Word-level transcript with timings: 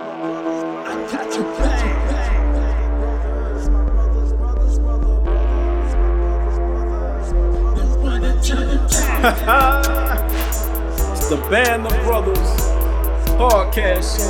it's 0.00 0.06
the 11.28 11.36
Band 11.50 11.86
of 11.86 11.92
Brothers 12.04 12.38
podcast. 13.34 14.20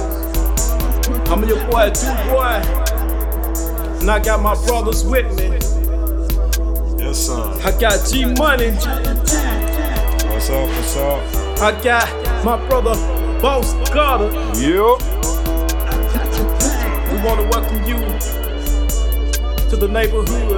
I'm 1.30 1.45
your 1.46 1.59
boy, 1.66 1.91
Du 1.91 2.06
Boy, 2.30 2.62
and 4.00 4.10
I 4.10 4.19
got 4.24 4.41
my 4.41 4.55
brothers 4.64 5.05
with 5.05 5.27
me. 5.37 5.59
Yes, 6.98 7.27
sir. 7.27 7.60
I 7.62 7.78
got 7.78 8.06
G 8.09 8.24
Money. 8.24 8.70
What's 10.30 10.48
up? 10.48 10.66
What's 10.66 10.96
up? 10.96 11.60
I 11.60 11.78
got 11.82 12.09
my 12.42 12.56
brother, 12.69 12.95
Boss 13.42 13.74
Carter. 13.91 14.30
Yep. 14.59 15.07
We 17.70 17.74
want 17.74 17.84
to 17.84 17.84
welcome 17.84 17.84
you 17.86 17.98
to 19.68 19.76
the 19.76 19.88
neighborhood 19.88 20.48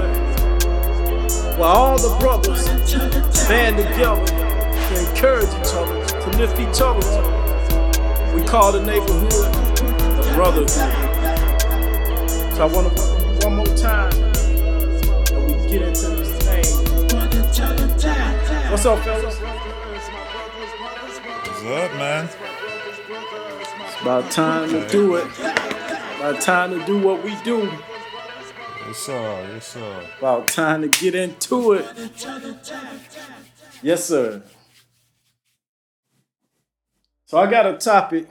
where 1.59 1.69
all 1.69 1.99
the 1.99 2.17
brothers 2.21 2.69
band 3.49 3.79
together 3.79 4.27
to 4.27 5.11
encourage 5.11 5.49
each 5.49 5.75
other, 5.75 6.07
to 6.07 6.31
lift 6.39 6.61
each 6.61 6.81
other 6.81 7.05
up. 7.19 8.35
We 8.35 8.45
call 8.45 8.71
the 8.73 8.83
neighborhood 8.83 9.33
the 9.33 10.33
brotherhood. 10.35 10.71
So 12.55 12.63
I 12.63 12.67
want 12.67 12.97
to 12.97 13.03
welcome 13.03 13.39
one 13.41 13.57
more 13.57 13.77
time 13.77 14.13
and 15.33 15.47
we 15.47 15.55
get 15.69 15.83
into 15.83 16.09
this 16.11 16.31
thing. 16.45 16.65
What's 18.71 18.87
up, 18.87 18.99
fellas? 19.01 19.37
What's 21.47 21.65
up, 21.65 21.93
man? 21.95 22.29
It's 23.83 24.01
about 24.01 24.31
time 24.31 24.71
to 24.71 24.89
do 24.89 25.17
it. 25.17 25.50
About 26.21 26.43
time 26.43 26.79
to 26.79 26.85
do 26.85 27.01
what 27.01 27.25
we 27.25 27.35
do. 27.45 27.63
Yes, 28.87 28.99
sir. 28.99 29.51
Yes, 29.55 29.69
sir. 29.69 30.07
About 30.19 30.49
time 30.49 30.83
to 30.83 30.89
get 30.89 31.15
into 31.15 31.73
it. 31.73 31.87
Yes, 33.83 34.05
sir. 34.05 34.43
So 37.25 37.39
I 37.39 37.51
got 37.51 37.65
a 37.65 37.79
topic, 37.79 38.29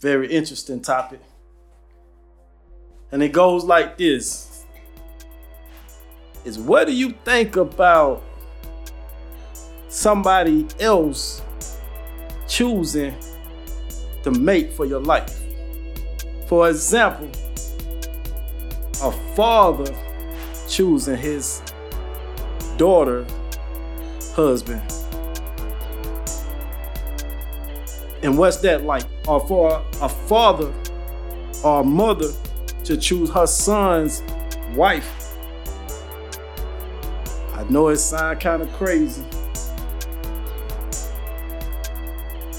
very 0.00 0.30
interesting 0.30 0.82
topic. 0.82 1.20
And 3.10 3.22
it 3.22 3.32
goes 3.32 3.64
like 3.64 3.96
this. 3.96 4.66
Is 6.44 6.58
what 6.58 6.88
do 6.88 6.92
you 6.92 7.12
think 7.24 7.56
about 7.56 8.22
somebody 9.88 10.66
else 10.78 11.40
choosing 12.46 13.14
to 14.24 14.30
mate 14.30 14.74
for 14.74 14.84
your 14.84 15.00
life? 15.00 15.41
For 16.52 16.68
example, 16.68 17.30
a 19.02 19.10
father 19.34 19.90
choosing 20.68 21.16
his 21.16 21.62
daughter 22.76 23.24
husband. 24.34 24.82
And 28.22 28.36
what's 28.36 28.58
that 28.58 28.84
like? 28.84 29.04
Or 29.26 29.40
for 29.48 29.82
a 30.02 30.08
father 30.10 30.70
or 31.64 31.80
a 31.80 31.84
mother 31.84 32.28
to 32.84 32.98
choose 32.98 33.30
her 33.30 33.46
son's 33.46 34.22
wife. 34.74 35.34
I 37.54 37.64
know 37.70 37.88
it 37.88 37.96
sounds 37.96 38.42
kind 38.42 38.60
of 38.60 38.70
crazy. 38.74 39.24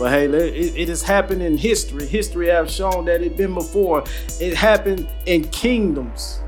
But 0.04 0.12
hey, 0.12 0.26
it, 0.26 0.76
it 0.76 0.90
has 0.90 1.02
happened 1.02 1.42
in 1.42 1.56
history. 1.56 2.06
History 2.06 2.50
has 2.50 2.70
shown 2.76 3.06
that 3.06 3.22
it 3.22 3.38
been 3.38 3.54
before. 3.54 4.04
It 4.42 4.54
happened 4.54 5.08
in 5.26 5.48
kingdoms, 5.48 6.42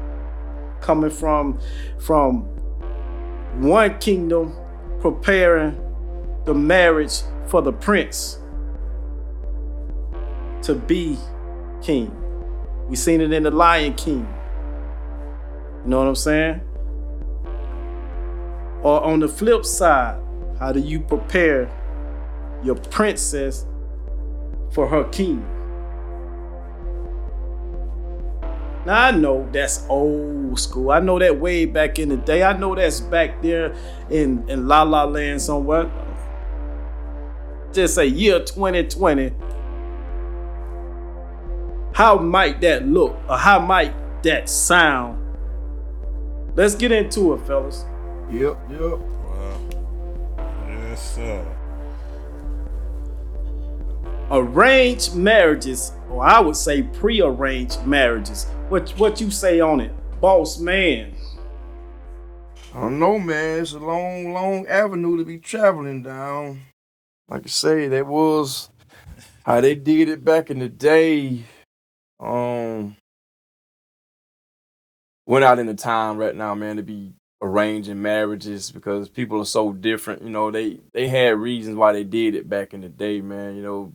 coming 0.81 1.09
from 1.09 1.57
from 1.97 2.41
one 3.61 3.97
kingdom 3.99 4.53
preparing 4.99 5.79
the 6.43 6.53
marriage 6.53 7.21
for 7.47 7.61
the 7.61 7.71
prince 7.71 8.39
to 10.63 10.75
be 10.75 11.17
king. 11.81 12.13
We 12.89 12.97
seen 12.97 13.21
it 13.21 13.31
in 13.31 13.43
the 13.43 13.51
Lion 13.51 13.93
King. 13.93 14.27
You 15.85 15.91
know 15.91 15.99
what 15.99 16.07
I'm 16.09 16.15
saying? 16.15 16.59
Or 18.83 19.01
on 19.01 19.21
the 19.21 19.29
flip 19.29 19.63
side, 19.63 20.21
how 20.59 20.73
do 20.73 20.81
you 20.81 20.99
prepare 20.99 21.71
your 22.65 22.75
princess 22.75 23.65
for 24.71 24.87
her 24.87 25.03
king? 25.05 25.45
Now 28.85 29.05
I 29.05 29.11
know 29.11 29.49
that's 29.51 29.85
old 29.89 30.59
school. 30.59 30.91
I 30.91 30.99
know 30.99 31.17
that 31.17 31.39
way 31.39 31.65
back 31.65 31.97
in 31.97 32.09
the 32.09 32.17
day. 32.17 32.43
I 32.43 32.55
know 32.55 32.75
that's 32.75 32.99
back 32.99 33.41
there 33.41 33.73
in, 34.09 34.47
in 34.47 34.67
La 34.67 34.83
La 34.83 35.05
Land 35.05 35.41
somewhere. 35.41 35.91
Just 37.73 37.95
say 37.95 38.05
year 38.05 38.39
2020. 38.39 39.31
How 41.93 42.17
might 42.17 42.61
that 42.61 42.85
look? 42.87 43.17
Or 43.27 43.37
how 43.37 43.59
might 43.59 44.23
that 44.23 44.49
sound? 44.49 45.21
Let's 46.55 46.75
get 46.75 46.91
into 46.91 47.33
it, 47.33 47.47
fellas. 47.47 47.85
Yep, 48.31 48.57
yep. 48.69 48.99
Yes, 50.67 51.15
sir. 51.15 51.54
Arranged 54.31 55.15
marriages, 55.15 55.91
or 56.09 56.25
I 56.25 56.39
would 56.39 56.55
say 56.55 56.81
pre-arranged 56.81 57.85
marriages. 57.85 58.45
What 58.69 58.89
what 58.97 59.21
you 59.21 59.29
say 59.29 59.59
on 59.59 59.79
it, 59.79 59.91
boss 60.19 60.59
man? 60.59 61.13
I 62.73 62.81
don't 62.81 62.99
know, 62.99 63.19
man. 63.19 63.61
It's 63.61 63.73
a 63.73 63.79
long, 63.79 64.33
long 64.33 64.67
avenue 64.67 65.17
to 65.17 65.23
be 65.23 65.37
traveling 65.37 66.03
down. 66.03 66.61
Like 67.29 67.43
I 67.45 67.49
say, 67.49 67.87
that 67.87 68.07
was 68.07 68.69
how 69.45 69.61
they 69.61 69.75
did 69.75 70.09
it 70.09 70.25
back 70.25 70.49
in 70.49 70.59
the 70.59 70.69
day. 70.69 71.43
Um, 72.19 72.97
we're 75.25 75.39
not 75.39 75.59
in 75.59 75.67
the 75.67 75.73
time 75.73 76.17
right 76.17 76.35
now, 76.35 76.53
man, 76.55 76.77
to 76.77 76.83
be 76.83 77.13
arranging 77.41 78.01
marriages 78.01 78.71
because 78.71 79.07
people 79.07 79.39
are 79.39 79.45
so 79.45 79.71
different. 79.71 80.23
You 80.23 80.29
know, 80.29 80.51
they 80.51 80.79
they 80.93 81.07
had 81.07 81.37
reasons 81.37 81.77
why 81.77 81.93
they 81.93 82.03
did 82.03 82.35
it 82.35 82.49
back 82.49 82.73
in 82.73 82.81
the 82.81 82.89
day, 82.89 83.21
man. 83.21 83.55
You 83.55 83.61
know, 83.63 83.93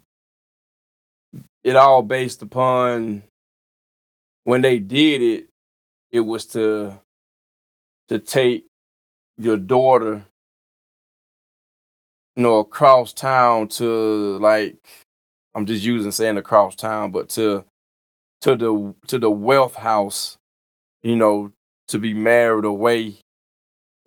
it 1.64 1.76
all 1.76 2.02
based 2.02 2.42
upon 2.42 3.22
when 4.44 4.62
they 4.62 4.78
did 4.78 5.22
it, 5.22 5.48
it 6.10 6.20
was 6.20 6.46
to 6.46 6.98
to 8.08 8.18
take 8.18 8.66
your 9.38 9.56
daughter, 9.56 10.24
you 12.36 12.42
know, 12.42 12.58
across 12.58 13.12
town 13.12 13.68
to 13.68 14.38
like 14.38 14.76
I'm 15.54 15.66
just 15.66 15.84
using 15.84 16.12
saying 16.12 16.38
across 16.38 16.76
town, 16.76 17.10
but 17.10 17.28
to 17.30 17.64
to 18.42 18.56
the 18.56 18.94
to 19.08 19.18
the 19.18 19.30
wealth 19.30 19.74
house, 19.74 20.38
you 21.02 21.16
know, 21.16 21.52
to 21.88 21.98
be 21.98 22.14
married 22.14 22.64
away, 22.64 23.16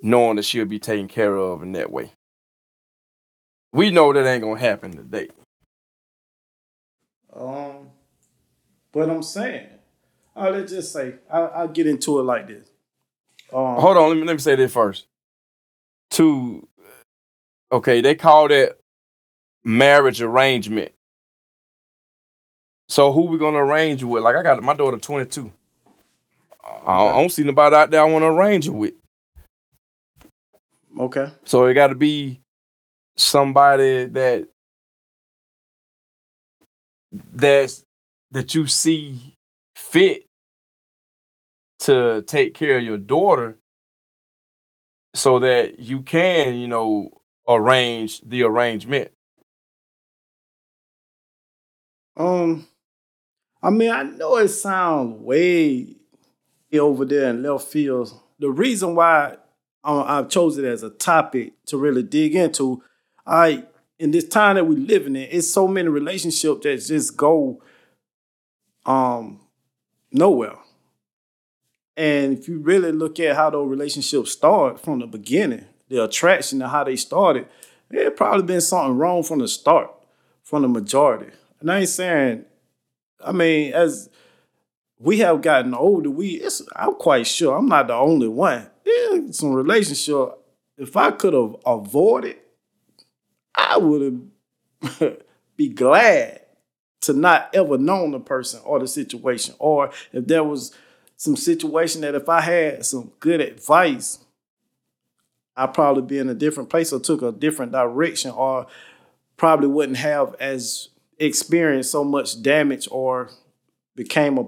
knowing 0.02 0.38
that 0.38 0.46
she'll 0.46 0.66
be 0.66 0.80
taken 0.80 1.08
care 1.08 1.36
of 1.36 1.64
in 1.64 1.74
that 1.74 1.92
way. 1.92 2.12
We 3.72 3.92
know 3.92 4.14
that 4.14 4.26
ain't 4.26 4.44
gonna 4.44 4.60
happen 4.60 4.92
today. 4.96 5.30
Um, 7.36 7.90
but 8.92 9.10
I'm 9.10 9.24
saying, 9.24 9.68
uh, 10.36 10.50
let's 10.52 10.72
just 10.72 10.94
say 10.94 11.16
I, 11.32 11.40
I'll 11.40 11.68
get 11.68 11.88
into 11.88 12.20
it 12.20 12.24
like 12.24 12.48
this. 12.48 12.68
Um, 13.52 13.76
Hold 13.76 13.98
on, 13.98 14.10
let 14.10 14.18
me 14.18 14.24
let 14.24 14.34
me 14.34 14.40
say 14.40 14.56
this 14.56 14.72
first. 14.72 15.06
To 16.12 16.68
okay, 17.72 18.02
they 18.02 18.16
call 18.16 18.48
that 18.50 18.78
marriage 19.64 20.22
arrangement. 20.22 20.92
So 22.90 23.12
who 23.12 23.24
we 23.24 23.38
gonna 23.38 23.64
arrange 23.64 24.04
with? 24.04 24.24
Like 24.24 24.36
I 24.36 24.44
got 24.44 24.62
my 24.62 24.74
daughter 24.74 24.98
22. 24.98 25.52
I 26.64 26.98
don't, 26.98 27.14
I 27.14 27.20
don't 27.20 27.32
see 27.32 27.44
nobody 27.44 27.76
out 27.76 27.92
there 27.92 28.02
I 28.02 28.06
want 28.06 28.24
to 28.24 28.28
arrange 28.28 28.68
it 28.68 28.72
with. 28.72 28.94
Okay. 31.00 31.32
So 31.46 31.66
it 31.66 31.74
got 31.74 31.88
to 31.88 31.96
be 31.96 32.42
somebody 33.18 34.06
that 34.06 34.48
that's 37.34 37.84
that 38.32 38.56
you 38.56 38.68
see 38.68 39.38
fit 39.76 40.26
to 41.80 42.24
take 42.24 42.54
care 42.54 42.78
of 42.78 42.84
your 42.84 42.98
daughter 42.98 43.58
so 45.14 45.40
that 45.40 45.80
you 45.80 46.02
can, 46.02 46.56
you 46.56 46.68
know, 46.68 47.10
arrange 47.48 48.22
the 48.22 48.44
arrangement. 48.44 49.12
Um, 52.18 52.68
I 53.62 53.70
mean, 53.70 53.92
I 53.92 54.04
know 54.04 54.38
it 54.38 54.50
sounds 54.50 55.22
way 55.22 55.96
over 56.74 57.06
there 57.06 57.30
in 57.30 57.44
left 57.44 57.68
field. 57.68 58.12
The 58.40 58.50
reason 58.50 58.96
why 58.96 59.38
uh, 59.84 60.04
I've 60.04 60.30
chosen 60.30 60.66
it 60.66 60.70
as 60.70 60.84
a 60.84 60.90
topic 60.90 61.54
to 61.68 61.78
really 61.78 62.04
dig 62.04 62.36
into, 62.36 62.82
I 63.26 63.66
in 64.04 64.12
this 64.12 64.28
time 64.28 64.58
that 64.58 64.68
we're 64.68 64.78
living 64.78 65.16
in, 65.16 65.30
it's 65.32 65.50
so 65.50 65.66
many 65.66 65.88
relationships 65.88 66.64
that 66.64 66.76
just 66.86 67.16
go 67.16 67.64
um 68.86 69.40
nowhere. 70.12 70.58
And 71.96 72.38
if 72.38 72.50
you 72.50 72.60
really 72.60 72.92
look 72.92 73.18
at 73.22 73.38
how 73.38 73.50
those 73.50 73.70
relationships 73.70 74.34
start 74.34 74.78
from 74.82 75.00
the 75.00 75.08
beginning, 75.08 75.64
the 75.88 76.04
attraction 76.04 76.62
and 76.62 76.70
how 76.70 76.84
they 76.84 76.98
started, 76.98 77.48
it 77.92 78.18
probably 78.18 78.44
been 78.44 78.60
something 78.60 78.98
wrong 78.98 79.24
from 79.24 79.40
the 79.40 79.48
start, 79.48 79.90
from 80.44 80.64
the 80.64 80.68
majority. 80.68 81.32
And 81.62 81.72
I 81.72 81.80
ain't 81.80 81.90
saying, 81.90 82.44
I 83.24 83.32
mean, 83.32 83.72
as 83.72 84.10
we 85.00 85.20
have 85.20 85.42
gotten 85.42 85.74
older, 85.74 86.10
we 86.10 86.32
it's 86.42 86.62
I'm 86.76 86.96
quite 86.96 87.26
sure 87.26 87.56
I'm 87.56 87.70
not 87.70 87.88
the 87.88 87.94
only 87.94 88.28
one. 88.28 88.70
Yeah, 88.86 89.32
some 89.32 89.54
relationship. 89.54 90.40
If 90.78 90.98
I 90.98 91.12
could 91.12 91.34
have 91.34 91.56
avoided, 91.66 92.43
I 93.56 93.78
would 93.78 94.30
be 95.58 95.70
glad 95.70 96.42
to 97.02 97.14
not 97.14 97.50
ever 97.54 97.78
known 97.78 98.12
the 98.12 98.20
person 98.20 98.62
or 98.64 98.80
the 98.80 98.88
situation. 98.88 99.56
Or 99.60 99.92
if 100.12 100.26
there 100.28 100.44
was 100.44 100.74
some 101.18 101.36
situation 101.36 102.02
that 102.02 102.16
if 102.16 102.30
I 102.30 102.42
had 102.42 102.86
some 102.86 103.12
good 103.20 103.42
advice, 103.42 104.20
I'd 105.56 105.74
probably 105.74 106.04
be 106.04 106.18
in 106.18 106.30
a 106.30 106.34
different 106.34 106.70
place 106.70 106.92
or 106.92 107.00
took 107.00 107.22
a 107.22 107.32
different 107.32 107.72
direction 107.72 108.32
or 108.32 108.68
probably 109.38 109.68
wouldn't 109.68 109.98
have 109.98 110.36
as 110.40 110.90
experienced 111.20 111.92
so 111.92 112.04
much 112.04 112.42
damage 112.42 112.88
or 112.90 113.30
became 113.96 114.38
a 114.38 114.48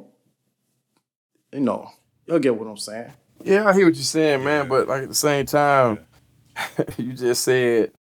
you 1.54 1.62
know, 1.62 1.90
you'll 2.26 2.40
get 2.40 2.58
what 2.58 2.68
I'm 2.68 2.78
saying. 2.78 3.14
Yeah, 3.44 3.68
I 3.68 3.74
hear 3.74 3.86
what 3.86 3.96
you're 3.96 4.04
saying, 4.04 4.44
man. 4.44 4.68
But 4.68 4.88
like 4.88 5.04
at 5.04 5.10
the 5.10 5.16
same 5.16 5.46
time, 5.46 6.06
you 6.98 7.14
just 7.14 7.44
said 7.44 7.92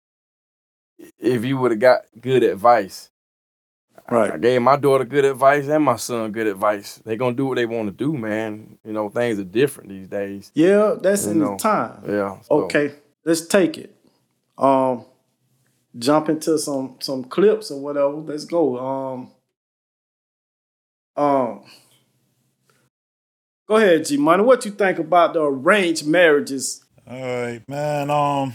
if 1.18 1.44
you 1.44 1.58
would 1.58 1.70
have 1.72 1.80
got 1.80 2.00
good 2.20 2.42
advice. 2.42 3.10
Right. 4.10 4.32
I 4.32 4.36
gave 4.38 4.60
my 4.60 4.76
daughter 4.76 5.04
good 5.04 5.24
advice 5.24 5.66
and 5.66 5.82
my 5.82 5.96
son 5.96 6.30
good 6.32 6.46
advice. 6.46 7.00
They 7.04 7.16
gonna 7.16 7.34
do 7.34 7.46
what 7.46 7.54
they 7.56 7.64
want 7.66 7.86
to 7.88 7.92
do, 7.92 8.12
man. 8.12 8.78
You 8.84 8.92
know, 8.92 9.08
things 9.08 9.38
are 9.38 9.44
different 9.44 9.88
these 9.90 10.08
days. 10.08 10.50
Yeah, 10.54 10.96
that's 11.00 11.24
You 11.24 11.32
in 11.32 11.38
know, 11.40 11.52
the 11.52 11.62
time. 11.62 12.02
Yeah. 12.06 12.40
so- 12.42 12.64
Okay, 12.64 12.92
let's 13.24 13.46
take 13.46 13.78
it. 13.78 13.96
Um, 14.58 15.06
jump 15.98 16.28
into 16.28 16.58
some 16.58 16.96
some 17.00 17.24
clips 17.24 17.70
or 17.70 17.80
whatever. 17.80 18.14
Let's 18.16 18.44
go. 18.44 18.78
Um, 18.78 19.30
um, 21.16 21.64
go 23.68 23.76
ahead, 23.76 24.04
G 24.04 24.16
Money. 24.16 24.42
What 24.42 24.64
you 24.64 24.70
think 24.72 24.98
about 24.98 25.32
the 25.32 25.42
arranged 25.42 26.06
marriages? 26.06 26.84
All 27.08 27.20
right, 27.20 27.62
man. 27.68 28.10
Um, 28.10 28.54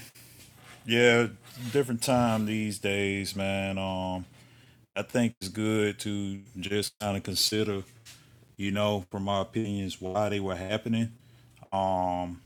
yeah, 0.86 1.28
different 1.72 2.02
time 2.02 2.46
these 2.46 2.80
days, 2.80 3.36
man. 3.36 3.78
Um, 3.78 4.26
I 4.96 5.02
think 5.04 5.36
it's 5.40 5.50
good 5.50 6.00
to 6.00 6.40
just 6.60 6.98
kind 7.00 7.16
of 7.18 7.24
consider, 7.24 7.84
you 8.58 8.72
know, 8.72 9.06
from 9.12 9.24
my 9.24 9.42
opinions, 9.42 10.02
why 10.02 10.30
they 10.30 10.40
were 10.40 10.56
happening. 10.56 11.12
Um, 11.72 12.42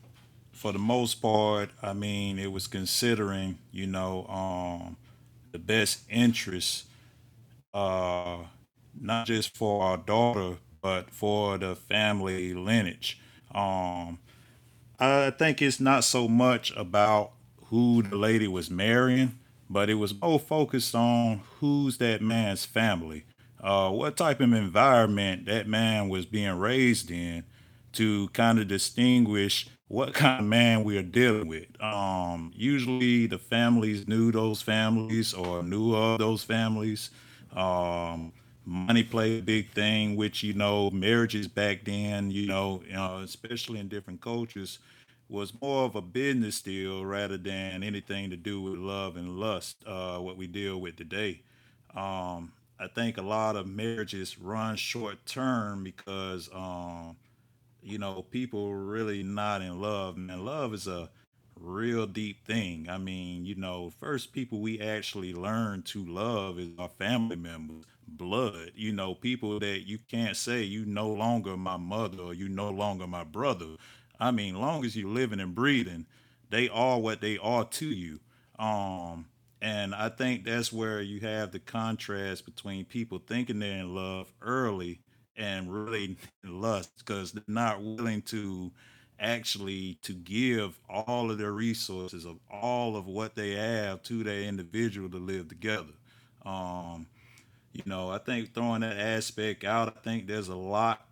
for 0.51 0.71
the 0.71 0.79
most 0.79 1.21
part, 1.21 1.71
I 1.81 1.93
mean, 1.93 2.37
it 2.37 2.51
was 2.51 2.67
considering, 2.67 3.57
you 3.71 3.87
know, 3.87 4.25
um, 4.27 4.97
the 5.51 5.59
best 5.59 6.01
interests, 6.09 6.85
uh, 7.73 8.37
not 8.99 9.25
just 9.25 9.55
for 9.57 9.83
our 9.83 9.97
daughter, 9.97 10.57
but 10.81 11.09
for 11.09 11.57
the 11.57 11.75
family 11.75 12.53
lineage. 12.53 13.19
Um, 13.53 14.19
I 14.99 15.31
think 15.31 15.61
it's 15.61 15.79
not 15.79 16.03
so 16.03 16.27
much 16.27 16.71
about 16.75 17.31
who 17.73 18.03
the 18.03 18.15
lady 18.15 18.47
was 18.47 18.69
marrying, 18.69 19.39
but 19.67 19.89
it 19.89 19.95
was 19.95 20.13
more 20.21 20.39
focused 20.39 20.93
on 20.93 21.41
who's 21.59 21.97
that 21.97 22.21
man's 22.21 22.65
family, 22.65 23.25
uh, 23.63 23.89
what 23.89 24.15
type 24.15 24.39
of 24.41 24.53
environment 24.53 25.47
that 25.47 25.67
man 25.67 26.07
was 26.07 26.27
being 26.27 26.55
raised 26.59 27.09
in 27.09 27.43
to 27.93 28.27
kind 28.29 28.59
of 28.59 28.67
distinguish 28.67 29.67
what 29.87 30.13
kind 30.13 30.41
of 30.41 30.45
man 30.45 30.83
we 30.83 30.99
are 30.99 31.01
dealing 31.01 31.47
with. 31.47 31.65
Um, 31.81 32.51
usually 32.55 33.25
the 33.25 33.39
families 33.39 34.07
knew 34.07 34.31
those 34.31 34.61
families 34.61 35.33
or 35.33 35.63
knew 35.63 35.95
of 35.95 36.19
those 36.19 36.43
families. 36.43 37.09
Um, 37.55 38.33
money 38.65 39.01
played 39.03 39.39
a 39.39 39.43
big 39.43 39.71
thing, 39.71 40.15
which, 40.15 40.43
you 40.43 40.53
know, 40.53 40.91
marriages 40.91 41.47
back 41.47 41.85
then, 41.85 42.29
you 42.29 42.45
know, 42.45 42.83
uh, 42.95 43.21
especially 43.23 43.79
in 43.79 43.87
different 43.87 44.21
cultures, 44.21 44.77
was 45.33 45.59
more 45.59 45.85
of 45.85 45.95
a 45.95 46.01
business 46.01 46.61
deal 46.61 47.03
rather 47.03 47.37
than 47.37 47.81
anything 47.83 48.29
to 48.29 48.37
do 48.37 48.61
with 48.61 48.75
love 48.75 49.17
and 49.17 49.39
lust, 49.39 49.77
uh, 49.87 50.19
what 50.19 50.37
we 50.37 50.45
deal 50.45 50.79
with 50.79 50.95
today. 50.95 51.41
Um, 51.95 52.51
I 52.79 52.87
think 52.87 53.17
a 53.17 53.23
lot 53.23 53.55
of 53.55 53.65
marriages 53.65 54.37
run 54.37 54.75
short 54.75 55.25
term 55.25 55.83
because, 55.83 56.49
um, 56.53 57.17
you 57.81 57.97
know, 57.97 58.21
people 58.29 58.75
really 58.75 59.23
not 59.23 59.63
in 59.63 59.81
love. 59.81 60.17
Man, 60.17 60.45
love 60.45 60.71
is 60.75 60.87
a 60.87 61.09
real 61.59 62.05
deep 62.05 62.45
thing. 62.45 62.87
I 62.87 62.99
mean, 62.99 63.43
you 63.43 63.55
know, 63.55 63.89
first 63.89 64.33
people 64.33 64.59
we 64.59 64.79
actually 64.79 65.33
learn 65.33 65.81
to 65.83 66.05
love 66.05 66.59
is 66.59 66.69
our 66.77 66.89
family 66.89 67.37
members, 67.37 67.85
blood. 68.07 68.71
You 68.75 68.91
know, 68.91 69.15
people 69.15 69.59
that 69.59 69.87
you 69.87 69.97
can't 70.11 70.37
say 70.37 70.61
you 70.61 70.85
no 70.85 71.09
longer 71.09 71.57
my 71.57 71.77
mother 71.77 72.21
or 72.21 72.33
you 72.35 72.49
no 72.49 72.69
longer 72.69 73.07
my 73.07 73.23
brother. 73.23 73.77
I 74.23 74.31
mean, 74.31 74.55
long 74.55 74.85
as 74.85 74.95
you're 74.95 75.09
living 75.09 75.41
and 75.41 75.53
breathing, 75.53 76.05
they 76.49 76.69
are 76.69 76.97
what 76.97 77.19
they 77.19 77.37
are 77.39 77.65
to 77.65 77.85
you. 77.85 78.19
Um, 78.57 79.25
and 79.61 79.93
I 79.93 80.07
think 80.07 80.45
that's 80.45 80.71
where 80.71 81.01
you 81.01 81.19
have 81.21 81.51
the 81.51 81.59
contrast 81.59 82.45
between 82.45 82.85
people 82.85 83.19
thinking 83.19 83.59
they're 83.59 83.79
in 83.79 83.93
love 83.93 84.31
early 84.41 85.01
and 85.35 85.73
really 85.73 86.17
lust 86.43 86.91
because 86.99 87.33
they're 87.33 87.43
not 87.47 87.81
willing 87.83 88.21
to 88.23 88.71
actually 89.19 89.97
to 90.03 90.13
give 90.13 90.79
all 90.89 91.29
of 91.29 91.37
their 91.37 91.51
resources 91.51 92.25
of 92.25 92.39
all 92.49 92.95
of 92.95 93.07
what 93.07 93.35
they 93.35 93.51
have 93.51 94.01
to 94.03 94.23
that 94.23 94.43
individual 94.43 95.09
to 95.09 95.17
live 95.17 95.49
together. 95.49 95.93
Um, 96.45 97.07
you 97.73 97.83
know, 97.85 98.09
I 98.09 98.19
think 98.19 98.53
throwing 98.53 98.81
that 98.81 98.97
aspect 98.97 99.65
out, 99.65 99.89
I 99.89 99.99
think 100.01 100.27
there's 100.27 100.49
a 100.49 100.55
lot 100.55 101.07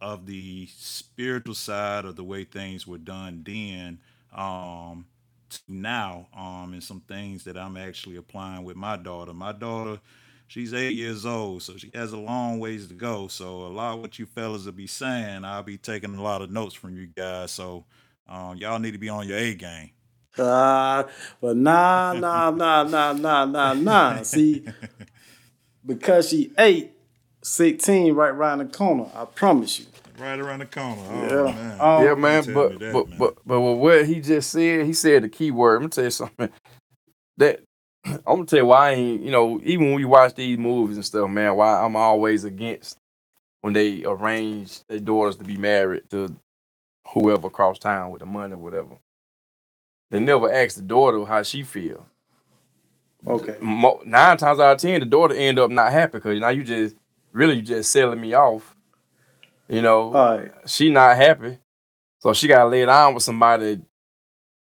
of 0.00 0.26
the 0.26 0.68
spiritual 0.76 1.54
side 1.54 2.04
of 2.04 2.16
the 2.16 2.24
way 2.24 2.44
things 2.44 2.86
were 2.86 2.98
done 2.98 3.42
then 3.44 3.98
um, 4.34 5.06
to 5.50 5.60
now, 5.68 6.28
um, 6.36 6.72
and 6.72 6.82
some 6.82 7.00
things 7.00 7.44
that 7.44 7.56
I'm 7.56 7.76
actually 7.76 8.16
applying 8.16 8.64
with 8.64 8.76
my 8.76 8.96
daughter. 8.96 9.34
My 9.34 9.52
daughter, 9.52 10.00
she's 10.46 10.72
eight 10.72 10.94
years 10.94 11.26
old, 11.26 11.62
so 11.62 11.76
she 11.76 11.90
has 11.94 12.12
a 12.12 12.18
long 12.18 12.58
ways 12.60 12.86
to 12.88 12.94
go. 12.94 13.28
So 13.28 13.66
a 13.66 13.68
lot 13.68 13.94
of 13.94 14.00
what 14.00 14.18
you 14.18 14.26
fellas 14.26 14.64
will 14.64 14.72
be 14.72 14.86
saying, 14.86 15.44
I'll 15.44 15.62
be 15.62 15.76
taking 15.78 16.14
a 16.14 16.22
lot 16.22 16.42
of 16.42 16.50
notes 16.50 16.74
from 16.74 16.96
you 16.96 17.06
guys. 17.06 17.50
So 17.50 17.84
um, 18.28 18.56
y'all 18.56 18.78
need 18.78 18.92
to 18.92 18.98
be 18.98 19.08
on 19.08 19.28
your 19.28 19.38
A 19.38 19.54
game. 19.54 19.90
Uh, 20.38 21.04
but 21.40 21.56
nah, 21.56 22.12
nah, 22.12 22.50
nah, 22.50 22.84
nah, 22.84 23.12
nah, 23.12 23.44
nah, 23.44 23.74
nah. 23.74 24.22
See, 24.22 24.64
because 25.84 26.28
she 26.28 26.52
eight, 26.58 26.92
16 27.42 28.14
right 28.14 28.30
around 28.30 28.58
the 28.58 28.66
corner. 28.66 29.06
I 29.14 29.24
promise 29.24 29.80
you. 29.80 29.86
Right 30.20 30.38
around 30.38 30.58
the 30.58 30.66
corner. 30.66 31.00
Oh, 31.08 31.46
Yeah. 31.46 31.54
man. 31.54 31.80
Um, 31.80 32.04
yeah, 32.04 32.14
man. 32.14 32.54
But 32.54 32.78
that, 32.78 32.92
but, 32.92 33.08
man. 33.08 33.18
but 33.18 33.36
but 33.46 33.60
with 33.60 33.78
what 33.78 34.06
he 34.06 34.20
just 34.20 34.50
said, 34.50 34.84
he 34.84 34.92
said 34.92 35.22
the 35.22 35.28
key 35.28 35.50
word. 35.50 35.76
I'm 35.76 35.82
gonna 35.82 35.90
tell 35.90 36.04
you 36.04 36.10
something. 36.10 36.50
That 37.38 37.60
I'm 38.04 38.20
gonna 38.26 38.44
tell 38.46 38.58
you 38.58 38.66
why 38.66 38.90
I 38.90 38.92
ain't. 38.92 39.22
You 39.22 39.30
know, 39.30 39.60
even 39.64 39.86
when 39.86 39.94
we 39.94 40.04
watch 40.04 40.34
these 40.34 40.58
movies 40.58 40.96
and 40.96 41.04
stuff, 41.04 41.30
man, 41.30 41.56
why 41.56 41.82
I'm 41.82 41.96
always 41.96 42.44
against 42.44 42.98
when 43.62 43.72
they 43.72 44.04
arrange 44.04 44.80
their 44.88 45.00
daughters 45.00 45.36
to 45.36 45.44
be 45.44 45.56
married 45.56 46.02
to 46.10 46.34
whoever 47.08 47.46
across 47.46 47.78
town 47.78 48.10
with 48.10 48.20
the 48.20 48.26
money 48.26 48.54
or 48.54 48.58
whatever. 48.58 48.98
They 50.10 50.20
never 50.20 50.52
ask 50.52 50.76
the 50.76 50.82
daughter 50.82 51.24
how 51.24 51.42
she 51.42 51.62
feel. 51.62 52.06
Okay. 53.26 53.56
Nine 53.62 54.36
times 54.36 54.58
out 54.60 54.72
of 54.72 54.78
ten, 54.78 55.00
the 55.00 55.06
daughter 55.06 55.34
end 55.34 55.58
up 55.58 55.70
not 55.70 55.92
happy 55.92 56.12
because 56.12 56.40
now 56.40 56.48
you 56.48 56.64
just 56.64 56.96
really 57.32 57.56
you 57.56 57.62
just 57.62 57.92
selling 57.92 58.20
me 58.20 58.34
off. 58.34 58.74
You 59.70 59.82
know, 59.82 60.12
right. 60.12 60.50
she 60.66 60.90
not 60.90 61.16
happy, 61.16 61.58
so 62.18 62.32
she 62.34 62.48
got 62.48 62.64
to 62.64 62.68
lay 62.68 62.84
down 62.84 63.14
with 63.14 63.22
somebody 63.22 63.80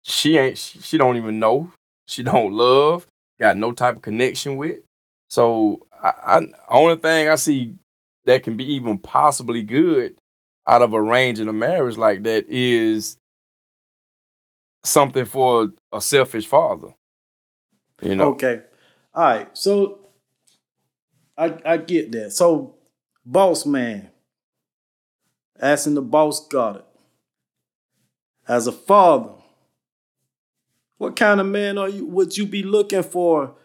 she 0.04 0.38
ain't 0.38 0.58
she, 0.58 0.80
she 0.80 0.98
don't 0.98 1.18
even 1.18 1.40
know, 1.40 1.72
she 2.08 2.24
don't 2.24 2.54
love, 2.54 3.08
got 3.40 3.58
no 3.58 3.72
type 3.72 3.98
of 3.98 4.02
connection 4.02 4.58
with. 4.58 4.80
So 5.30 5.86
I, 6.02 6.14
I 6.26 6.48
only 6.70 6.96
thing 6.98 7.30
I 7.30 7.36
see 7.36 7.76
that 8.26 8.44
can 8.44 8.58
be 8.58 8.74
even 8.74 8.98
possibly 8.98 9.64
good 9.64 10.16
out 10.68 10.82
of 10.82 10.94
arranging 10.94 11.48
a 11.48 11.54
marriage 11.54 11.98
like 11.98 12.24
that 12.24 12.46
is 12.50 13.18
something 14.84 15.26
for 15.26 15.72
a 15.92 16.02
selfish 16.02 16.48
father. 16.48 16.94
You 18.02 18.16
know, 18.16 18.30
Okay. 18.32 18.62
All 19.14 19.24
right. 19.24 19.58
So 19.58 20.00
I 21.38 21.58
I 21.66 21.78
get 21.78 22.12
that. 22.14 22.32
So 22.34 22.76
boss 23.26 23.66
man 23.66 24.09
asking 25.60 25.96
the 25.96 26.02
boss 26.02 26.48
got 26.48 26.78
it. 26.78 26.86
As 28.48 28.68
a 28.68 28.72
father, 28.72 29.32
what 30.98 31.16
kind 31.16 31.40
of 31.40 31.48
man 31.48 31.78
are 31.78 31.90
you 31.90 32.06
would 32.06 32.38
you 32.38 32.46
be 32.46 32.64
looking 32.64 33.04
for 33.04 33.56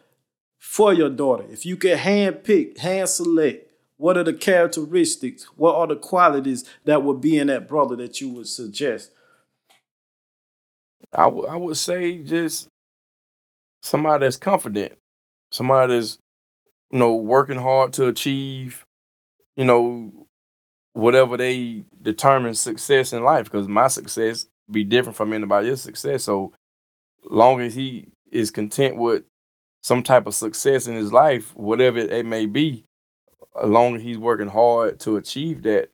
for 0.58 0.92
your 0.92 1.10
daughter? 1.10 1.44
If 1.50 1.66
you 1.66 1.76
could 1.76 1.98
hand 1.98 2.44
pick, 2.44 2.78
hand 2.78 3.08
select, 3.08 3.70
what 3.96 4.16
are 4.16 4.24
the 4.24 4.32
characteristics? 4.32 5.44
What 5.56 5.74
are 5.76 5.86
the 5.86 5.96
qualities 5.96 6.68
that 6.84 7.02
would 7.02 7.20
be 7.20 7.38
in 7.38 7.46
that 7.48 7.68
brother 7.68 7.96
that 7.96 8.20
you 8.20 8.28
would 8.30 8.48
suggest? 8.48 9.10
I, 11.12 11.24
w- 11.24 11.46
I 11.46 11.56
would 11.56 11.76
say 11.76 12.18
just 12.18 12.68
somebody 13.82 14.24
that's 14.26 14.36
confident, 14.36 14.92
somebody 15.50 15.94
that's 15.94 16.18
you 16.90 16.98
know 16.98 17.14
working 17.16 17.58
hard 17.58 17.92
to 17.94 18.08
achieve, 18.08 18.84
you 19.56 19.64
know, 19.64 20.23
whatever 20.94 21.36
they 21.36 21.84
determine 22.02 22.54
success 22.54 23.12
in 23.12 23.22
life. 23.22 23.44
Because 23.44 23.68
my 23.68 23.88
success 23.88 24.46
be 24.70 24.82
different 24.82 25.16
from 25.16 25.32
anybody 25.32 25.68
else's 25.68 25.84
success. 25.84 26.24
So 26.24 26.52
long 27.24 27.60
as 27.60 27.74
he 27.74 28.08
is 28.32 28.50
content 28.50 28.96
with 28.96 29.24
some 29.82 30.02
type 30.02 30.26
of 30.26 30.34
success 30.34 30.86
in 30.86 30.94
his 30.94 31.12
life, 31.12 31.54
whatever 31.54 31.98
it 31.98 32.24
may 32.24 32.46
be, 32.46 32.84
as 33.62 33.68
long 33.68 33.94
as 33.96 34.02
he's 34.02 34.18
working 34.18 34.48
hard 34.48 34.98
to 35.00 35.16
achieve 35.16 35.62
that, 35.62 35.90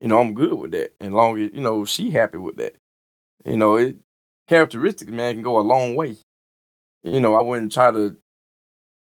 you 0.00 0.08
know, 0.08 0.20
I'm 0.20 0.34
good 0.34 0.54
with 0.54 0.72
that. 0.72 0.92
And 1.00 1.14
long 1.14 1.40
as, 1.40 1.50
you 1.54 1.60
know, 1.60 1.84
she 1.84 2.10
happy 2.10 2.38
with 2.38 2.56
that. 2.56 2.74
You 3.44 3.56
know, 3.56 3.76
it 3.76 3.96
characteristics, 4.48 5.10
man, 5.10 5.34
can 5.34 5.42
go 5.42 5.58
a 5.58 5.60
long 5.60 5.94
way. 5.94 6.16
You 7.02 7.20
know, 7.20 7.34
I 7.34 7.42
wouldn't 7.42 7.72
try 7.72 7.90
to 7.90 8.16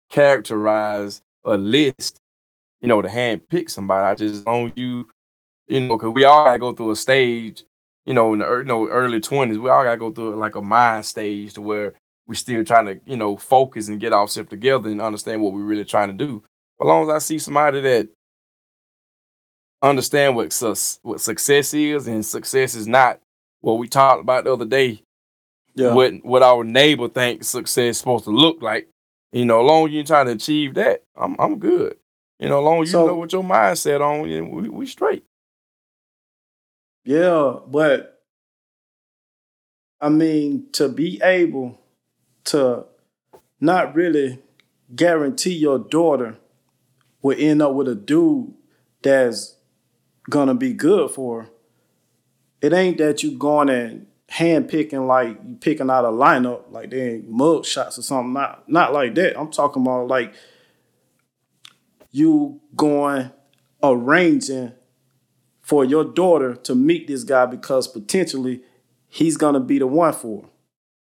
characterize 0.10 1.22
a 1.46 1.58
list, 1.58 2.20
you 2.82 2.88
know, 2.88 3.02
to 3.02 3.10
hand 3.10 3.48
pick 3.50 3.70
somebody. 3.70 4.06
I 4.06 4.16
just 4.16 4.36
as 4.36 4.46
long 4.46 4.68
as 4.68 4.74
you, 4.76 5.08
you 5.74 5.80
know, 5.82 5.98
because 5.98 6.14
we 6.14 6.24
all 6.24 6.46
gotta 6.46 6.60
go 6.60 6.74
through 6.74 6.92
a 6.92 6.96
stage, 6.96 7.64
you 8.06 8.14
know, 8.14 8.34
in 8.34 8.40
the 8.40 8.58
you 8.58 8.64
know, 8.64 8.88
early 8.88 9.20
twenties, 9.20 9.58
we 9.58 9.70
all 9.70 9.84
gotta 9.84 9.98
go 9.98 10.12
through 10.12 10.36
like 10.36 10.56
a 10.56 10.62
mind 10.62 11.06
stage 11.06 11.54
to 11.54 11.62
where 11.62 11.94
we're 12.28 12.36
still 12.36 12.64
trying 12.64 12.86
to, 12.86 13.00
you 13.06 13.18
know, 13.18 13.36
focus 13.38 13.88
and 13.88 14.00
get 14.00 14.14
ourselves 14.14 14.50
together 14.50 14.90
and 14.90 15.02
understand 15.02 15.42
what 15.42 15.54
we're 15.54 15.62
really 15.64 15.84
trying 15.86 16.10
to 16.16 16.26
do. 16.26 16.44
As 16.80 16.86
long 16.86 17.04
as 17.04 17.10
I 17.10 17.20
see 17.20 17.40
somebody 17.40 17.82
that 17.82 18.08
understand 19.82 20.36
what 20.36 20.54
su- 20.54 21.00
what 21.02 21.22
success 21.22 21.74
is 21.74 22.08
and 22.08 22.26
success 22.26 22.76
is 22.76 22.88
not 22.88 23.20
what 23.62 23.78
we 23.78 23.88
talked 23.88 24.22
about 24.22 24.44
the 24.44 24.54
other 24.54 24.66
day. 24.66 25.02
Yeah. 25.76 25.94
What 25.94 26.14
what 26.24 26.44
our 26.44 26.64
neighbor 26.64 27.08
thinks 27.10 27.48
success 27.48 27.84
is 27.92 27.98
supposed 27.98 28.26
to 28.26 28.32
look 28.32 28.62
like. 28.62 28.88
You 29.32 29.46
know, 29.46 29.62
as 29.62 29.68
long 29.68 29.88
as 29.88 29.94
you're 29.94 30.04
trying 30.04 30.28
to 30.28 30.34
achieve 30.34 30.76
that, 30.76 31.02
I'm 31.16 31.36
I'm 31.40 31.58
good. 31.58 31.98
You 32.40 32.50
know, 32.50 32.60
as 32.60 32.64
long 32.64 32.84
as 32.84 32.92
So- 32.92 33.02
you 33.02 33.08
know 33.08 33.16
what 33.16 33.34
your 33.34 33.44
mindset 33.44 34.02
on, 34.02 34.22
we 34.22 34.70
we 34.70 34.86
straight. 34.86 35.24
Yeah, 37.04 37.58
but 37.68 38.22
I 40.00 40.10
mean, 40.10 40.68
to 40.74 40.90
be 40.90 41.22
able 41.24 41.80
to 42.46 42.86
not 43.60 43.96
really 43.96 44.40
guarantee 44.96 45.54
your 45.54 45.80
daughter 45.80 46.38
will 47.22 47.38
end 47.40 47.62
up 47.62 47.74
with 47.74 47.88
a 47.88 47.96
dude 47.96 48.54
that's 49.02 49.56
gonna 50.30 50.54
be 50.54 50.74
good 50.74 51.12
for 51.12 51.44
her. 51.44 51.50
It 52.62 52.74
ain't 52.74 52.98
that 53.00 53.24
you 53.24 53.38
going 53.38 53.70
and 53.70 54.08
hand 54.30 54.70
picking 54.70 55.06
like 55.06 55.38
you 55.46 55.58
picking 55.60 55.90
out 55.90 56.06
a 56.06 56.10
lineup 56.10 56.72
like 56.72 56.90
they 56.90 57.22
mug 57.28 57.66
shots 57.66 57.98
or 57.98 58.02
something. 58.02 58.34
Not 58.34 58.68
not 58.70 58.94
like 58.94 59.16
that. 59.16 59.40
I'm 59.40 59.52
talking 59.52 59.82
about 59.82 60.08
like 60.08 60.34
you 62.12 62.62
going 62.76 63.32
arranging 63.82 64.72
for 65.74 65.84
your 65.84 66.06
daughter 66.06 66.54
to 66.54 66.76
meet 66.76 67.08
this 67.08 67.24
guy 67.24 67.48
because 67.48 67.88
potentially 67.88 68.62
he's 69.08 69.38
gonna 69.38 69.60
be 69.60 69.80
the 69.80 69.88
one 69.88 70.14
for 70.14 70.44
her. 70.44 70.48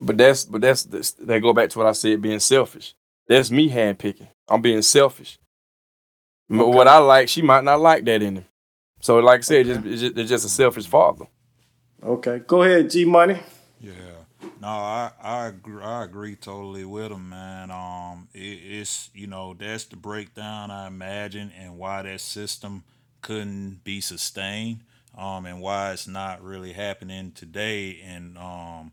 But 0.02 0.18
that's 0.18 0.46
but 0.46 0.62
that's, 0.62 0.82
that's 0.82 1.12
that 1.12 1.42
go 1.42 1.54
back 1.54 1.70
to 1.70 1.78
what 1.78 1.86
I 1.86 1.92
said, 1.92 2.24
being 2.24 2.40
selfish. 2.40 2.96
That's 3.28 3.52
me 3.52 3.70
handpicking. 3.70 4.30
I'm 4.50 4.64
being 4.64 4.82
selfish. 4.82 5.38
But 6.50 6.70
What 6.70 6.88
I 6.88 6.98
like, 6.98 7.30
she 7.30 7.44
might 7.44 7.66
not 7.66 7.82
like 7.82 8.04
that 8.06 8.24
in 8.24 8.38
him. 8.38 8.46
So, 9.00 9.20
like 9.20 9.42
I 9.42 9.44
said, 9.44 9.68
just, 9.68 9.86
it's 9.86 10.02
just, 10.02 10.18
it's 10.18 10.30
just 10.30 10.46
a 10.46 10.50
selfish 10.50 10.88
father. 10.88 11.26
Okay, 12.02 12.42
go 12.48 12.64
ahead, 12.64 12.90
G 12.90 13.06
Money. 13.06 13.38
Yeah. 13.80 13.92
No, 14.60 14.70
I 14.70 15.12
I 15.22 15.46
agree, 15.50 15.84
I 15.84 16.04
agree 16.04 16.36
totally 16.36 16.84
with 16.84 17.12
him, 17.12 17.30
man. 17.30 17.70
Um, 17.70 18.28
it, 18.34 18.40
it's 18.40 19.12
you 19.14 19.28
know 19.28 19.54
that's 19.54 19.84
the 19.84 19.98
breakdown 19.98 20.72
I 20.72 20.88
imagine, 20.88 21.52
and 21.60 21.78
why 21.78 22.02
that 22.02 22.22
system 22.22 22.84
couldn't 23.28 23.84
be 23.84 24.02
sustained, 24.02 24.82
um, 25.18 25.46
and 25.46 25.62
why 25.62 25.94
it's 25.94 26.08
not 26.08 26.44
really 26.44 26.74
happening 26.74 27.32
today 27.34 27.92
in 27.92 28.38
um 28.38 28.92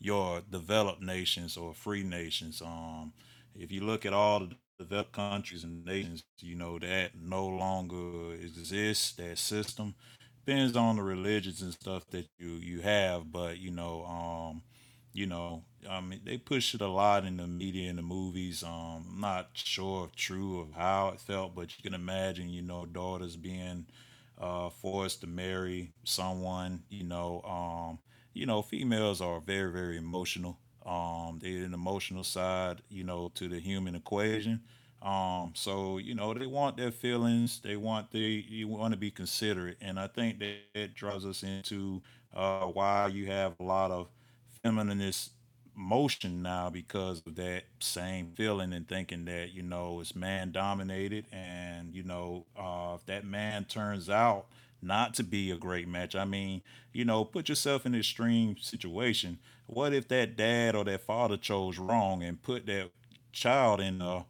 your 0.00 0.42
developed 0.50 1.02
nations 1.02 1.56
or 1.56 1.74
free 1.74 2.04
nations. 2.04 2.62
Um, 2.62 3.12
if 3.54 3.72
you 3.72 3.82
look 3.82 4.06
at 4.06 4.12
all 4.12 4.40
the 4.40 4.56
developed 4.78 5.12
countries 5.12 5.64
and 5.64 5.84
nations, 5.84 6.24
you 6.40 6.54
know 6.56 6.78
that 6.78 7.12
no 7.20 7.46
longer 7.46 8.34
exists. 8.34 9.12
That 9.14 9.38
system 9.38 9.94
depends 10.44 10.76
on 10.76 10.96
the 10.96 11.02
religions 11.02 11.62
and 11.62 11.72
stuff 11.72 12.06
that 12.10 12.26
you 12.38 12.52
you 12.54 12.80
have, 12.82 13.32
but 13.32 13.58
you 13.58 13.70
know, 13.70 14.04
um, 14.06 14.62
you 15.12 15.26
know, 15.26 15.64
I 15.88 16.00
mean, 16.00 16.20
they 16.24 16.38
push 16.38 16.74
it 16.74 16.80
a 16.80 16.88
lot 16.88 17.24
in 17.24 17.36
the 17.36 17.46
media 17.46 17.88
and 17.90 17.98
the 17.98 18.02
movies. 18.02 18.62
Um, 18.62 19.06
I'm 19.12 19.20
not 19.20 19.50
sure 19.54 20.04
of 20.04 20.14
true 20.16 20.60
of 20.60 20.72
how 20.72 21.08
it 21.08 21.20
felt, 21.20 21.54
but 21.54 21.76
you 21.76 21.82
can 21.82 21.94
imagine, 21.94 22.48
you 22.50 22.62
know, 22.62 22.86
daughters 22.86 23.36
being 23.36 23.86
uh, 24.38 24.70
forced 24.70 25.20
to 25.22 25.26
marry 25.26 25.92
someone. 26.04 26.82
You 26.88 27.04
know, 27.04 27.42
um, 27.42 27.98
you 28.34 28.46
know, 28.46 28.62
females 28.62 29.20
are 29.20 29.40
very, 29.40 29.72
very 29.72 29.96
emotional. 29.96 30.58
Um, 30.84 31.38
they're 31.42 31.64
an 31.64 31.74
emotional 31.74 32.24
side, 32.24 32.82
you 32.88 33.04
know, 33.04 33.30
to 33.34 33.48
the 33.48 33.58
human 33.60 33.94
equation. 33.94 34.60
Um, 35.02 35.52
so 35.54 35.98
you 35.98 36.14
know, 36.14 36.32
they 36.34 36.46
want 36.46 36.76
their 36.76 36.90
feelings. 36.90 37.60
They 37.60 37.76
want 37.76 38.10
they 38.12 38.44
you 38.48 38.66
want 38.68 38.92
to 38.92 38.98
be 38.98 39.10
considerate, 39.10 39.76
and 39.80 40.00
I 40.00 40.08
think 40.08 40.38
that 40.40 40.94
drives 40.94 41.24
us 41.26 41.42
into 41.42 42.02
uh, 42.34 42.66
why 42.66 43.08
you 43.08 43.26
have 43.26 43.54
a 43.60 43.62
lot 43.62 43.90
of 43.90 44.08
feminist 44.62 45.30
motion 45.76 46.42
now 46.42 46.70
because 46.70 47.22
of 47.26 47.34
that 47.36 47.64
same 47.80 48.32
feeling 48.34 48.72
and 48.72 48.88
thinking 48.88 49.24
that 49.26 49.52
you 49.52 49.62
know 49.62 50.00
it's 50.00 50.16
man 50.16 50.50
dominated 50.50 51.26
and 51.32 51.94
you 51.94 52.02
know 52.02 52.46
uh, 52.58 52.94
if 52.96 53.04
that 53.06 53.24
man 53.24 53.64
turns 53.64 54.08
out 54.08 54.46
not 54.82 55.14
to 55.14 55.22
be 55.22 55.50
a 55.50 55.56
great 55.56 55.86
match 55.88 56.14
i 56.16 56.24
mean 56.24 56.62
you 56.92 57.04
know 57.04 57.24
put 57.24 57.48
yourself 57.48 57.84
in 57.86 57.94
an 57.94 58.00
extreme 58.00 58.56
situation. 58.58 59.38
What 59.66 59.92
if 59.92 60.06
that 60.08 60.36
dad 60.36 60.76
or 60.76 60.84
that 60.84 61.02
father 61.02 61.36
chose 61.36 61.76
wrong 61.76 62.22
and 62.22 62.40
put 62.40 62.66
that 62.66 62.90
child 63.32 63.80
in 63.80 64.00
a 64.00 64.24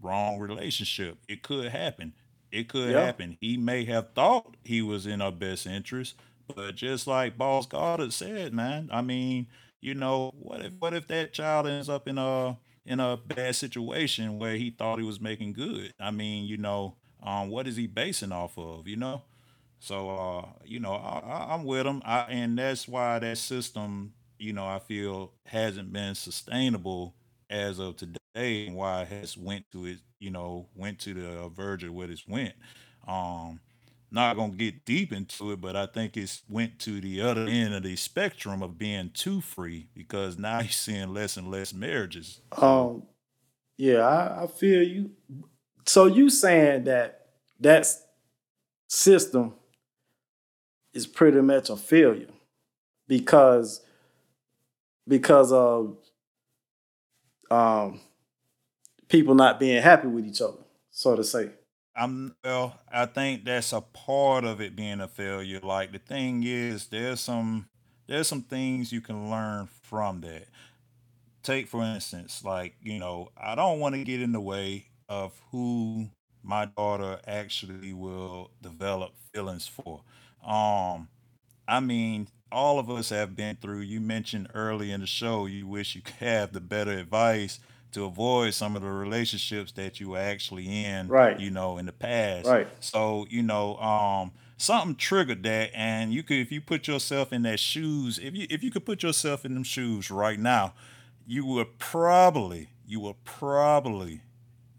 wrong 0.00 0.38
relationship? 0.38 1.18
It 1.28 1.42
could 1.42 1.68
happen. 1.70 2.14
It 2.50 2.68
could 2.68 2.90
Yeah. 2.90 3.04
happen. 3.04 3.36
He 3.40 3.56
may 3.58 3.84
have 3.84 4.14
thought 4.14 4.56
he 4.64 4.80
was 4.80 5.06
in 5.06 5.20
our 5.20 5.32
best 5.32 5.66
interest 5.66 6.14
but 6.54 6.74
just 6.74 7.06
like 7.06 7.36
boss 7.36 7.66
goddard 7.66 8.10
said 8.12 8.54
man 8.54 8.88
i 8.90 9.02
mean 9.02 9.46
you 9.80 9.94
know, 9.94 10.32
what 10.38 10.60
if 10.64 10.72
what 10.78 10.94
if 10.94 11.06
that 11.08 11.32
child 11.32 11.66
ends 11.66 11.88
up 11.88 12.08
in 12.08 12.18
a 12.18 12.56
in 12.84 13.00
a 13.00 13.16
bad 13.16 13.54
situation 13.54 14.38
where 14.38 14.56
he 14.56 14.70
thought 14.70 14.98
he 14.98 15.04
was 15.04 15.20
making 15.20 15.52
good? 15.52 15.92
I 16.00 16.10
mean, 16.10 16.46
you 16.46 16.56
know, 16.56 16.96
um, 17.22 17.48
what 17.50 17.66
is 17.66 17.76
he 17.76 17.86
basing 17.86 18.32
off 18.32 18.58
of? 18.58 18.88
You 18.88 18.96
know, 18.96 19.22
so 19.78 20.10
uh, 20.10 20.46
you 20.64 20.80
know, 20.80 20.92
I, 20.94 21.54
I'm 21.54 21.64
with 21.64 21.86
him, 21.86 22.02
I, 22.04 22.20
and 22.28 22.58
that's 22.58 22.88
why 22.88 23.18
that 23.20 23.38
system, 23.38 24.12
you 24.38 24.52
know, 24.52 24.66
I 24.66 24.78
feel 24.80 25.32
hasn't 25.46 25.92
been 25.92 26.14
sustainable 26.14 27.14
as 27.50 27.78
of 27.78 27.96
today, 27.96 28.66
and 28.66 28.76
why 28.76 29.02
it 29.02 29.08
has 29.08 29.36
went 29.36 29.70
to 29.72 29.86
it, 29.86 29.98
you 30.18 30.30
know, 30.30 30.68
went 30.74 30.98
to 31.00 31.14
the 31.14 31.48
verge 31.48 31.84
of 31.84 31.92
what 31.94 32.10
it's 32.10 32.26
went. 32.26 32.54
Um, 33.06 33.60
not 34.10 34.36
gonna 34.36 34.52
get 34.52 34.84
deep 34.84 35.12
into 35.12 35.52
it, 35.52 35.60
but 35.60 35.76
I 35.76 35.86
think 35.86 36.16
it's 36.16 36.42
went 36.48 36.78
to 36.80 37.00
the 37.00 37.20
other 37.20 37.42
end 37.42 37.74
of 37.74 37.82
the 37.82 37.96
spectrum 37.96 38.62
of 38.62 38.78
being 38.78 39.10
too 39.10 39.40
free 39.40 39.88
because 39.94 40.38
now 40.38 40.58
you're 40.60 40.68
seeing 40.70 41.12
less 41.12 41.36
and 41.36 41.50
less 41.50 41.74
marriages. 41.74 42.40
Um, 42.52 43.04
yeah, 43.76 44.00
I, 44.00 44.44
I 44.44 44.46
feel 44.46 44.82
you. 44.82 45.10
So 45.86 46.06
you 46.06 46.30
saying 46.30 46.84
that 46.84 47.28
that 47.60 47.86
system 48.88 49.54
is 50.92 51.06
pretty 51.06 51.40
much 51.40 51.70
a 51.70 51.76
failure 51.76 52.28
because 53.06 53.82
because 55.06 55.52
of 55.52 55.96
um 57.50 58.00
people 59.08 59.34
not 59.34 59.58
being 59.58 59.82
happy 59.82 60.08
with 60.08 60.26
each 60.26 60.40
other, 60.40 60.58
so 60.90 61.16
to 61.16 61.24
say. 61.24 61.50
I'm 61.98 62.34
well, 62.44 62.78
I 62.92 63.06
think 63.06 63.44
that's 63.44 63.72
a 63.72 63.80
part 63.80 64.44
of 64.44 64.60
it 64.60 64.76
being 64.76 65.00
a 65.00 65.08
failure. 65.08 65.60
Like 65.62 65.92
the 65.92 65.98
thing 65.98 66.44
is, 66.44 66.86
there's 66.88 67.20
some 67.20 67.68
there's 68.06 68.28
some 68.28 68.42
things 68.42 68.92
you 68.92 69.00
can 69.00 69.30
learn 69.30 69.68
from 69.82 70.20
that. 70.22 70.46
take 71.42 71.68
for 71.68 71.82
instance, 71.82 72.44
like, 72.44 72.74
you 72.82 72.98
know, 72.98 73.30
I 73.36 73.54
don't 73.54 73.80
want 73.80 73.94
to 73.94 74.04
get 74.04 74.22
in 74.22 74.32
the 74.32 74.40
way 74.40 74.86
of 75.08 75.40
who 75.50 76.08
my 76.42 76.66
daughter 76.66 77.20
actually 77.26 77.92
will 77.92 78.50
develop 78.62 79.12
feelings 79.34 79.66
for. 79.68 80.02
Um, 80.46 81.08
I 81.68 81.80
mean, 81.80 82.28
all 82.52 82.78
of 82.78 82.90
us 82.90 83.10
have 83.10 83.36
been 83.36 83.56
through. 83.56 83.80
You 83.80 84.00
mentioned 84.00 84.48
early 84.54 84.92
in 84.92 85.00
the 85.00 85.06
show, 85.06 85.46
you 85.46 85.66
wish 85.66 85.94
you 85.94 86.02
could 86.02 86.16
have 86.16 86.52
the 86.52 86.60
better 86.60 86.92
advice 86.92 87.60
to 87.92 88.04
avoid 88.04 88.54
some 88.54 88.76
of 88.76 88.82
the 88.82 88.88
relationships 88.90 89.72
that 89.72 89.98
you 90.00 90.10
were 90.10 90.18
actually 90.18 90.66
in, 90.84 91.08
Right. 91.08 91.38
you 91.40 91.50
know, 91.50 91.78
in 91.78 91.86
the 91.86 91.92
past. 91.92 92.46
Right. 92.46 92.68
So, 92.80 93.26
you 93.30 93.42
know, 93.42 93.76
um, 93.78 94.32
something 94.56 94.94
triggered 94.96 95.42
that 95.44 95.70
and 95.74 96.12
you 96.12 96.22
could 96.22 96.36
if 96.38 96.50
you 96.52 96.60
put 96.60 96.86
yourself 96.88 97.32
in 97.32 97.42
that 97.42 97.60
shoes, 97.60 98.18
if 98.18 98.34
you 98.34 98.46
if 98.50 98.62
you 98.62 98.70
could 98.70 98.84
put 98.84 99.02
yourself 99.02 99.44
in 99.44 99.54
them 99.54 99.64
shoes 99.64 100.10
right 100.10 100.38
now, 100.38 100.74
you 101.26 101.44
would 101.46 101.78
probably, 101.78 102.68
you 102.86 103.00
would 103.00 103.22
probably 103.24 104.22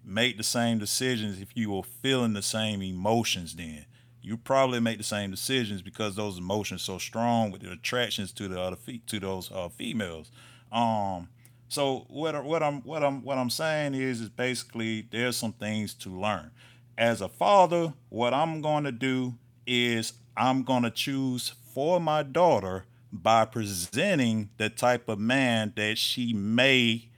make 0.03 0.37
the 0.37 0.43
same 0.43 0.79
decisions 0.79 1.39
if 1.39 1.49
you 1.55 1.69
were 1.71 1.83
feeling 1.83 2.33
the 2.33 2.41
same 2.41 2.81
emotions 2.81 3.55
then. 3.55 3.85
You 4.21 4.37
probably 4.37 4.79
make 4.79 4.97
the 4.97 5.03
same 5.03 5.31
decisions 5.31 5.81
because 5.81 6.15
those 6.15 6.37
emotions 6.37 6.81
so 6.81 6.97
strong 6.97 7.51
with 7.51 7.61
the 7.61 7.71
attractions 7.71 8.31
to 8.33 8.47
the 8.47 8.59
other 8.59 8.75
fe- 8.75 9.01
to 9.07 9.19
those 9.19 9.51
uh, 9.51 9.69
females. 9.69 10.29
Um, 10.71 11.29
so 11.69 12.05
what 12.09 12.35
I- 12.35 12.41
what 12.41 12.63
I'm 12.63 12.81
what 12.81 13.03
I'm 13.03 13.23
what 13.23 13.37
I'm 13.37 13.49
saying 13.49 13.95
is 13.95 14.21
is 14.21 14.29
basically 14.29 15.07
there's 15.11 15.37
some 15.37 15.53
things 15.53 15.93
to 15.95 16.09
learn. 16.09 16.51
As 16.97 17.21
a 17.21 17.29
father, 17.29 17.93
what 18.09 18.33
I'm 18.33 18.61
going 18.61 18.83
to 18.83 18.91
do 18.91 19.35
is 19.65 20.13
I'm 20.35 20.63
going 20.63 20.83
to 20.83 20.91
choose 20.91 21.53
for 21.73 21.99
my 22.01 22.23
daughter 22.23 22.85
by 23.13 23.45
presenting 23.45 24.49
the 24.57 24.69
type 24.69 25.07
of 25.09 25.19
man 25.19 25.73
that 25.77 25.97
she 25.97 26.33
may 26.33 27.09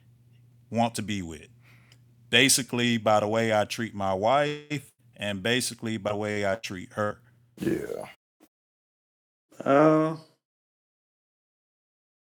want 0.70 0.96
to 0.96 1.02
be 1.02 1.22
with 1.22 1.48
basically 2.30 2.98
by 2.98 3.20
the 3.20 3.28
way 3.28 3.54
I 3.54 3.66
treat 3.66 3.94
my 3.94 4.14
wife 4.14 4.92
and 5.18 5.44
basically 5.44 5.98
by 5.98 6.12
the 6.12 6.18
way 6.18 6.50
I 6.50 6.56
treat 6.56 6.94
her. 6.94 7.20
Yeah. 7.60 8.08
Uh, 9.64 10.18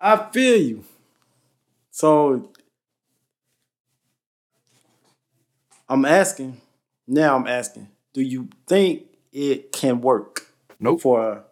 I 0.00 0.30
feel 0.32 0.60
you. 0.60 0.84
So 1.96 2.52
I'm 5.88 6.04
asking. 6.04 6.60
Now 7.08 7.36
I'm 7.36 7.46
asking. 7.46 7.88
Do 8.12 8.20
you 8.20 8.50
think 8.66 9.04
it 9.32 9.72
can 9.72 10.02
work 10.02 10.46
Nope. 10.78 11.00
for 11.00 11.44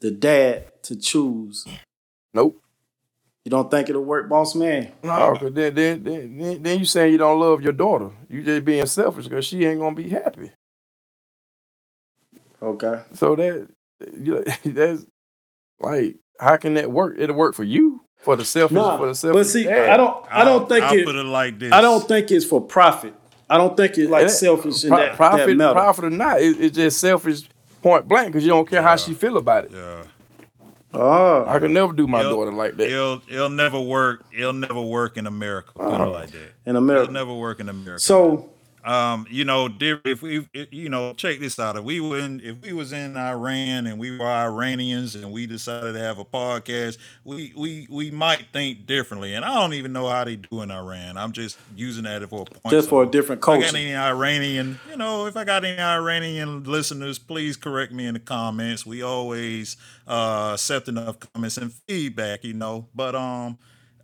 the 0.00 0.10
dad 0.10 0.72
to 0.82 0.96
choose? 0.96 1.68
Nope. 2.34 2.60
You 3.44 3.50
don't 3.52 3.70
think 3.70 3.90
it'll 3.90 4.02
work, 4.02 4.28
boss 4.28 4.56
man? 4.56 4.90
No, 5.04 5.12
oh. 5.12 5.36
cause 5.36 5.52
then, 5.52 5.72
then, 5.72 6.02
then, 6.02 6.36
then, 6.36 6.62
then 6.64 6.78
you 6.80 6.84
saying 6.84 7.12
you 7.12 7.18
don't 7.18 7.38
love 7.38 7.62
your 7.62 7.72
daughter. 7.72 8.10
You 8.28 8.42
just 8.42 8.64
being 8.64 8.86
selfish 8.86 9.28
because 9.28 9.44
she 9.44 9.64
ain't 9.64 9.78
gonna 9.78 9.94
be 9.94 10.08
happy. 10.08 10.50
Okay. 12.60 13.02
So 13.12 13.36
that 13.36 13.68
you 14.18 14.44
that's 14.64 15.06
like, 15.78 16.16
how 16.40 16.56
can 16.56 16.74
that 16.74 16.90
work? 16.90 17.14
It'll 17.20 17.36
work 17.36 17.54
for 17.54 17.62
you 17.62 18.00
for 18.22 18.36
the 18.36 18.44
selfish 18.44 18.74
Nah, 18.74 18.96
for 18.96 19.06
the 19.08 19.14
selfish. 19.14 19.38
but 19.40 19.46
see, 19.46 19.64
dad. 19.64 19.90
I 19.90 19.96
don't. 19.96 20.26
I 20.30 20.44
don't 20.44 20.68
think 20.68 20.84
I'll 20.84 20.98
it. 20.98 21.04
put 21.04 21.16
it 21.16 21.24
like 21.24 21.58
this. 21.58 21.72
I 21.72 21.80
don't 21.80 22.06
think 22.06 22.30
it's 22.30 22.44
for 22.44 22.60
profit. 22.60 23.14
I 23.50 23.58
don't 23.58 23.76
think 23.76 23.98
it's 23.98 24.10
like 24.10 24.26
It- 24.26 24.30
selfish 24.30 24.84
in 24.84 24.90
Pro- 24.90 24.98
that, 24.98 25.16
profit, 25.16 25.46
that 25.46 25.54
matter. 25.56 25.74
profit 25.74 26.04
or 26.06 26.10
not, 26.10 26.40
it, 26.40 26.58
it's 26.60 26.76
just 26.76 26.98
selfish 27.00 27.42
point 27.82 28.08
blank 28.08 28.28
because 28.28 28.44
you 28.44 28.50
don't 28.50 28.68
care 28.68 28.80
how 28.82 28.96
she 28.96 29.12
feel 29.12 29.36
about 29.36 29.64
it. 29.66 29.72
Yeah. 29.74 30.04
Oh, 30.94 31.44
I 31.48 31.58
could 31.58 31.70
never 31.70 31.92
do 31.92 32.06
my 32.06 32.20
It'll- 32.20 32.32
daughter 32.36 32.52
like 32.52 32.76
that. 32.76 32.88
It'll 32.90 33.22
it'll 33.28 33.48
never 33.48 33.80
work. 33.80 34.24
It'll 34.36 34.52
never 34.52 34.80
work 34.80 35.16
in 35.16 35.26
America. 35.26 35.72
Put 35.74 35.84
uh-huh. 35.86 36.04
it 36.04 36.06
like 36.06 36.30
that. 36.30 36.52
in 36.66 36.76
America, 36.76 37.04
It'll 37.04 37.12
never 37.14 37.34
work 37.34 37.60
in 37.60 37.68
America. 37.68 38.00
So 38.00 38.50
um, 38.84 39.26
you 39.30 39.44
know, 39.44 39.68
if 39.80 40.22
we, 40.22 40.46
if, 40.52 40.72
you 40.72 40.88
know, 40.88 41.12
check 41.14 41.38
this 41.38 41.58
out. 41.58 41.76
If 41.76 41.84
we 41.84 42.00
were 42.00 42.18
in, 42.18 42.40
if 42.40 42.60
we 42.62 42.72
was 42.72 42.92
in 42.92 43.16
Iran 43.16 43.86
and 43.86 43.98
we 43.98 44.16
were 44.16 44.26
Iranians 44.26 45.14
and 45.14 45.32
we 45.32 45.46
decided 45.46 45.92
to 45.92 46.00
have 46.00 46.18
a 46.18 46.24
podcast, 46.24 46.98
we 47.24 47.52
we 47.56 47.86
we 47.88 48.10
might 48.10 48.46
think 48.52 48.86
differently. 48.86 49.34
And 49.34 49.44
I 49.44 49.54
don't 49.54 49.74
even 49.74 49.92
know 49.92 50.08
how 50.08 50.24
they 50.24 50.36
do 50.36 50.62
in 50.62 50.70
Iran. 50.70 51.16
I'm 51.16 51.32
just 51.32 51.58
using 51.76 52.04
that 52.04 52.28
for 52.28 52.42
a 52.42 52.44
point. 52.44 52.70
just 52.70 52.88
for 52.88 53.02
a 53.02 53.06
different 53.06 53.40
if 53.42 53.48
I 53.48 53.58
got 53.58 53.62
culture. 53.62 53.76
any 53.76 53.94
Iranian, 53.94 54.80
you 54.90 54.96
know, 54.96 55.26
if 55.26 55.36
I 55.36 55.44
got 55.44 55.64
any 55.64 55.80
Iranian 55.80 56.64
listeners, 56.64 57.18
please 57.18 57.56
correct 57.56 57.92
me 57.92 58.06
in 58.06 58.14
the 58.14 58.20
comments. 58.20 58.84
We 58.84 59.02
always 59.02 59.76
uh 60.08 60.52
accept 60.54 60.88
enough 60.88 61.18
comments 61.32 61.56
and 61.56 61.72
feedback, 61.72 62.44
you 62.44 62.54
know. 62.54 62.88
But 62.94 63.14
um 63.14 63.58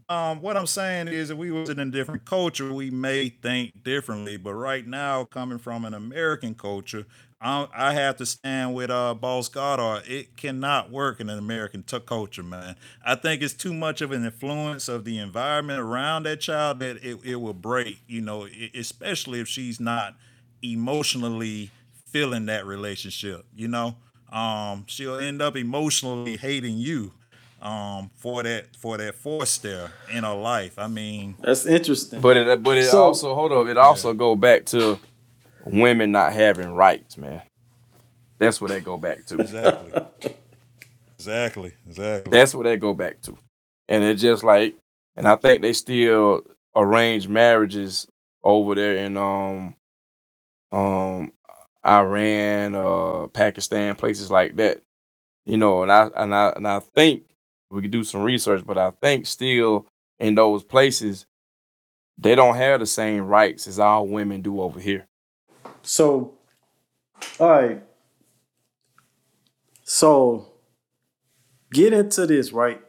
um 0.09 0.41
what 0.41 0.57
I'm 0.57 0.67
saying 0.67 1.09
is 1.09 1.31
if 1.31 1.37
we 1.37 1.51
was 1.51 1.69
in 1.69 1.79
a 1.79 1.87
different 1.87 2.25
culture, 2.25 2.73
we 2.73 2.91
may 2.91 3.29
think 3.29 3.83
differently. 3.83 4.37
But 4.37 4.55
right 4.55 4.87
now, 4.87 5.25
coming 5.25 5.59
from 5.59 5.85
an 5.85 5.95
American 5.95 6.55
culture, 6.55 7.07
I, 7.41 7.69
I 7.75 7.93
have 7.95 8.17
to 8.17 8.27
stand 8.27 8.75
with 8.75 8.91
uh 8.91 9.15
Boss 9.15 9.49
Goddard. 9.49 10.03
It 10.09 10.37
cannot 10.37 10.91
work 10.91 11.21
in 11.21 11.29
an 11.29 11.39
American 11.39 11.83
t- 11.83 12.01
culture, 12.01 12.43
man. 12.43 12.77
I 13.05 13.15
think 13.17 13.43
it's 13.43 13.55
too 13.55 13.75
much 13.75 14.01
of 14.01 14.13
an 14.13 14.25
influence 14.25 14.89
of 14.89 15.05
the 15.05 15.19
environment 15.19 15.81
around 15.81 16.25
that 16.25 16.41
child 16.41 16.81
that 16.81 16.97
it, 17.05 17.19
it 17.25 17.37
will 17.37 17.55
break, 17.55 18.01
you 18.07 18.21
know, 18.23 18.49
especially 18.75 19.41
if 19.41 19.49
she's 19.49 19.79
not 19.81 20.17
emotionally 20.63 21.71
feeling 22.07 22.47
that 22.47 22.67
relationship, 22.67 23.45
you 23.55 23.69
know. 23.69 23.97
Um, 24.33 24.85
she'll 24.87 25.19
end 25.19 25.41
up 25.41 25.57
emotionally 25.57 26.37
hating 26.37 26.79
you 26.79 27.13
um 27.61 28.11
for 28.15 28.43
that 28.45 28.77
for 28.77 28.97
that 28.99 29.15
force 29.15 29.59
there 29.59 29.91
in 30.11 30.25
her 30.25 30.35
life. 30.35 30.79
I 30.79 30.87
mean, 30.87 31.35
That's 31.41 31.67
interesting. 31.67 32.21
But 32.21 32.37
it, 32.37 32.63
but 32.63 32.79
it 32.79 32.85
So- 32.85 33.03
also 33.05 33.35
hold 33.35 33.53
up. 33.53 33.67
It 33.67 33.77
also 33.77 34.13
go 34.15 34.37
back 34.37 34.65
to 34.67 34.99
women 35.65 36.13
not 36.13 36.33
having 36.33 36.71
rights, 36.73 37.17
man. 37.19 37.43
That's 38.39 38.61
what 38.61 38.71
they 38.71 38.81
go 38.81 38.97
back 38.97 39.27
to. 39.27 39.41
exactly. 39.41 40.37
exactly. 41.19 41.73
Exactly. 41.89 42.31
That's 42.31 42.55
what 42.55 42.63
they 42.65 42.77
go 42.77 42.95
back 42.95 43.21
to. 43.23 43.37
And 43.89 44.05
it's 44.05 44.23
just 44.23 44.45
like, 44.45 44.77
and 45.17 45.27
I 45.27 45.35
think 45.37 45.63
they 45.63 45.73
still 45.73 46.43
arrange 46.77 47.27
marriages 47.27 48.07
over 48.45 48.75
there 48.77 48.97
in 48.99 49.17
um 49.17 49.75
um 50.71 51.33
Iran, 51.85 52.75
uh 52.75 53.27
Pakistan, 53.29 53.97
places 53.97 54.31
like 54.31 54.57
that. 54.57 54.81
You 55.45 55.57
know, 55.57 55.83
and 55.83 55.91
I 55.91 56.09
and 56.15 56.35
I 56.35 56.53
and 56.55 56.69
I 56.69 56.79
think 56.81 57.25
we 57.71 57.83
could 57.83 57.91
do 57.91 58.05
some 58.05 58.23
research, 58.23 58.65
but 58.67 58.79
I 58.79 58.91
think 58.91 59.27
still 59.27 59.87
in 60.19 60.35
those 60.35 60.65
places 60.65 61.27
they 62.19 62.35
don't 62.35 62.57
have 62.57 62.81
the 62.81 62.87
same 62.87 63.27
rights 63.27 63.69
as 63.69 63.79
all 63.79 64.07
women 64.07 64.43
do 64.43 64.61
over 64.61 64.81
here. 64.81 65.07
So, 65.83 66.35
all 67.39 67.51
right. 67.51 67.83
So, 69.85 70.53
get 71.73 71.93
into 71.93 72.27
this, 72.27 72.53
right? 72.53 72.81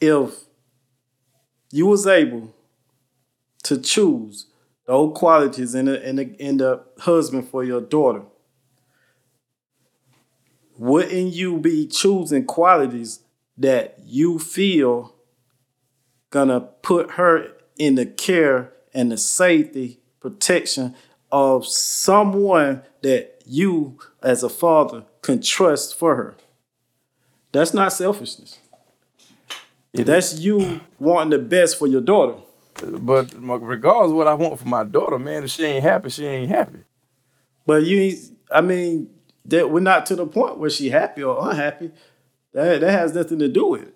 If 0.00 0.34
you 1.72 1.86
was 1.86 2.06
able 2.06 2.54
to 3.64 3.80
choose 3.80 4.46
those 4.86 5.16
qualities 5.16 5.74
in 5.74 5.86
the, 5.86 6.08
in 6.08 6.16
the, 6.16 6.36
in 6.36 6.56
the 6.58 6.84
husband 6.98 7.48
for 7.48 7.64
your 7.64 7.80
daughter, 7.80 8.22
wouldn't 10.78 11.32
you 11.34 11.58
be 11.58 11.86
choosing 11.86 12.44
qualities 12.44 13.20
that 13.58 13.98
you 14.04 14.38
feel 14.38 15.14
gonna 16.30 16.60
put 16.60 17.12
her 17.12 17.48
in 17.78 17.94
the 17.94 18.06
care 18.06 18.72
and 18.92 19.10
the 19.10 19.16
safety 19.16 20.00
protection 20.20 20.94
of 21.32 21.66
someone 21.66 22.82
that 23.02 23.42
you 23.46 23.98
as 24.22 24.42
a 24.42 24.48
father 24.48 25.04
can 25.22 25.40
trust 25.40 25.98
for 25.98 26.16
her? 26.16 26.36
That's 27.52 27.72
not 27.72 27.92
selfishness. 27.92 28.58
That's 29.94 30.38
you 30.38 30.80
wanting 30.98 31.30
the 31.30 31.38
best 31.38 31.78
for 31.78 31.86
your 31.86 32.02
daughter. 32.02 32.34
But 32.82 33.32
regardless 33.38 34.10
of 34.10 34.16
what 34.16 34.26
I 34.28 34.34
want 34.34 34.58
for 34.58 34.68
my 34.68 34.84
daughter, 34.84 35.18
man, 35.18 35.44
if 35.44 35.50
she 35.50 35.64
ain't 35.64 35.82
happy, 35.82 36.10
she 36.10 36.26
ain't 36.26 36.50
happy. 36.50 36.80
but 37.64 37.82
you 37.82 38.14
i 38.52 38.60
mean 38.60 39.08
that 39.48 39.70
we're 39.70 39.80
not 39.80 40.06
to 40.06 40.16
the 40.16 40.26
point 40.26 40.58
where 40.58 40.70
she 40.70 40.90
happy 40.90 41.22
or 41.22 41.50
unhappy. 41.50 41.90
That, 42.52 42.80
that 42.80 42.90
has 42.90 43.14
nothing 43.14 43.38
to 43.40 43.48
do 43.48 43.68
with 43.68 43.82
it. 43.82 43.94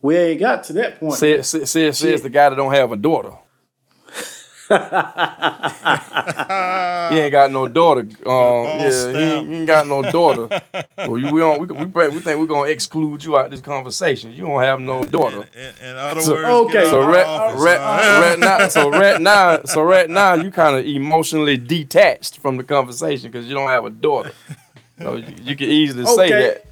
We 0.00 0.16
ain't 0.16 0.40
got 0.40 0.64
to 0.64 0.72
that 0.74 1.00
point. 1.00 1.14
Says 1.14 1.48
says 1.48 1.70
says, 1.70 1.98
says 1.98 2.22
the 2.22 2.30
guy 2.30 2.48
that 2.48 2.56
don't 2.56 2.72
have 2.72 2.92
a 2.92 2.96
daughter. 2.96 3.32
he 7.10 7.18
ain't 7.20 7.32
got 7.32 7.50
no 7.50 7.68
daughter. 7.68 8.00
Um, 8.00 8.64
yeah, 8.80 9.12
he 9.12 9.18
ain't, 9.18 9.48
he 9.48 9.54
ain't 9.56 9.66
got 9.66 9.86
no 9.86 10.02
daughter. 10.02 10.48
Well, 10.98 11.16
you, 11.16 11.32
we 11.32 11.40
don't. 11.40 11.60
We, 11.60 11.66
we, 11.66 12.08
we 12.08 12.20
think 12.20 12.40
we're 12.40 12.46
gonna 12.46 12.70
exclude 12.70 13.22
you 13.22 13.38
out 13.38 13.46
of 13.46 13.50
this 13.52 13.60
conversation. 13.60 14.32
You 14.32 14.42
don't 14.46 14.60
have 14.60 14.80
no 14.80 15.04
daughter. 15.04 15.48
In, 15.54 15.88
in 15.90 15.96
other 15.96 16.20
So- 16.20 16.34
words, 16.34 16.74
okay. 16.74 16.90
So 16.90 17.06
right, 17.06 17.24
office, 17.24 17.62
right, 17.62 17.78
huh? 17.78 18.20
right 18.20 18.38
now, 18.38 18.68
so 18.68 18.90
right 18.90 19.20
now, 19.20 19.62
so 19.64 19.82
right 19.82 20.10
now, 20.10 20.34
you 20.34 20.50
kind 20.50 20.76
of 20.76 20.84
emotionally 20.84 21.56
detached 21.56 22.38
from 22.38 22.56
the 22.56 22.64
conversation 22.64 23.30
because 23.30 23.46
you 23.46 23.54
don't 23.54 23.68
have 23.68 23.84
a 23.84 23.90
daughter. 23.90 24.32
So 25.00 25.16
you, 25.16 25.34
you 25.42 25.56
can 25.56 25.68
easily 25.68 26.04
say 26.04 26.30
that. 26.30 26.66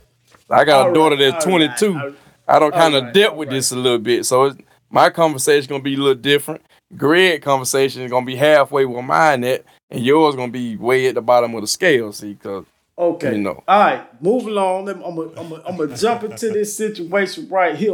I 0.51 0.65
got 0.65 0.87
All 0.87 0.91
a 0.91 0.95
daughter 0.95 1.17
right, 1.17 1.31
that's 1.33 1.45
22. 1.45 1.87
all 1.87 1.95
right. 1.95 2.15
I 2.49 2.59
don't 2.59 2.73
kind 2.73 2.95
of 2.95 3.05
right, 3.05 3.15
dealt 3.15 3.37
with 3.37 3.49
right. 3.49 3.55
this 3.55 3.71
a 3.73 3.77
little 3.77 3.99
bit, 3.99 4.27
so 4.27 4.45
it's, 4.47 4.59
my 4.91 5.11
conversation 5.11 5.69
gonna 5.69 5.83
be 5.83 5.95
a 5.95 5.99
little 5.99 6.15
different. 6.15 6.63
Greg 6.97 7.43
conversation 7.43 8.03
is 8.03 8.11
gonna 8.11 8.27
be 8.27 8.37
halfway 8.37 8.85
where 8.85 9.03
mine 9.03 9.45
at, 9.45 9.65
and 9.91 10.05
yours 10.05 10.35
gonna 10.37 10.53
be 10.53 10.77
way 10.77 11.07
at 11.07 11.15
the 11.15 11.23
bottom 11.23 11.55
of 11.55 11.61
the 11.61 11.67
scale. 11.67 12.13
See, 12.13 12.35
because 12.35 12.65
Okay. 12.99 13.37
You 13.37 13.43
know. 13.43 13.63
All 13.69 13.79
right. 13.81 14.23
Moving 14.23 14.49
along. 14.49 14.89
I'm 14.89 15.01
gonna 15.01 15.31
I'm 15.37 15.49
gonna- 15.51 15.63
I'm 15.67 15.97
jump 15.97 16.25
into 16.25 16.49
this 16.51 16.75
situation 16.75 17.47
right 17.49 17.77
here. 17.77 17.93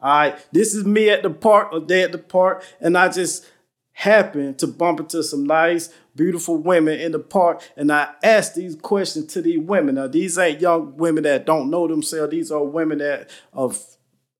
All 0.00 0.18
right, 0.18 0.38
this 0.52 0.74
is 0.74 0.84
me 0.84 1.10
at 1.10 1.24
the 1.24 1.30
park 1.30 1.72
or 1.72 1.80
they 1.80 2.04
at 2.04 2.12
the 2.12 2.18
park, 2.18 2.64
and 2.80 2.96
I 2.96 3.08
just 3.08 3.44
happened 3.92 4.56
to 4.60 4.68
bump 4.68 5.00
into 5.00 5.24
some 5.24 5.44
nice, 5.44 5.92
beautiful 6.14 6.56
women 6.56 7.00
in 7.00 7.10
the 7.10 7.18
park, 7.18 7.62
and 7.76 7.90
I 7.90 8.10
asked 8.22 8.54
these 8.54 8.76
questions 8.76 9.32
to 9.32 9.42
these 9.42 9.58
women. 9.58 9.96
Now, 9.96 10.06
these 10.06 10.38
ain't 10.38 10.60
young 10.60 10.96
women 10.96 11.24
that 11.24 11.46
don't 11.46 11.68
know 11.68 11.88
themselves. 11.88 12.30
These 12.30 12.52
are 12.52 12.62
women 12.62 12.98
that 12.98 13.28
of 13.52 13.84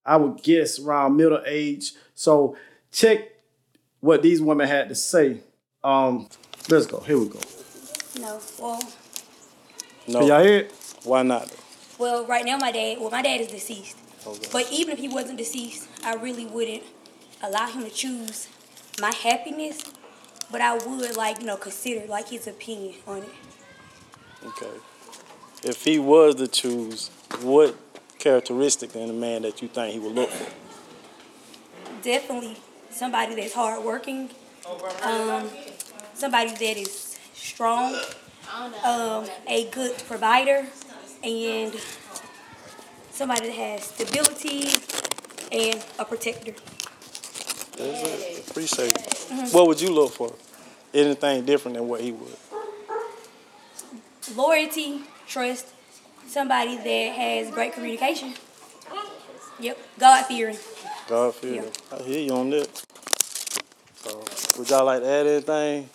I 0.06 0.16
would 0.16 0.44
guess 0.44 0.78
around 0.78 1.16
middle 1.16 1.42
age. 1.44 1.92
So 2.14 2.56
check 2.92 3.18
what 3.98 4.22
these 4.22 4.40
women 4.40 4.68
had 4.68 4.88
to 4.90 4.94
say. 4.94 5.40
Um, 5.82 6.28
let's 6.68 6.86
go. 6.86 7.00
Here 7.00 7.18
we 7.18 7.28
go. 7.28 7.40
No. 8.20 8.40
Well, 8.58 8.80
Can 10.04 10.14
y'all 10.26 10.42
hear 10.42 10.58
it? 10.60 10.72
Why 11.04 11.22
not? 11.22 11.52
well, 11.98 12.24
right 12.26 12.44
now 12.44 12.56
my 12.56 12.70
dad. 12.72 12.98
Well, 13.00 13.10
my 13.10 13.22
dad 13.22 13.40
is 13.40 13.48
deceased. 13.48 13.96
Okay. 14.26 14.48
But 14.52 14.70
even 14.72 14.92
if 14.92 14.98
he 14.98 15.08
wasn't 15.08 15.38
deceased, 15.38 15.88
I 16.04 16.14
really 16.14 16.46
wouldn't 16.46 16.82
allow 17.42 17.66
him 17.68 17.84
to 17.84 17.90
choose 17.90 18.48
my 19.00 19.12
happiness. 19.12 19.82
But 20.50 20.60
I 20.60 20.74
would 20.76 21.16
like 21.16 21.40
you 21.40 21.46
know 21.46 21.56
consider 21.56 22.06
like 22.06 22.28
his 22.28 22.46
opinion 22.46 22.94
on 23.06 23.18
it. 23.18 23.28
Okay. 24.46 24.70
If 25.64 25.84
he 25.84 25.98
was 25.98 26.36
to 26.36 26.48
choose, 26.48 27.10
what 27.42 27.76
characteristic 28.18 28.94
in 28.96 29.10
a 29.10 29.12
man 29.12 29.42
that 29.42 29.60
you 29.60 29.68
think 29.68 29.92
he 29.92 29.98
would 29.98 30.14
look 30.14 30.30
for? 30.30 30.52
Definitely 32.02 32.56
somebody 32.90 33.34
that's 33.34 33.54
hardworking. 33.54 34.30
Um, 35.02 35.48
somebody 36.18 36.50
that 36.50 36.76
is 36.76 37.18
strong. 37.34 37.94
Um, 38.84 39.26
a 39.46 39.68
good 39.70 39.96
provider, 40.06 40.66
and 41.22 41.74
somebody 43.10 43.48
that 43.48 43.54
has 43.54 43.84
stability 43.84 44.68
and 45.52 45.84
a 45.98 46.04
protector. 46.04 46.54
Appreciate 48.48 48.96
it. 48.96 49.52
What 49.52 49.66
would 49.66 49.80
you 49.80 49.90
look 49.92 50.12
for? 50.12 50.34
Anything 50.94 51.44
different 51.44 51.76
than 51.76 51.86
what 51.86 52.00
he 52.00 52.12
would? 52.12 52.36
loyalty, 54.34 55.02
trust, 55.26 55.66
somebody 56.26 56.76
that 56.76 57.14
has 57.14 57.50
great 57.50 57.72
communication. 57.72 58.34
Yep, 59.60 59.78
God 59.98 60.26
fearing. 60.26 60.58
God 61.08 61.34
fear. 61.34 61.64
Yeah. 61.64 61.96
I 61.98 62.02
hear 62.02 62.20
you 62.20 62.32
on 62.32 62.50
that. 62.50 62.84
So, 63.96 64.24
would 64.58 64.70
y'all 64.70 64.84
like 64.84 65.02
to 65.02 65.08
add 65.08 65.26
anything? 65.26 65.88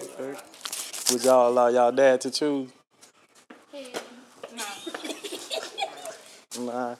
Okay. 0.00 0.34
Would 1.12 1.24
y'all 1.24 1.48
allow 1.48 1.68
y'all 1.68 1.92
dad 1.92 2.20
to 2.22 2.30
choose? 2.30 2.70
Nah. 6.58 6.94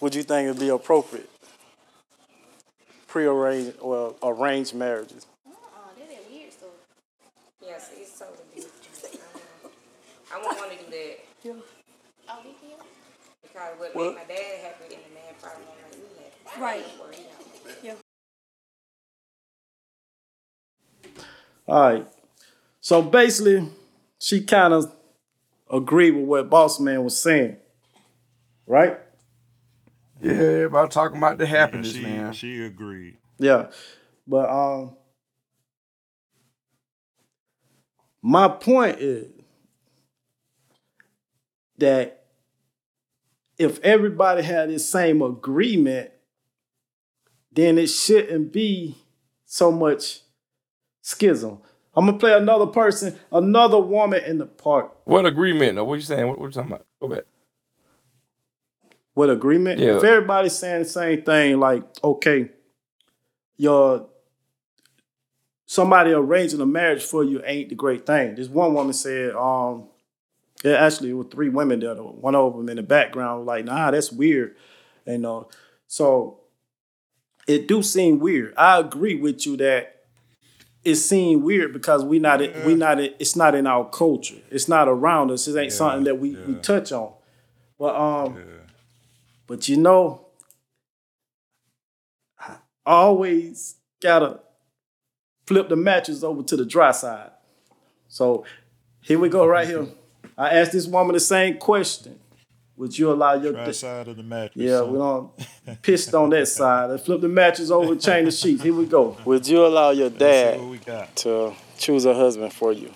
Would 0.00 0.14
you 0.14 0.22
think 0.22 0.48
it'd 0.48 0.60
be 0.60 0.68
appropriate? 0.68 1.28
Pre-arranged, 3.08 3.78
well, 3.80 4.16
arranged 4.22 4.74
marriages. 4.74 5.26
Yes, 7.60 7.90
it's 7.96 8.18
totally 8.18 8.38
weird. 8.54 8.66
I 10.32 10.38
won't 10.42 10.58
want 10.58 10.72
to 10.72 10.78
do 10.78 10.90
that. 10.90 11.18
Because 13.42 13.78
what 13.78 13.94
What? 13.94 14.14
made 14.14 14.14
my 14.14 14.24
dad 14.24 14.60
happy 14.62 14.94
and 14.94 15.04
the 15.04 15.14
man 15.14 15.34
probably 15.40 15.64
won't 15.66 15.78
make 15.90 16.00
me 16.00 16.06
happy. 16.44 16.60
Right. 16.60 16.84
Or, 17.00 17.12
you 17.12 17.24
know. 17.24 17.41
All 21.66 21.80
right. 21.80 22.06
So 22.80 23.02
basically, 23.02 23.68
she 24.18 24.42
kind 24.44 24.74
of 24.74 24.92
agreed 25.70 26.12
with 26.12 26.26
what 26.26 26.50
Boss 26.50 26.80
Man 26.80 27.04
was 27.04 27.16
saying, 27.18 27.56
right? 28.66 28.98
Yeah, 30.20 30.32
everybody 30.32 30.88
talking 30.88 31.18
about 31.18 31.38
the 31.38 31.44
And 31.44 31.50
happiness, 31.50 31.92
she, 31.92 32.02
man. 32.02 32.32
she 32.32 32.64
agreed. 32.64 33.16
Yeah. 33.38 33.70
But 34.26 34.48
um 34.50 34.96
my 38.22 38.46
point 38.48 39.00
is 39.00 39.28
that 41.78 42.24
if 43.58 43.80
everybody 43.80 44.42
had 44.42 44.70
the 44.70 44.78
same 44.78 45.22
agreement, 45.22 46.10
then 47.52 47.78
it 47.78 47.88
shouldn't 47.88 48.52
be 48.52 48.96
so 49.44 49.70
much 49.72 50.21
schism. 51.02 51.58
I'm 51.94 52.06
gonna 52.06 52.18
play 52.18 52.32
another 52.32 52.66
person, 52.66 53.18
another 53.30 53.78
woman 53.78 54.24
in 54.24 54.38
the 54.38 54.46
park. 54.46 54.96
What 55.04 55.26
agreement? 55.26 55.76
Though? 55.76 55.84
What 55.84 55.96
you 55.96 56.00
saying? 56.00 56.26
What, 56.26 56.38
what 56.38 56.46
you 56.46 56.52
talking 56.52 56.72
about? 56.72 56.86
Go 57.00 57.08
back. 57.08 57.24
What 59.14 59.28
agreement? 59.28 59.78
Yeah. 59.78 59.98
If 59.98 60.04
everybody's 60.04 60.56
saying 60.56 60.84
the 60.84 60.88
same 60.88 61.22
thing, 61.22 61.60
like, 61.60 61.82
okay, 62.02 62.48
your 63.58 64.06
somebody 65.66 66.12
arranging 66.12 66.60
a 66.60 66.66
marriage 66.66 67.02
for 67.02 67.24
you 67.24 67.42
ain't 67.44 67.68
the 67.68 67.74
great 67.74 68.06
thing. 68.06 68.34
This 68.34 68.48
one 68.48 68.72
woman 68.72 68.92
said, 68.94 69.34
um, 69.34 69.88
yeah, 70.64 70.74
actually 70.74 71.10
it 71.10 71.14
was 71.14 71.26
three 71.30 71.50
women 71.50 71.80
there. 71.80 71.94
One 71.94 72.34
of 72.34 72.56
them 72.56 72.68
in 72.70 72.76
the 72.76 72.82
background 72.82 73.44
like, 73.44 73.66
nah, 73.66 73.90
that's 73.90 74.10
weird. 74.10 74.56
You 75.06 75.18
know. 75.18 75.48
So 75.88 76.40
it 77.46 77.68
do 77.68 77.82
seem 77.82 78.18
weird. 78.18 78.54
I 78.56 78.78
agree 78.78 79.14
with 79.14 79.44
you 79.44 79.58
that 79.58 79.91
it 80.84 80.96
seemed 80.96 81.42
weird 81.42 81.72
because 81.72 82.04
we 82.04 82.18
not 82.18 82.40
we 82.64 82.74
not 82.74 82.98
it's 82.98 83.36
not 83.36 83.54
in 83.54 83.66
our 83.66 83.88
culture. 83.88 84.36
It's 84.50 84.68
not 84.68 84.88
around 84.88 85.30
us. 85.30 85.46
It 85.46 85.56
ain't 85.56 85.72
Yeah, 85.72 85.78
something 85.78 86.04
that 86.04 86.16
we, 86.18 86.36
we 86.46 86.54
touch 86.56 86.92
on. 86.92 87.12
But 87.78 87.94
um 87.94 88.36
Yeah. 88.36 88.42
but 89.46 89.68
you 89.68 89.76
know, 89.76 90.26
I 92.38 92.56
always 92.84 93.76
gotta 94.00 94.40
flip 95.46 95.68
the 95.68 95.76
matches 95.76 96.24
over 96.24 96.42
to 96.42 96.56
the 96.56 96.64
dry 96.64 96.90
side. 96.90 97.30
So 98.08 98.44
here 99.00 99.18
we 99.18 99.28
go, 99.28 99.46
right 99.46 99.66
here. 99.66 99.86
I 100.38 100.50
asked 100.50 100.72
this 100.72 100.86
woman 100.86 101.14
the 101.14 101.20
same 101.20 101.58
question. 101.58 102.18
Would 102.82 102.98
you 102.98 103.12
allow 103.12 103.34
your 103.34 103.52
Right 103.52 103.72
side 103.72 104.08
of 104.08 104.16
the 104.16 104.24
mattress. 104.24 104.56
yeah, 104.56 104.78
son. 104.78 104.92
we 104.92 104.98
don't 104.98 105.82
pissed 105.82 106.12
on 106.16 106.30
that 106.30 106.46
side. 106.58 106.90
Let's 106.90 107.04
flip 107.04 107.20
the 107.20 107.28
matches 107.28 107.70
over, 107.70 107.94
change 107.94 108.24
the 108.26 108.32
sheets. 108.32 108.60
Here 108.64 108.74
we 108.74 108.86
go. 108.86 109.16
Would 109.24 109.46
you 109.46 109.64
allow 109.64 109.90
your 109.90 110.10
dad 110.10 110.58
what 110.58 110.68
we 110.68 110.78
got. 110.78 111.14
to 111.18 111.52
choose 111.78 112.04
a 112.06 112.12
husband 112.12 112.52
for 112.52 112.72
you? 112.72 112.90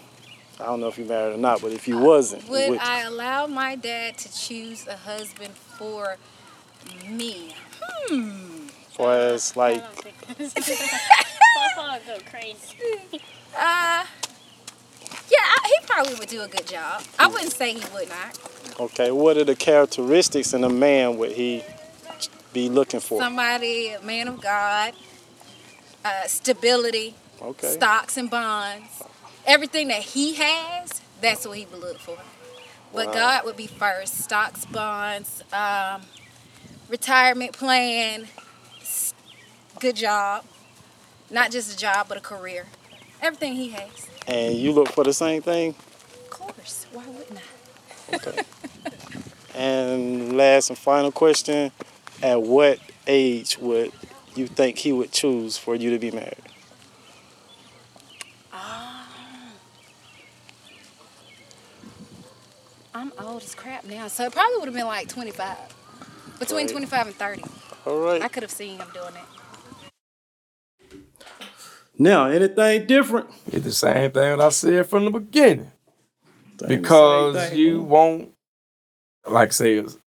I 0.58 0.64
don't 0.64 0.80
know 0.80 0.88
if 0.88 0.98
you 0.98 1.04
married 1.04 1.34
or 1.34 1.38
not, 1.38 1.60
but 1.62 1.70
if 1.70 1.86
you 1.86 1.98
wasn't, 1.98 2.48
Would 2.48 2.70
would- 2.70 2.78
I 2.80 3.02
allow 3.02 3.46
my 3.46 3.76
dad 3.76 4.18
to 4.18 4.36
choose 4.36 4.88
a 4.88 4.96
husband 4.96 5.54
for 5.54 6.16
me? 7.08 7.54
Hmm. 8.08 8.66
for 8.96 9.12
as 9.12 9.56
like 9.56 9.84
go 10.36 12.18
crazy. 12.28 12.76
Uh, 13.56 14.04
yeah, 15.30 15.44
I, 15.44 15.68
he 15.80 15.86
probably 15.86 16.14
would 16.16 16.28
do 16.28 16.42
a 16.42 16.48
good 16.48 16.66
job. 16.66 17.04
I 17.20 17.28
wouldn't 17.28 17.52
say 17.52 17.74
he 17.74 17.84
would 17.94 18.08
not. 18.08 18.36
Okay, 18.78 19.10
what 19.10 19.36
are 19.36 19.44
the 19.44 19.56
characteristics 19.56 20.52
in 20.54 20.64
a 20.64 20.68
man 20.68 21.16
would 21.18 21.32
he 21.32 21.62
be 22.52 22.68
looking 22.68 23.00
for? 23.00 23.20
Somebody, 23.20 23.88
a 23.88 24.00
man 24.02 24.28
of 24.28 24.40
God, 24.40 24.92
uh, 26.04 26.26
stability, 26.26 27.14
Okay. 27.40 27.68
stocks 27.68 28.16
and 28.16 28.30
bonds, 28.30 29.02
everything 29.44 29.88
that 29.88 30.02
he 30.02 30.34
has, 30.34 31.00
that's 31.20 31.46
what 31.46 31.58
he 31.58 31.66
would 31.66 31.80
look 31.80 31.98
for. 31.98 32.18
But 32.92 33.08
Wow. 33.08 33.12
God 33.12 33.44
would 33.44 33.56
be 33.56 33.66
first. 33.66 34.22
Stocks, 34.22 34.64
bonds, 34.64 35.42
um, 35.52 36.02
retirement 36.88 37.52
plan, 37.52 38.28
good 39.80 39.96
job, 39.96 40.44
not 41.30 41.50
just 41.50 41.72
a 41.72 41.76
job 41.76 42.06
but 42.08 42.16
a 42.16 42.20
career. 42.20 42.66
Everything 43.20 43.54
he 43.54 43.70
has. 43.70 44.06
And 44.26 44.56
you 44.56 44.72
look 44.72 44.88
for 44.88 45.04
the 45.04 45.12
same 45.12 45.42
thing? 45.42 45.74
Of 46.14 46.30
course. 46.30 46.86
Why 46.92 47.04
wouldn't 47.06 47.38
I? 47.38 47.42
And 49.56 50.36
last 50.36 50.68
and 50.70 50.78
final 50.78 51.10
question, 51.10 51.72
at 52.22 52.42
what 52.42 52.78
age 53.06 53.58
would 53.58 53.90
you 54.34 54.46
think 54.46 54.78
he 54.78 54.92
would 54.92 55.12
choose 55.12 55.56
for 55.56 55.74
you 55.74 55.90
to 55.90 55.98
be 55.98 56.10
married? 56.10 56.34
Ah. 58.52 59.08
I'm 62.94 63.12
old 63.18 63.42
as 63.42 63.54
crap 63.54 63.84
now, 63.84 64.08
so 64.08 64.24
it 64.24 64.32
probably 64.32 64.58
would 64.58 64.66
have 64.66 64.74
been 64.74 64.86
like 64.86 65.08
25. 65.08 65.56
Between 66.38 66.66
Right. 66.66 66.70
25 66.70 67.06
and 67.08 67.16
30. 67.16 67.42
All 67.86 67.98
right. 68.00 68.20
I 68.22 68.28
could 68.28 68.42
have 68.42 68.52
seen 68.52 68.78
him 68.78 68.88
doing 68.92 69.14
it. 69.14 71.00
Now, 71.98 72.26
anything 72.26 72.86
different? 72.86 73.30
It's 73.50 73.64
the 73.64 73.72
same 73.72 74.10
thing 74.10 74.36
that 74.36 74.40
I 74.40 74.50
said 74.50 74.86
from 74.86 75.06
the 75.06 75.10
beginning. 75.12 75.72
Same- 76.60 76.68
same 76.68 76.80
Because 76.80 77.36
thing. 77.50 77.58
you 77.58 77.80
won't, 77.82 78.32
like 79.28 79.48
I 79.48 79.52
say, 79.52 79.74
it's, 79.74 79.98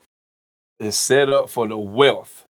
it's 0.80 0.98
set 0.98 1.30
up 1.30 1.50
for 1.50 1.68
the 1.68 1.78
wealth. 1.78 2.46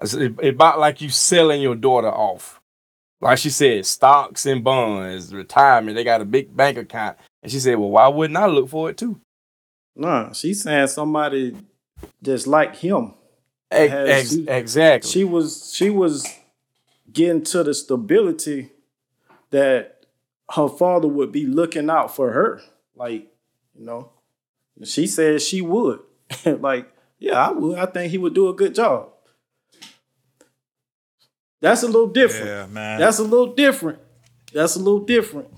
It's 0.00 0.14
it, 0.14 0.34
it 0.40 0.54
about 0.54 0.78
like 0.78 1.00
you 1.00 1.10
selling 1.10 1.62
your 1.62 1.76
daughter 1.76 2.10
off. 2.10 2.60
Like 3.20 3.38
she 3.38 3.50
said, 3.50 3.86
stocks 3.86 4.46
and 4.46 4.64
bonds, 4.64 5.32
retirement. 5.32 5.94
They 5.94 6.04
got 6.04 6.20
a 6.20 6.24
big 6.24 6.56
bank 6.56 6.76
account. 6.76 7.18
And 7.42 7.52
she 7.52 7.60
said, 7.60 7.78
well, 7.78 7.90
why 7.90 8.08
wouldn't 8.08 8.36
I 8.36 8.46
look 8.46 8.68
for 8.68 8.90
it 8.90 8.96
too? 8.96 9.20
Nah, 9.94 10.32
she's 10.32 10.62
saying 10.62 10.88
somebody 10.88 11.56
just 12.22 12.46
like 12.46 12.76
him. 12.76 13.14
Ex- 13.70 14.34
ex- 14.34 14.48
exactly. 14.48 15.10
She 15.10 15.24
was 15.24 15.72
she 15.74 15.90
was 15.90 16.26
getting 17.12 17.42
to 17.44 17.62
the 17.62 17.74
stability 17.74 18.70
that 19.50 20.06
her 20.50 20.68
father 20.68 21.08
would 21.08 21.32
be 21.32 21.46
looking 21.46 21.90
out 21.90 22.14
for 22.14 22.32
her. 22.32 22.60
Like, 22.94 23.28
you 23.74 23.84
know, 23.84 24.11
she 24.84 25.06
said 25.06 25.40
she 25.42 25.60
would. 25.60 26.00
like, 26.44 26.92
yeah, 27.18 27.48
I 27.48 27.50
would. 27.50 27.78
I 27.78 27.86
think 27.86 28.10
he 28.10 28.18
would 28.18 28.34
do 28.34 28.48
a 28.48 28.54
good 28.54 28.74
job. 28.74 29.08
That's 31.60 31.82
a 31.84 31.86
little 31.86 32.08
different. 32.08 32.46
Yeah, 32.46 32.66
man. 32.66 32.98
That's 32.98 33.20
a 33.20 33.22
little 33.22 33.54
different. 33.54 34.00
That's 34.52 34.76
a 34.76 34.80
little 34.80 35.00
different. 35.00 35.48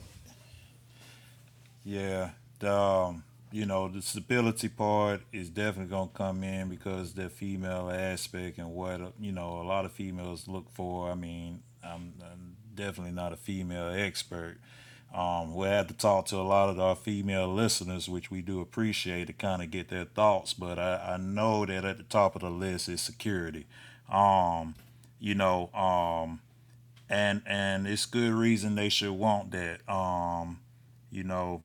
Yeah, 1.83 2.31
the 2.59 2.73
um, 2.73 3.25
you 3.51 3.67
know 3.67 3.89
the 3.89 4.03
stability 4.03 4.69
part 4.69 5.23
is 5.33 5.49
definitely 5.49 5.91
gonna 5.91 6.11
come 6.13 6.43
in 6.45 6.69
because 6.69 7.15
the 7.15 7.29
female 7.31 7.91
aspect 7.91 8.59
and 8.59 8.71
what 8.71 9.01
you 9.19 9.33
know 9.33 9.61
a 9.61 9.65
lot 9.65 9.85
of 9.85 9.93
females 9.93 10.47
look 10.47 10.71
for. 10.71 11.11
I 11.11 11.15
mean, 11.15 11.63
I'm, 11.83 12.15
I'm 12.23 12.57
definitely 12.75 13.13
not 13.13 13.33
a 13.33 13.37
female 13.37 13.89
expert. 13.89 14.59
Um, 15.15 15.55
we 15.55 15.67
have 15.69 15.89
to 15.89 15.95
talk 15.95 16.27
to 16.27 16.37
a 16.37 16.43
lot 16.43 16.71
of 16.71 16.81
our 16.81 16.97
female 16.97 17.53
listeners, 17.53 18.09
which 18.09 18.31
we 18.31 18.43
do 18.43 18.61
appreciate 18.61 19.27
to 19.29 19.33
kind 19.33 19.63
of 19.63 19.71
get 19.71 19.89
their 19.89 20.05
thoughts. 20.07 20.55
But 20.55 20.79
I, 20.79 21.15
I 21.15 21.17
know 21.19 21.65
that 21.67 21.85
at 21.85 21.99
the 21.99 22.05
top 22.05 22.35
of 22.37 22.43
the 22.43 22.51
list 22.51 22.89
is 22.89 23.01
security. 23.01 23.67
Um, 24.11 24.75
you 25.21 25.35
know, 25.35 25.73
um, 25.75 26.41
and 27.09 27.43
and 27.47 27.87
it's 27.87 28.07
good 28.07 28.33
reason 28.33 28.75
they 28.77 28.89
should 28.89 29.13
want 29.13 29.53
that. 29.53 29.89
Um, 29.89 30.61
you 31.11 31.25
know, 31.25 31.65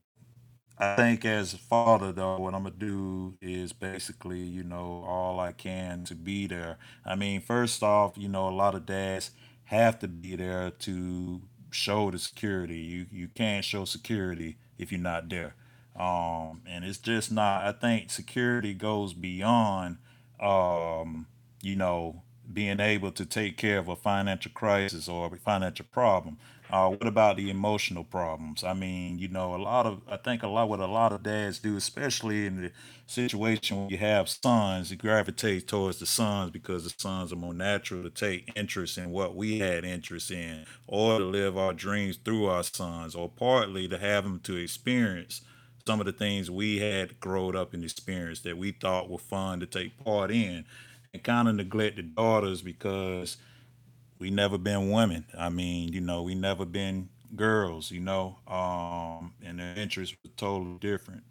I 0.78 0.96
think 0.96 1.24
as 1.24 1.52
a 1.54 1.58
father 1.58 2.12
though, 2.12 2.38
what 2.38 2.54
I'm 2.54 2.62
gonna 2.64 2.74
do 2.76 3.36
is 3.42 3.72
basically, 3.72 4.40
you 4.40 4.64
know, 4.64 5.04
all 5.06 5.38
I 5.40 5.52
can 5.52 6.04
to 6.04 6.14
be 6.14 6.46
there. 6.46 6.78
I 7.04 7.16
mean, 7.16 7.40
first 7.42 7.82
off, 7.82 8.16
you 8.16 8.28
know, 8.28 8.48
a 8.48 8.50
lot 8.50 8.74
of 8.74 8.86
dads 8.86 9.32
have 9.64 9.98
to 10.00 10.08
be 10.08 10.36
there 10.36 10.70
to 10.70 11.42
show 11.70 12.10
the 12.10 12.18
security. 12.18 12.78
You 12.78 13.06
you 13.10 13.28
can't 13.28 13.64
show 13.64 13.84
security 13.84 14.56
if 14.78 14.92
you're 14.92 15.00
not 15.00 15.28
there. 15.28 15.54
Um, 15.96 16.62
and 16.66 16.84
it's 16.84 16.98
just 16.98 17.32
not. 17.32 17.64
I 17.64 17.72
think 17.72 18.10
security 18.10 18.74
goes 18.74 19.12
beyond, 19.12 19.98
um, 20.40 21.26
you 21.62 21.76
know, 21.76 22.22
being 22.52 22.80
able 22.80 23.12
to 23.12 23.26
take 23.26 23.56
care 23.56 23.78
of 23.78 23.88
a 23.88 23.96
financial 23.96 24.52
crisis 24.52 25.08
or 25.08 25.26
a 25.26 25.36
financial 25.36 25.86
problem. 25.92 26.38
Uh, 26.72 26.88
what 26.88 27.06
about 27.08 27.36
the 27.36 27.50
emotional 27.50 28.04
problems? 28.04 28.62
I 28.62 28.74
mean, 28.74 29.18
you 29.18 29.26
know, 29.26 29.56
a 29.56 29.58
lot 29.62 29.86
of 29.86 30.02
I 30.08 30.16
think 30.16 30.44
a 30.44 30.46
lot 30.46 30.68
what 30.68 30.78
a 30.78 30.86
lot 30.86 31.12
of 31.12 31.24
dads 31.24 31.58
do, 31.58 31.76
especially 31.76 32.46
in 32.46 32.62
the 32.62 32.72
situation 33.06 33.76
when 33.80 33.88
you 33.88 33.98
have 33.98 34.28
sons, 34.28 34.90
you 34.92 34.96
gravitate 34.96 35.66
towards 35.66 35.98
the 35.98 36.06
sons 36.06 36.52
because 36.52 36.84
the 36.84 36.94
sons 36.96 37.32
are 37.32 37.36
more 37.36 37.54
natural 37.54 38.04
to 38.04 38.10
take 38.10 38.52
interest 38.54 38.98
in 38.98 39.10
what 39.10 39.34
we 39.34 39.58
had 39.58 39.84
interest 39.84 40.30
in, 40.30 40.64
or 40.86 41.18
to 41.18 41.24
live 41.24 41.58
our 41.58 41.72
dreams 41.72 42.18
through 42.24 42.46
our 42.46 42.62
sons, 42.62 43.16
or 43.16 43.28
partly 43.28 43.88
to 43.88 43.98
have 43.98 44.22
them 44.22 44.38
to 44.44 44.54
experience 44.56 45.40
some 45.86 45.98
of 45.98 46.06
the 46.06 46.12
things 46.12 46.50
we 46.52 46.78
had 46.78 47.18
growed 47.18 47.56
up 47.56 47.74
and 47.74 47.82
experienced 47.82 48.44
that 48.44 48.56
we 48.56 48.70
thought 48.70 49.10
were 49.10 49.18
fun 49.18 49.58
to 49.58 49.66
take 49.66 49.98
part 50.04 50.30
in, 50.30 50.64
and 51.12 51.24
kind 51.24 51.48
of 51.48 51.56
neglect 51.56 51.96
the 51.96 52.02
daughters 52.02 52.62
because 52.62 53.36
we 54.20 54.30
never 54.30 54.58
been 54.58 54.90
women. 54.90 55.26
I 55.38 55.50
mean, 55.50 55.92
you 55.92 56.00
know, 56.00 56.22
we 56.22 56.34
never 56.36 56.66
been 56.66 57.08
girls, 57.36 57.90
you 57.90 58.00
know, 58.00 58.38
um, 58.48 59.34
and 59.44 59.58
their 59.60 59.76
interests 59.76 60.16
were 60.24 60.30
totally 60.36 60.78
different. 60.80 61.24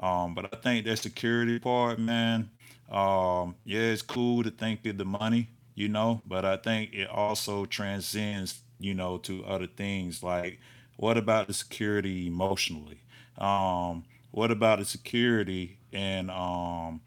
Um, 0.00 0.34
but 0.34 0.52
I 0.52 0.56
think 0.58 0.86
that 0.86 0.98
security 0.98 1.58
part, 1.58 1.98
man, 1.98 2.50
um, 2.90 3.56
yeah, 3.64 3.80
it's 3.80 4.02
cool 4.02 4.42
to 4.42 4.50
think 4.50 4.84
of 4.86 4.98
the 4.98 5.04
money, 5.04 5.48
you 5.74 5.88
know, 5.88 6.22
but 6.26 6.44
I 6.44 6.56
think 6.56 6.92
it 6.94 7.08
also 7.08 7.64
transcends, 7.66 8.60
you 8.80 8.94
know, 8.94 9.18
to 9.18 9.44
other 9.44 9.68
things 9.68 10.22
like 10.22 10.60
what 10.96 11.16
about 11.18 11.48
the 11.48 11.54
security 11.54 12.26
emotionally? 12.26 13.00
Um, 13.38 14.04
what 14.32 14.50
about 14.50 14.80
the 14.80 14.84
security 14.84 15.78
and 15.92 16.30
um, 16.30 17.00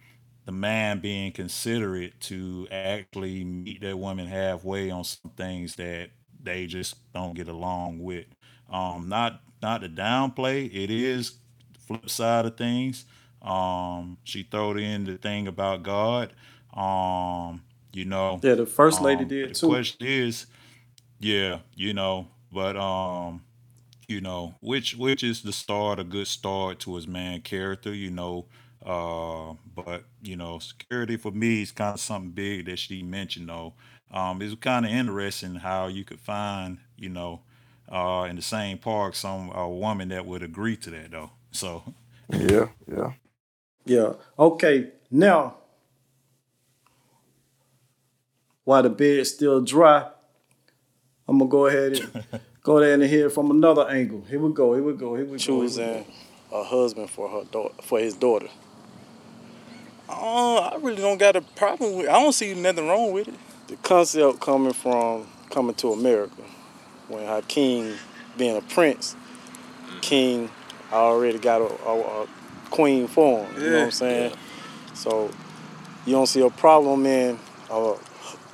the 0.45 0.51
man 0.51 0.99
being 0.99 1.31
considerate 1.31 2.19
to 2.21 2.67
actually 2.71 3.43
meet 3.43 3.81
that 3.81 3.97
woman 3.97 4.27
halfway 4.27 4.91
on 4.91 5.03
some 5.03 5.31
things 5.36 5.75
that 5.75 6.12
they 6.41 6.67
just 6.67 6.95
don't 7.13 7.34
get 7.36 7.47
along 7.47 7.99
with. 7.99 8.25
Um, 8.69 9.10
not 9.10 9.41
not 9.62 9.81
to 9.81 9.89
downplay, 9.89 10.65
it 10.73 10.91
is 10.91 11.38
the 11.73 11.79
flip 11.79 12.10
side 12.10 12.45
of 12.45 12.58
things. 12.58 13.05
Um, 13.41 14.17
she 14.23 14.43
throwed 14.43 14.79
in 14.79 15.05
the 15.05 15.17
thing 15.17 15.47
about 15.47 15.84
God. 15.84 16.34
Um, 16.73 17.63
you 17.93 18.05
know, 18.05 18.43
Yeah, 18.43 18.55
the 18.55 18.65
first 18.65 19.01
lady 19.01 19.23
um, 19.23 19.29
did 19.29 19.49
the 19.49 19.55
too. 19.55 19.67
The 19.67 19.75
question 19.75 20.08
is, 20.08 20.45
yeah, 21.19 21.60
you 21.75 21.93
know, 21.93 22.27
but 22.51 22.75
um, 22.77 23.43
you 24.08 24.21
know, 24.21 24.55
which 24.62 24.95
which 24.95 25.23
is 25.23 25.41
the 25.41 25.53
start, 25.53 25.99
a 25.99 26.03
good 26.03 26.27
start 26.27 26.79
to 26.81 26.95
his 26.95 27.08
man 27.08 27.41
character, 27.41 27.93
you 27.93 28.12
know. 28.12 28.45
Uh, 28.85 29.53
but 29.75 30.03
you 30.21 30.35
know, 30.35 30.59
security 30.59 31.17
for 31.17 31.31
me 31.31 31.63
is 31.63 31.71
kind 31.71 31.95
of 31.95 31.99
something 31.99 32.31
big 32.31 32.65
that 32.67 32.77
she 32.77 33.01
mentioned 33.01 33.49
though. 33.49 33.73
Um, 34.11 34.41
it's 34.41 34.53
kind 34.55 34.85
of 34.85 34.91
interesting 34.91 35.55
how 35.55 35.87
you 35.87 36.03
could 36.03 36.19
find, 36.19 36.77
you 36.95 37.09
know, 37.09 37.41
uh, 37.91 38.27
in 38.29 38.35
the 38.35 38.41
same 38.41 38.77
park 38.77 39.15
some 39.15 39.49
a 39.51 39.67
woman 39.67 40.09
that 40.09 40.25
would 40.25 40.43
agree 40.43 40.77
to 40.77 40.91
that 40.91 41.11
though. 41.11 41.31
So 41.51 41.95
yeah, 42.29 42.67
yeah. 42.87 43.13
Yeah. 43.85 44.13
Okay. 44.37 44.91
Now, 45.09 45.57
while 48.63 48.83
the 48.83 48.89
bed's 48.89 49.31
still 49.31 49.61
dry, 49.61 50.09
I'm 51.27 51.39
gonna 51.39 51.49
go 51.49 51.65
ahead 51.67 51.99
and 51.99 52.41
go 52.63 52.79
there 52.79 52.93
and 52.93 53.03
hear 53.03 53.29
from 53.29 53.49
another 53.49 53.87
angle. 53.89 54.23
Here 54.29 54.39
we 54.39 54.53
go. 54.53 54.73
Here 54.73 54.83
we 54.83 54.93
go. 54.93 55.15
Here 55.15 55.25
we 55.25 55.25
go. 55.25 55.25
here 55.25 55.25
we 55.25 55.31
go. 55.31 55.37
choosing 55.37 56.05
a 56.51 56.63
husband 56.63 57.09
for 57.09 57.29
her 57.29 57.43
daughter, 57.51 57.73
for 57.81 57.99
his 57.99 58.15
daughter. 58.15 58.47
Oh, 60.07 60.57
I 60.57 60.77
really 60.77 61.01
don't 61.01 61.17
got 61.17 61.35
a 61.35 61.41
problem 61.41 61.95
with. 61.95 62.05
It. 62.05 62.09
I 62.09 62.21
don't 62.21 62.33
see 62.33 62.53
nothing 62.53 62.87
wrong 62.87 63.11
with 63.11 63.27
it. 63.27 63.33
The 63.67 63.75
concept 63.77 64.39
coming 64.39 64.73
from 64.73 65.27
coming 65.49 65.75
to 65.75 65.93
America, 65.93 66.41
when 67.07 67.25
Hakeem 67.25 67.95
being 68.37 68.57
a 68.57 68.61
prince, 68.61 69.15
king 70.01 70.49
already 70.91 71.39
got 71.39 71.61
a, 71.61 71.87
a, 71.87 72.23
a 72.23 72.27
queen 72.69 73.07
for 73.07 73.45
him. 73.45 73.61
You 73.61 73.69
know 73.69 73.77
what 73.77 73.85
I'm 73.85 73.91
saying? 73.91 74.33
So 74.93 75.31
you 76.05 76.13
don't 76.13 76.27
see 76.27 76.41
a 76.41 76.49
problem 76.49 77.05
in 77.05 77.39
a, 77.69 77.95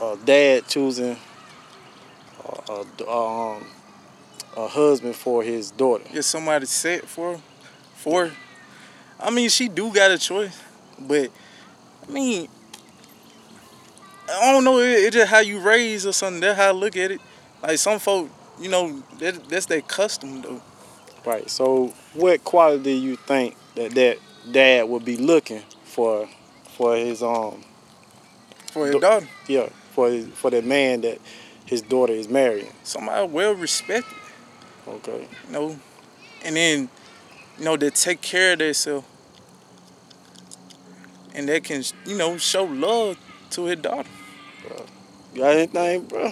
a 0.01 0.17
dad 0.23 0.67
choosing 0.67 1.17
a, 2.45 2.85
a, 3.03 3.09
um, 3.09 3.65
a 4.55 4.67
husband 4.67 5.15
for 5.15 5.43
his 5.43 5.71
daughter. 5.71 6.03
Get 6.11 6.23
somebody 6.23 6.65
set 6.65 7.05
for 7.05 7.39
for. 7.95 8.31
I 9.19 9.29
mean, 9.29 9.49
she 9.49 9.69
do 9.69 9.93
got 9.93 10.09
a 10.09 10.17
choice, 10.17 10.59
but 11.07 11.31
I 12.07 12.11
mean, 12.11 12.47
I 14.29 14.51
don't 14.51 14.63
know. 14.63 14.79
It's 14.79 15.07
it 15.07 15.13
just 15.13 15.29
how 15.31 15.39
you 15.39 15.59
raise 15.59 16.05
or 16.05 16.13
something. 16.13 16.41
That's 16.41 16.57
how 16.57 16.69
I 16.69 16.71
look 16.71 16.95
at 16.97 17.11
it. 17.11 17.21
Like 17.61 17.77
some 17.77 17.99
folk, 17.99 18.29
you 18.59 18.69
know, 18.69 19.03
that, 19.19 19.47
that's 19.49 19.65
their 19.67 19.81
custom 19.81 20.41
though. 20.41 20.61
Right. 21.25 21.49
So, 21.49 21.93
what 22.13 22.43
quality 22.43 22.93
you 22.93 23.15
think 23.15 23.55
that 23.75 23.91
that 23.91 24.17
dad 24.51 24.89
would 24.89 25.05
be 25.05 25.17
looking 25.17 25.61
for 25.83 26.27
for 26.75 26.95
his 26.95 27.21
um 27.21 27.63
For 28.71 28.85
his 28.87 28.95
Do- 28.95 29.01
daughter, 29.01 29.27
yeah 29.47 29.69
for 29.91 30.09
his, 30.09 30.27
for 30.29 30.49
the 30.49 30.61
man 30.61 31.01
that 31.01 31.19
his 31.65 31.81
daughter 31.81 32.13
is 32.13 32.27
marrying? 32.29 32.71
somebody 32.83 33.27
well 33.27 33.53
respected, 33.53 34.17
Okay. 34.87 35.27
you 35.47 35.53
know, 35.53 35.79
and 36.43 36.55
then 36.55 36.89
you 37.59 37.65
know 37.65 37.77
they 37.77 37.89
take 37.91 38.21
care 38.21 38.53
of 38.53 38.59
themselves, 38.59 39.05
and 41.33 41.47
they 41.47 41.59
can 41.59 41.83
you 42.05 42.15
know 42.17 42.37
show 42.37 42.63
love 42.63 43.17
to 43.51 43.65
his 43.65 43.79
daughter. 43.79 44.09
Got 45.35 45.55
anything, 45.55 46.03
bro? 46.05 46.31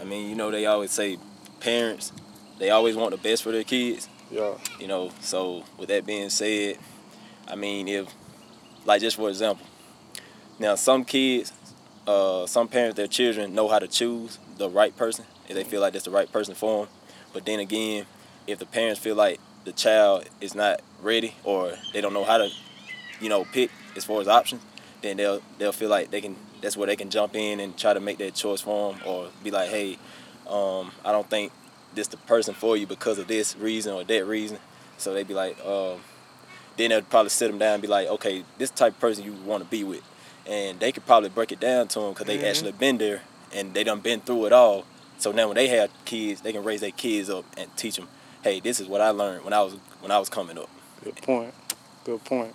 I 0.00 0.04
mean, 0.04 0.28
you 0.28 0.34
know, 0.34 0.50
they 0.50 0.66
always 0.66 0.90
say 0.90 1.16
parents, 1.60 2.12
they 2.58 2.70
always 2.70 2.96
want 2.96 3.12
the 3.12 3.16
best 3.16 3.42
for 3.44 3.52
their 3.52 3.62
kids, 3.62 4.08
Yeah. 4.32 4.54
you 4.80 4.88
know. 4.88 5.12
So, 5.20 5.64
with 5.78 5.88
that 5.90 6.04
being 6.04 6.28
said, 6.28 6.78
I 7.46 7.54
mean, 7.54 7.86
if, 7.86 8.08
like, 8.84 9.00
just 9.00 9.16
for 9.16 9.28
example, 9.28 9.64
now 10.58 10.74
some 10.74 11.04
kids, 11.04 11.52
uh, 12.06 12.46
some 12.46 12.66
parents, 12.66 12.96
their 12.96 13.06
children 13.06 13.54
know 13.54 13.68
how 13.68 13.78
to 13.78 13.86
choose 13.86 14.38
the 14.58 14.68
right 14.68 14.96
person 14.96 15.24
if 15.48 15.54
they 15.54 15.62
feel 15.64 15.80
like 15.80 15.92
that's 15.92 16.04
the 16.04 16.10
right 16.10 16.30
person 16.30 16.54
for 16.56 16.86
them. 16.86 16.94
But 17.32 17.44
then 17.44 17.60
again, 17.60 18.06
if 18.48 18.58
the 18.58 18.66
parents 18.66 19.00
feel 19.00 19.14
like 19.14 19.38
the 19.64 19.72
child 19.72 20.28
is 20.40 20.54
not 20.56 20.80
ready 21.00 21.34
or 21.44 21.74
they 21.92 22.00
don't 22.00 22.12
know 22.12 22.24
how 22.24 22.38
to, 22.38 22.50
you 23.20 23.28
know, 23.28 23.44
pick 23.52 23.70
as 23.96 24.04
far 24.04 24.20
as 24.20 24.28
options, 24.28 24.62
then 25.02 25.16
they'll 25.16 25.42
they'll 25.58 25.72
feel 25.72 25.88
like 25.90 26.10
they 26.10 26.20
can. 26.20 26.36
That's 26.60 26.76
where 26.76 26.86
they 26.86 26.96
can 26.96 27.10
jump 27.10 27.34
in 27.34 27.58
and 27.60 27.76
try 27.76 27.92
to 27.92 28.00
make 28.00 28.18
that 28.18 28.34
choice 28.34 28.60
for 28.60 28.92
them, 28.92 29.00
or 29.04 29.28
be 29.42 29.50
like, 29.50 29.68
hey, 29.68 29.98
um, 30.48 30.92
I 31.04 31.10
don't 31.12 31.28
think 31.28 31.52
this 31.94 32.06
the 32.08 32.16
person 32.16 32.54
for 32.54 32.76
you 32.76 32.86
because 32.86 33.18
of 33.18 33.26
this 33.26 33.56
reason 33.56 33.92
or 33.92 34.04
that 34.04 34.24
reason. 34.26 34.58
So 34.96 35.12
they'd 35.12 35.26
be 35.26 35.34
like, 35.34 35.58
um, 35.66 35.98
then 36.76 36.90
they'll 36.90 37.02
probably 37.02 37.30
sit 37.30 37.48
them 37.48 37.58
down 37.58 37.74
and 37.74 37.82
be 37.82 37.88
like, 37.88 38.08
okay, 38.08 38.44
this 38.58 38.70
type 38.70 38.94
of 38.94 39.00
person 39.00 39.24
you 39.24 39.32
want 39.32 39.64
to 39.64 39.68
be 39.68 39.82
with, 39.82 40.02
and 40.46 40.78
they 40.78 40.92
could 40.92 41.04
probably 41.04 41.28
break 41.30 41.50
it 41.52 41.60
down 41.60 41.88
to 41.88 41.98
them 42.00 42.10
because 42.12 42.26
they 42.26 42.38
Mhm. 42.38 42.48
actually 42.48 42.72
been 42.72 42.98
there 42.98 43.22
and 43.52 43.74
they 43.74 43.84
done 43.84 44.00
been 44.00 44.20
through 44.20 44.46
it 44.46 44.52
all. 44.52 44.84
So 45.18 45.32
now 45.32 45.48
when 45.48 45.56
they 45.56 45.68
have 45.68 45.90
kids, 46.04 46.40
they 46.40 46.52
can 46.52 46.64
raise 46.64 46.80
their 46.80 46.90
kids 46.92 47.28
up 47.28 47.44
and 47.56 47.68
teach 47.76 47.96
them, 47.96 48.08
hey, 48.42 48.60
this 48.60 48.80
is 48.80 48.86
what 48.88 49.00
I 49.00 49.10
learned 49.10 49.44
when 49.44 49.52
I 49.52 49.62
was 49.62 49.74
when 50.00 50.10
I 50.12 50.18
was 50.18 50.28
coming 50.28 50.56
up. 50.58 50.70
Good 51.02 51.16
point. 51.16 51.54
Good 52.04 52.24
point. 52.24 52.54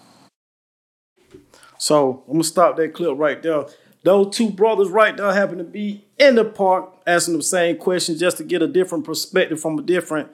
So 1.77 2.23
I'm 2.27 2.33
gonna 2.33 2.43
stop 2.43 2.77
that 2.77 2.93
clip 2.93 3.17
right 3.17 3.41
there. 3.41 3.65
Those 4.03 4.35
two 4.35 4.49
brothers 4.49 4.89
right 4.89 5.15
there 5.15 5.33
happen 5.33 5.57
to 5.57 5.63
be 5.63 6.05
in 6.17 6.35
the 6.35 6.45
park 6.45 6.93
asking 7.05 7.37
the 7.37 7.43
same 7.43 7.77
question 7.77 8.17
just 8.17 8.37
to 8.37 8.43
get 8.43 8.61
a 8.61 8.67
different 8.67 9.05
perspective 9.05 9.59
from 9.59 9.79
a 9.79 9.81
different 9.81 10.29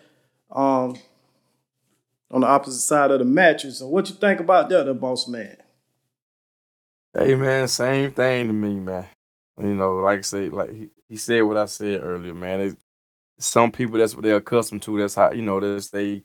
um 0.51 0.95
on 2.29 2.41
the 2.41 2.47
opposite 2.47 2.79
side 2.79 3.11
of 3.11 3.19
the 3.19 3.25
mattress. 3.25 3.79
So 3.79 3.87
what 3.87 4.09
you 4.09 4.15
think 4.15 4.39
about 4.39 4.69
that, 4.69 4.85
the 4.85 4.93
boss 4.93 5.27
man? 5.27 5.57
Hey 7.15 7.35
man, 7.35 7.67
same 7.67 8.11
thing 8.11 8.47
to 8.47 8.53
me, 8.53 8.79
man. 8.79 9.05
You 9.59 9.75
know, 9.75 9.97
like 9.97 10.19
I 10.19 10.21
said, 10.21 10.51
like 10.51 10.71
he, 10.71 10.89
he 11.07 11.15
said 11.15 11.41
what 11.41 11.57
I 11.57 11.65
said 11.65 12.01
earlier, 12.03 12.33
man. 12.33 12.59
It, 12.59 12.77
some 13.37 13.71
people 13.71 13.99
that's 13.99 14.15
what 14.15 14.23
they're 14.23 14.37
accustomed 14.37 14.81
to. 14.83 14.97
That's 14.97 15.15
how 15.15 15.31
you 15.31 15.43
know 15.43 15.59
that's 15.59 15.89
they 15.89 16.23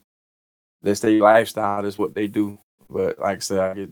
that's 0.81 1.01
their 1.01 1.19
lifestyle. 1.19 1.83
That's 1.83 1.97
what 1.97 2.15
they 2.15 2.27
do. 2.27 2.57
But 2.89 3.19
like 3.19 3.37
I 3.37 3.39
said, 3.39 3.59
I 3.59 3.73
get, 3.75 3.89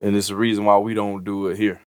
and 0.00 0.16
it's 0.16 0.28
the 0.28 0.36
reason 0.36 0.64
why 0.64 0.78
we 0.78 0.94
don't 0.94 1.24
do 1.24 1.48
it 1.48 1.56
here. 1.56 1.80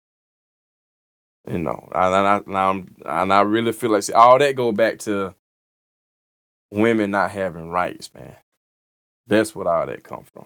You 1.49 1.57
know, 1.59 1.89
and 1.93 2.15
I, 2.15 2.37
and 2.37 2.57
I, 3.05 3.21
and 3.23 3.33
I 3.33 3.41
really 3.41 3.71
feel 3.71 3.89
like 3.91 4.03
see, 4.03 4.13
all 4.13 4.37
that 4.37 4.55
go 4.55 4.71
back 4.71 4.99
to 4.99 5.33
women 6.69 7.11
not 7.11 7.31
having 7.31 7.69
rights, 7.69 8.13
man. 8.13 8.35
That's 9.27 9.55
what 9.55 9.67
all 9.67 9.85
that 9.87 10.03
come 10.03 10.23
from. 10.31 10.45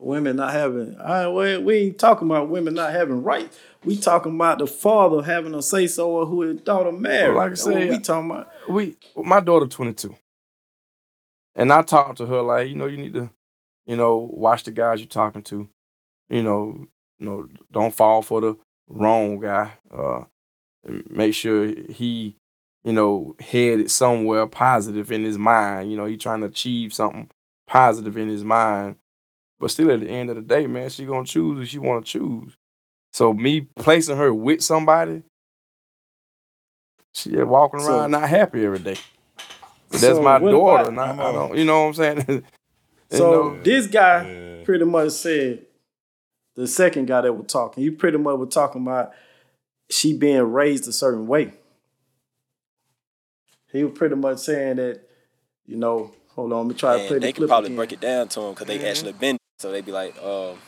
Women 0.00 0.36
not 0.36 0.52
having 0.52 0.96
I 1.00 1.28
we, 1.28 1.58
we 1.58 1.74
ain't 1.76 1.98
talking 1.98 2.28
about 2.28 2.48
women 2.48 2.74
not 2.74 2.92
having 2.92 3.24
rights. 3.24 3.58
We 3.84 3.96
talking 3.96 4.36
about 4.36 4.58
the 4.58 4.66
father 4.68 5.22
having 5.22 5.54
a 5.54 5.62
say 5.62 5.88
so 5.88 6.10
or 6.12 6.26
who 6.26 6.42
his 6.42 6.60
daughter 6.60 6.92
married. 6.92 7.34
Well, 7.34 7.38
like 7.38 7.52
I 7.52 7.54
said, 7.54 7.90
we 7.90 7.98
talking 7.98 8.30
about. 8.30 8.48
we 8.68 8.96
my 9.16 9.40
daughter 9.40 9.66
22 9.66 10.14
and 11.56 11.72
i 11.72 11.82
talked 11.82 12.18
to 12.18 12.26
her 12.26 12.40
like 12.42 12.68
you 12.68 12.76
know 12.76 12.86
you 12.86 12.96
need 12.96 13.12
to 13.14 13.28
you 13.86 13.96
know 13.96 14.30
watch 14.32 14.62
the 14.62 14.70
guys 14.70 15.00
you're 15.00 15.08
talking 15.08 15.42
to 15.42 15.68
you 16.30 16.42
know 16.42 16.86
you 17.18 17.26
know 17.26 17.48
don't 17.72 17.94
fall 17.94 18.22
for 18.22 18.40
the 18.40 18.56
wrong 18.88 19.38
guy 19.40 19.72
uh 19.92 20.22
make 21.10 21.34
sure 21.34 21.66
he 21.90 22.36
you 22.84 22.92
know 22.92 23.34
headed 23.40 23.90
somewhere 23.90 24.46
positive 24.46 25.10
in 25.12 25.24
his 25.24 25.36
mind 25.38 25.90
you 25.90 25.96
know 25.96 26.06
he 26.06 26.16
trying 26.16 26.40
to 26.40 26.46
achieve 26.46 26.92
something 26.94 27.28
positive 27.66 28.16
in 28.16 28.28
his 28.28 28.44
mind 28.44 28.96
but 29.60 29.70
still 29.70 29.90
at 29.90 30.00
the 30.00 30.08
end 30.08 30.30
of 30.30 30.36
the 30.36 30.42
day 30.42 30.66
man 30.66 30.88
she 30.88 31.04
gonna 31.04 31.24
choose 31.26 31.60
if 31.62 31.68
she 31.68 31.78
want 31.78 32.04
to 32.06 32.10
choose 32.18 32.56
so 33.12 33.32
me 33.34 33.62
placing 33.76 34.16
her 34.16 34.32
with 34.32 34.62
somebody 34.62 35.22
she 37.14 37.36
walking 37.42 37.80
So- 37.80 37.98
around 37.98 38.12
not 38.12 38.28
happy 38.28 38.64
every 38.64 38.78
day 38.78 38.96
but 39.90 40.00
that's 40.00 40.16
So 40.16 40.22
my 40.22 40.38
daughter. 40.38 40.82
about- 40.82 40.88
and 40.88 41.00
I, 41.00 41.10
I'm 41.10 41.20
I 41.20 41.30
a- 41.30 41.32
don't, 41.32 41.56
you 41.58 41.64
know 41.64 41.80
what 41.82 41.86
I'm 41.88 41.94
saying? 41.94 42.44
You 43.10 43.16
So 43.16 43.30
know, 43.32 43.62
this 43.62 43.86
guy 43.86 44.28
Yeah. 44.30 44.64
pretty 44.64 44.84
much 44.84 45.12
said 45.12 45.64
the 46.58 46.66
second 46.66 47.06
guy 47.06 47.20
that 47.20 47.32
was 47.32 47.46
talking, 47.46 47.84
he 47.84 47.90
pretty 47.90 48.18
much 48.18 48.36
was 48.36 48.52
talking 48.52 48.82
about 48.82 49.12
she 49.88 50.12
being 50.12 50.42
raised 50.42 50.88
a 50.88 50.92
certain 50.92 51.28
way. 51.28 51.52
He 53.72 53.84
was 53.84 53.96
pretty 53.96 54.16
much 54.16 54.38
saying 54.38 54.76
that, 54.76 55.00
you 55.66 55.76
know, 55.76 56.10
hold 56.30 56.52
on, 56.52 56.66
let 56.66 56.74
me 56.74 56.78
try 56.78 56.94
to 56.94 56.98
play 57.06 57.16
and 57.16 57.22
the 57.22 57.26
they 57.26 57.32
clip 57.32 57.36
could 57.36 57.48
probably 57.48 57.66
again. 57.68 57.76
break 57.76 57.92
it 57.92 58.00
down 58.00 58.26
to 58.28 58.40
him 58.40 58.50
because 58.54 58.66
they 58.66 58.78
Mhm. 58.78 58.90
actually 58.90 59.12
been. 59.12 59.36
So 59.60 59.70
they'd 59.70 59.86
be 59.86 59.92
like, 59.92 60.20
um, 60.20 60.58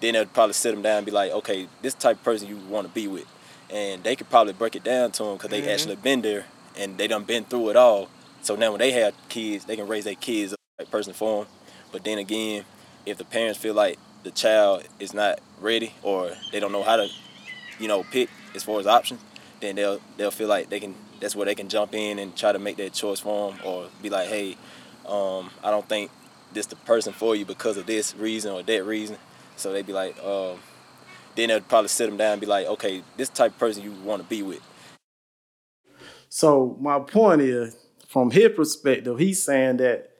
then 0.00 0.12
they'd 0.12 0.32
probably 0.34 0.52
sit 0.52 0.72
them 0.72 0.82
down 0.82 0.98
and 0.98 1.06
be 1.06 1.12
like, 1.12 1.32
okay, 1.32 1.68
this 1.80 1.94
type 1.94 2.16
of 2.18 2.22
person 2.24 2.46
you 2.48 2.56
want 2.68 2.86
to 2.86 2.92
be 2.92 3.08
with, 3.08 3.26
and 3.70 4.04
they 4.04 4.16
could 4.16 4.28
probably 4.28 4.52
break 4.52 4.76
it 4.76 4.84
down 4.84 5.10
to 5.12 5.22
them 5.24 5.36
because 5.38 5.50
they 5.50 5.62
Mhm. 5.62 5.72
actually 5.72 5.96
been 5.96 6.20
there 6.20 6.44
and 6.76 6.98
they 6.98 7.06
done 7.06 7.24
been 7.24 7.44
through 7.44 7.70
it 7.70 7.76
all. 7.76 8.08
So 8.42 8.56
now 8.56 8.72
when 8.72 8.80
they 8.80 8.90
have 8.90 9.14
kids, 9.30 9.64
they 9.64 9.76
can 9.76 9.88
raise 9.88 10.04
their 10.04 10.16
kids 10.16 10.54
a 10.78 10.84
person 10.84 11.14
for 11.14 11.44
them. 11.44 11.52
But 11.92 12.04
then 12.04 12.18
again, 12.18 12.66
if 13.06 13.16
the 13.16 13.24
parents 13.24 13.58
feel 13.58 13.72
like 13.74 13.98
the 14.24 14.30
child 14.30 14.84
is 14.98 15.14
not 15.14 15.38
ready 15.60 15.94
or 16.02 16.32
they 16.50 16.58
don't 16.58 16.72
know 16.72 16.82
how 16.82 16.96
to, 16.96 17.08
you 17.78 17.86
know, 17.86 18.02
pick 18.02 18.28
as 18.54 18.64
far 18.64 18.80
as 18.80 18.86
options, 18.86 19.20
then 19.60 19.76
they'll 19.76 20.00
they'll 20.16 20.30
feel 20.30 20.48
like 20.48 20.70
they 20.70 20.80
can. 20.80 20.94
That's 21.20 21.36
where 21.36 21.46
they 21.46 21.54
can 21.54 21.68
jump 21.68 21.94
in 21.94 22.18
and 22.18 22.36
try 22.36 22.52
to 22.52 22.58
make 22.58 22.76
that 22.78 22.92
choice 22.92 23.20
for 23.20 23.52
them, 23.52 23.60
or 23.64 23.86
be 24.02 24.10
like, 24.10 24.28
hey, 24.28 24.56
um, 25.06 25.50
I 25.62 25.70
don't 25.70 25.88
think 25.88 26.10
this 26.52 26.66
the 26.66 26.76
person 26.76 27.12
for 27.12 27.36
you 27.36 27.44
because 27.44 27.76
of 27.76 27.86
this 27.86 28.14
reason 28.16 28.52
or 28.52 28.62
that 28.62 28.84
reason. 28.84 29.16
So 29.56 29.72
they'd 29.72 29.86
be 29.86 29.92
like, 29.92 30.22
um, 30.22 30.58
then 31.34 31.48
they'll 31.48 31.60
probably 31.60 31.88
sit 31.88 32.06
them 32.06 32.16
down 32.16 32.32
and 32.32 32.40
be 32.40 32.46
like, 32.46 32.66
okay, 32.66 33.02
this 33.16 33.28
type 33.28 33.52
of 33.52 33.58
person 33.58 33.82
you 33.82 33.92
want 33.92 34.22
to 34.22 34.28
be 34.28 34.42
with. 34.42 34.60
So 36.28 36.76
my 36.80 36.98
point 36.98 37.40
is, 37.40 37.76
from 38.08 38.30
his 38.30 38.50
perspective, 38.54 39.18
he's 39.18 39.42
saying 39.42 39.76
that 39.78 40.10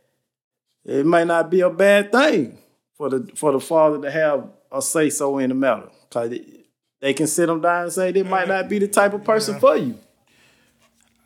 it 0.85 1.05
might 1.05 1.27
not 1.27 1.51
be 1.51 1.61
a 1.61 1.71
bad 1.71 2.13
thing 2.13 2.59
for 3.05 3.19
the 3.19 3.37
for 3.37 3.53
the 3.53 3.61
father 3.61 4.01
to 4.01 4.11
have 4.11 4.49
a 4.73 4.81
say 4.81 5.11
so 5.11 5.37
in 5.39 5.51
the 5.51 5.55
matter. 5.55 5.89
Cause 6.11 6.31
they, 6.31 6.45
they 7.01 7.13
can 7.13 7.27
sit 7.27 7.47
them 7.47 7.61
down 7.61 7.85
and 7.85 7.93
say 7.93 8.13
they 8.13 8.23
might 8.23 8.49
not 8.49 8.69
be 8.69 8.79
the 8.79 8.89
type 8.89 9.13
of 9.13 9.25
person 9.25 9.61
for 9.61 9.77
you. 9.77 9.99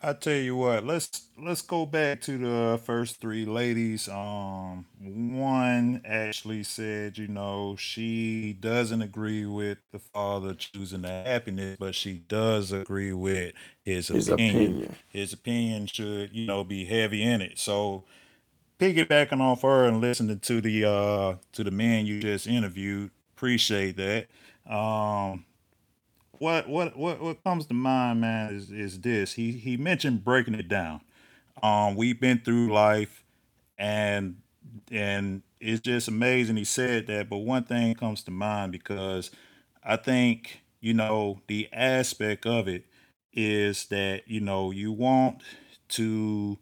I 0.03 0.12
tell 0.12 0.35
you 0.35 0.57
what, 0.57 0.85
let's 0.85 1.29
let's 1.41 1.62
go 1.62 1.87
back 1.87 2.21
to 2.23 2.38
the 2.38 2.81
first 2.85 3.21
three 3.21 3.45
ladies. 3.45 4.09
Um, 4.09 4.87
one 5.01 6.03
actually 6.05 6.64
said, 6.64 7.17
you 7.17 7.29
know, 7.29 7.77
she 7.77 8.57
doesn't 8.59 9.03
agree 9.03 9.47
with 9.47 9.79
the 9.93 9.99
father 10.01 10.55
choosing 10.55 11.03
the 11.03 11.09
happiness, 11.09 11.77
but 11.79 11.95
she 11.95 12.14
does 12.14 12.73
agree 12.73 13.12
with 13.12 13.55
his, 13.85 14.09
His 14.09 14.29
opinion. 14.29 14.64
opinion. 14.73 14.97
His 15.09 15.33
opinion 15.33 15.87
should, 15.87 16.31
you 16.33 16.47
know, 16.47 16.64
be 16.64 16.85
heavy 16.85 17.23
in 17.23 17.41
it. 17.41 17.59
So 17.59 18.05
piggybacking 18.79 19.41
off 19.41 19.62
her 19.62 19.85
and 19.87 20.01
listening 20.01 20.41
to 20.41 20.61
the 20.61 20.85
uh 20.85 21.35
to 21.53 21.64
the 21.64 21.71
man 21.71 22.07
you 22.07 22.21
just 22.21 22.47
interviewed, 22.47 23.11
appreciate 23.37 23.97
that. 23.97 24.29
Um 24.73 25.45
what 26.38 26.69
what 26.69 26.97
what 26.97 27.21
what 27.21 27.43
comes 27.45 27.67
to 27.67 27.75
mind, 27.75 28.21
man, 28.21 28.55
is 28.55 28.71
is 28.71 29.01
this. 29.01 29.33
He 29.35 29.53
he 29.53 29.77
mentioned 29.77 30.25
breaking 30.25 30.55
it 30.55 30.69
down. 30.69 31.01
Um, 31.62 31.97
we've 31.97 32.21
been 32.21 32.41
through 32.41 32.73
life, 32.73 33.25
and 33.79 34.37
and 34.91 35.43
it's 35.61 35.81
just 35.81 36.09
amazing 36.09 36.57
he 36.57 36.64
said 36.64 37.07
that. 37.09 37.29
But 37.29 37.38
one 37.38 37.64
thing 37.64 37.95
comes 37.95 38.23
to 38.25 38.31
mind 38.31 38.73
because 38.73 39.31
I 39.85 39.97
think 39.97 40.61
you 40.81 40.95
know 40.95 41.41
the 41.49 41.69
aspect 41.73 42.47
of 42.47 42.69
it 42.69 42.85
is 43.33 43.87
that 43.87 44.23
you 44.29 44.41
know 44.41 44.71
you 44.71 44.93
want 44.93 45.43
to 45.91 46.59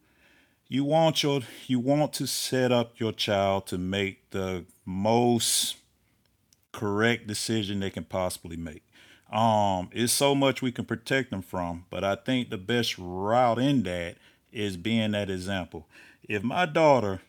you 0.68 0.84
want 0.84 1.22
your 1.22 1.42
you 1.66 1.78
want 1.78 2.12
to 2.14 2.26
set 2.26 2.72
up 2.72 2.98
your 2.98 3.12
child 3.12 3.66
to 3.68 3.78
make 3.78 4.30
the 4.30 4.64
most 4.84 5.76
correct 6.72 7.26
decision 7.26 7.80
they 7.80 7.90
can 7.90 8.04
possibly 8.04 8.56
make. 8.56 8.82
Um, 9.32 9.88
it's 9.92 10.12
so 10.12 10.34
much 10.34 10.62
we 10.62 10.70
can 10.70 10.84
protect 10.84 11.30
them 11.30 11.42
from, 11.42 11.86
but 11.90 12.04
I 12.04 12.14
think 12.14 12.50
the 12.50 12.58
best 12.58 12.96
route 12.98 13.58
in 13.58 13.82
that 13.84 14.16
is 14.52 14.76
being 14.76 15.12
that 15.12 15.30
example. 15.30 15.86
If 16.28 16.42
my 16.42 16.66
daughter 16.66 17.22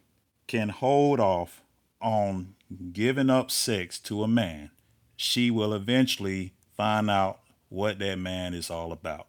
can 0.47 0.69
hold 0.69 1.19
off 1.19 1.61
on 2.01 2.55
giving 2.91 3.29
up 3.29 3.49
sex 3.49 3.99
to 3.99 4.23
a 4.23 4.27
man, 4.27 4.69
she 5.15 5.49
will 5.49 5.73
eventually 5.73 6.53
find 6.75 7.09
out 7.09 7.39
what 7.69 7.99
that 7.99 8.19
man 8.19 8.53
is 8.53 8.69
all 8.69 8.91
about. 8.91 9.27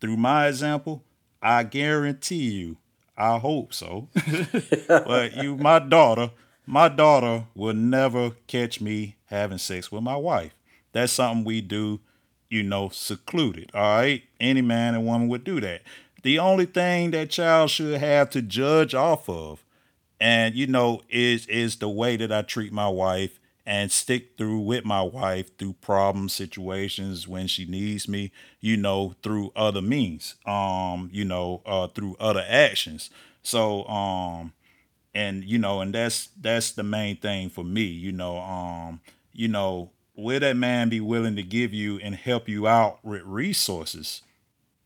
Through 0.00 0.16
my 0.16 0.48
example, 0.48 1.04
I 1.40 1.62
guarantee 1.62 2.50
you, 2.50 2.76
I 3.18 3.38
hope 3.38 3.74
so. 3.74 4.08
but 4.88 5.36
you, 5.36 5.56
my 5.56 5.80
daughter, 5.80 6.30
my 6.64 6.88
daughter 6.88 7.44
will 7.54 7.74
never 7.74 8.30
catch 8.46 8.80
me 8.80 9.16
having 9.26 9.58
sex 9.58 9.90
with 9.90 10.04
my 10.04 10.16
wife. 10.16 10.54
That's 10.92 11.12
something 11.12 11.44
we 11.44 11.60
do, 11.60 12.00
you 12.48 12.62
know, 12.62 12.90
secluded. 12.90 13.70
All 13.74 13.98
right. 13.98 14.22
Any 14.38 14.62
man 14.62 14.94
and 14.94 15.04
woman 15.04 15.28
would 15.28 15.42
do 15.42 15.60
that. 15.60 15.82
The 16.22 16.38
only 16.38 16.66
thing 16.66 17.10
that 17.10 17.30
child 17.30 17.70
should 17.70 18.00
have 18.00 18.30
to 18.30 18.42
judge 18.42 18.94
off 18.94 19.28
of, 19.28 19.64
and 20.20 20.54
you 20.54 20.66
know, 20.66 21.02
is 21.08 21.46
is 21.46 21.76
the 21.76 21.88
way 21.88 22.16
that 22.16 22.32
I 22.32 22.42
treat 22.42 22.72
my 22.72 22.88
wife 22.88 23.37
and 23.68 23.92
stick 23.92 24.38
through 24.38 24.60
with 24.60 24.82
my 24.86 25.02
wife 25.02 25.54
through 25.58 25.74
problem 25.74 26.30
situations 26.30 27.28
when 27.28 27.46
she 27.46 27.66
needs 27.66 28.08
me, 28.08 28.32
you 28.62 28.78
know, 28.78 29.14
through 29.22 29.52
other 29.54 29.82
means, 29.82 30.36
um, 30.46 31.10
you 31.12 31.22
know, 31.22 31.60
uh, 31.66 31.86
through 31.88 32.16
other 32.18 32.42
actions. 32.48 33.10
So, 33.42 33.84
um, 33.84 34.54
and 35.14 35.44
you 35.44 35.58
know, 35.58 35.82
and 35.82 35.94
that's 35.94 36.30
that's 36.40 36.70
the 36.70 36.82
main 36.82 37.18
thing 37.18 37.50
for 37.50 37.62
me, 37.62 37.82
you 37.82 38.10
know, 38.10 38.38
um, 38.38 39.02
you 39.34 39.48
know, 39.48 39.90
will 40.16 40.40
that 40.40 40.56
man 40.56 40.88
be 40.88 41.02
willing 41.02 41.36
to 41.36 41.42
give 41.42 41.74
you 41.74 41.98
and 41.98 42.14
help 42.14 42.48
you 42.48 42.66
out 42.66 43.04
with 43.04 43.20
resources, 43.26 44.22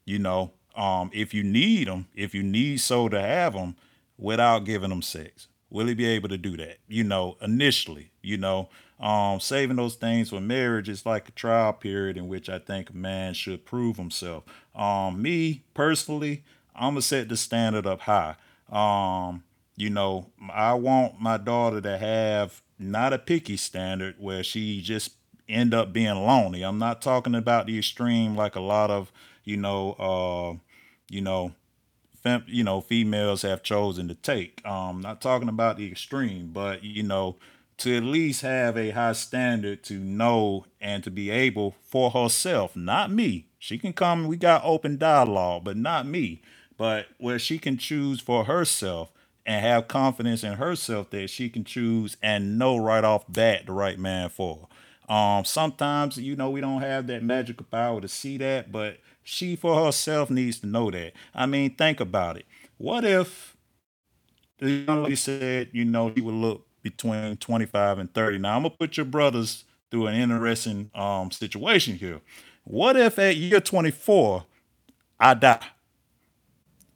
you 0.04 0.18
know, 0.18 0.50
um, 0.74 1.08
if 1.14 1.32
you 1.32 1.44
need 1.44 1.86
them, 1.86 2.08
if 2.16 2.34
you 2.34 2.42
need 2.42 2.80
so 2.80 3.08
to 3.08 3.20
have 3.20 3.52
them, 3.52 3.76
without 4.18 4.64
giving 4.64 4.90
them 4.90 5.02
sex, 5.02 5.46
Will 5.72 5.86
he 5.86 5.94
be 5.94 6.06
able 6.06 6.28
to 6.28 6.36
do 6.36 6.54
that? 6.58 6.78
You 6.86 7.02
know, 7.02 7.38
initially, 7.40 8.10
you 8.22 8.36
know, 8.36 8.68
um, 9.00 9.40
saving 9.40 9.76
those 9.76 9.94
things 9.94 10.28
for 10.28 10.38
marriage 10.38 10.90
is 10.90 11.06
like 11.06 11.28
a 11.28 11.32
trial 11.32 11.72
period 11.72 12.18
in 12.18 12.28
which 12.28 12.50
I 12.50 12.58
think 12.58 12.90
a 12.90 12.96
man 12.96 13.32
should 13.32 13.64
prove 13.64 13.96
himself. 13.96 14.44
Um, 14.74 15.22
me 15.22 15.62
personally, 15.72 16.44
I'm 16.76 16.92
gonna 16.92 17.02
set 17.02 17.30
the 17.30 17.38
standard 17.38 17.86
up 17.86 18.00
high. 18.02 18.36
Um, 18.70 19.44
you 19.74 19.88
know, 19.88 20.26
I 20.52 20.74
want 20.74 21.18
my 21.18 21.38
daughter 21.38 21.80
to 21.80 21.96
have 21.96 22.60
not 22.78 23.14
a 23.14 23.18
picky 23.18 23.56
standard 23.56 24.16
where 24.18 24.44
she 24.44 24.82
just 24.82 25.12
end 25.48 25.72
up 25.72 25.94
being 25.94 26.14
lonely. 26.14 26.62
I'm 26.62 26.78
not 26.78 27.00
talking 27.00 27.34
about 27.34 27.66
the 27.66 27.78
extreme 27.78 28.36
like 28.36 28.56
a 28.56 28.60
lot 28.60 28.90
of, 28.90 29.10
you 29.44 29.56
know, 29.56 29.92
uh, 29.92 30.58
you 31.08 31.22
know, 31.22 31.54
fem- 32.22 32.44
you 32.46 32.64
know, 32.64 32.80
females 32.80 33.42
have 33.42 33.62
chosen 33.62 34.08
to 34.08 34.14
take. 34.14 34.64
Um, 34.66 35.00
not 35.00 35.20
talking 35.20 35.48
about 35.48 35.76
the 35.76 35.90
extreme, 35.90 36.50
but 36.52 36.82
you 36.82 37.02
know, 37.02 37.36
to 37.78 37.96
at 37.96 38.04
least 38.04 38.42
have 38.42 38.76
a 38.76 38.90
high 38.90 39.12
standard 39.12 39.82
to 39.84 39.94
know 39.94 40.66
and 40.80 41.02
to 41.04 41.10
be 41.10 41.30
able 41.30 41.74
for 41.82 42.10
herself, 42.10 42.76
not 42.76 43.10
me. 43.10 43.46
She 43.58 43.78
can 43.78 43.92
come, 43.92 44.26
we 44.26 44.36
got 44.36 44.64
open 44.64 44.98
dialogue, 44.98 45.64
but 45.64 45.76
not 45.76 46.06
me. 46.06 46.42
But 46.76 47.06
where 47.18 47.38
she 47.38 47.58
can 47.58 47.78
choose 47.78 48.20
for 48.20 48.44
herself 48.44 49.12
and 49.44 49.64
have 49.64 49.88
confidence 49.88 50.44
in 50.44 50.54
herself 50.54 51.10
that 51.10 51.28
she 51.30 51.48
can 51.48 51.64
choose 51.64 52.16
and 52.22 52.58
know 52.58 52.76
right 52.76 53.04
off 53.04 53.24
bat 53.28 53.66
the 53.66 53.72
right 53.72 53.98
man 53.98 54.28
for 54.28 54.68
her. 55.08 55.14
Um, 55.14 55.44
sometimes, 55.44 56.16
you 56.16 56.36
know, 56.36 56.50
we 56.50 56.60
don't 56.60 56.80
have 56.80 57.06
that 57.08 57.22
magical 57.22 57.66
power 57.70 58.00
to 58.00 58.08
see 58.08 58.38
that, 58.38 58.72
but 58.72 58.98
she 59.22 59.56
for 59.56 59.84
herself 59.84 60.30
needs 60.30 60.58
to 60.60 60.66
know 60.66 60.90
that. 60.90 61.12
I 61.34 61.46
mean, 61.46 61.74
think 61.74 62.00
about 62.00 62.36
it. 62.36 62.46
What 62.78 63.04
if 63.04 63.56
the 64.58 64.70
young 64.70 65.02
lady 65.02 65.16
said, 65.16 65.70
you 65.72 65.84
know, 65.84 66.08
he 66.08 66.20
would 66.20 66.34
look 66.34 66.66
between 66.82 67.36
25 67.36 67.98
and 67.98 68.12
30. 68.12 68.38
Now 68.38 68.56
I'm 68.56 68.62
gonna 68.62 68.74
put 68.74 68.96
your 68.96 69.06
brothers 69.06 69.64
through 69.90 70.06
an 70.06 70.14
interesting 70.14 70.90
um 70.94 71.30
situation 71.30 71.96
here. 71.96 72.20
What 72.64 72.96
if 72.96 73.18
at 73.18 73.36
year 73.36 73.60
24 73.60 74.44
I 75.18 75.34
die? 75.34 75.66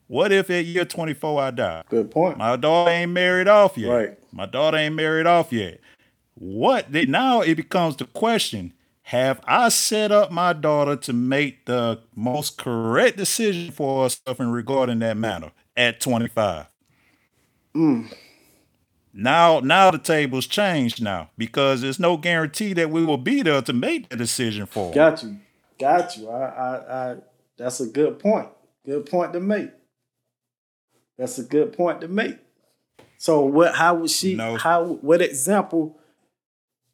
What 0.08 0.30
if 0.30 0.50
at 0.50 0.64
year 0.64 0.84
24 0.84 1.42
I 1.42 1.50
die? 1.50 1.82
Good 1.88 2.10
point. 2.10 2.38
My 2.38 2.56
daughter 2.56 2.90
ain't 2.90 3.12
married 3.12 3.48
off 3.48 3.76
yet. 3.76 3.90
Right. 3.90 4.18
My 4.32 4.46
daughter 4.46 4.76
ain't 4.76 4.94
married 4.94 5.26
off 5.26 5.52
yet. 5.52 5.80
What 6.34 6.92
now 6.92 7.40
it 7.40 7.54
becomes 7.54 7.96
the 7.96 8.04
question 8.04 8.72
have 9.06 9.40
I 9.44 9.68
set 9.68 10.10
up 10.10 10.32
my 10.32 10.52
daughter 10.52 10.96
to 10.96 11.12
make 11.12 11.66
the 11.66 12.00
most 12.16 12.58
correct 12.58 13.16
decision 13.16 13.70
for 13.70 14.02
herself 14.02 14.40
in 14.40 14.50
regarding 14.50 14.98
that 14.98 15.16
matter 15.16 15.52
at 15.76 16.00
25? 16.00 16.66
Now, 19.14 19.60
now 19.60 19.92
the 19.92 19.98
tables 19.98 20.48
changed 20.48 21.00
now 21.00 21.30
because 21.38 21.82
there's 21.82 22.00
no 22.00 22.16
guarantee 22.16 22.72
that 22.72 22.90
we 22.90 23.04
will 23.04 23.16
be 23.16 23.42
there 23.42 23.62
to 23.62 23.72
make 23.72 24.08
the 24.08 24.16
decision 24.16 24.66
for. 24.66 24.88
her. 24.88 24.94
Got 24.96 25.22
you. 25.22 25.36
Got 25.78 26.16
you. 26.16 26.28
I, 26.28 26.44
I, 26.44 27.10
I, 27.12 27.16
that's 27.56 27.78
a 27.78 27.86
good 27.86 28.18
point. 28.18 28.48
Good 28.84 29.06
point 29.06 29.32
to 29.34 29.40
make. 29.40 29.70
That's 31.16 31.38
a 31.38 31.44
good 31.44 31.72
point 31.74 32.00
to 32.00 32.08
make. 32.08 32.38
So 33.18 33.42
what? 33.42 33.76
How 33.76 33.94
would 33.94 34.10
she? 34.10 34.34
No. 34.34 34.56
How? 34.56 34.84
What 34.84 35.22
example? 35.22 36.00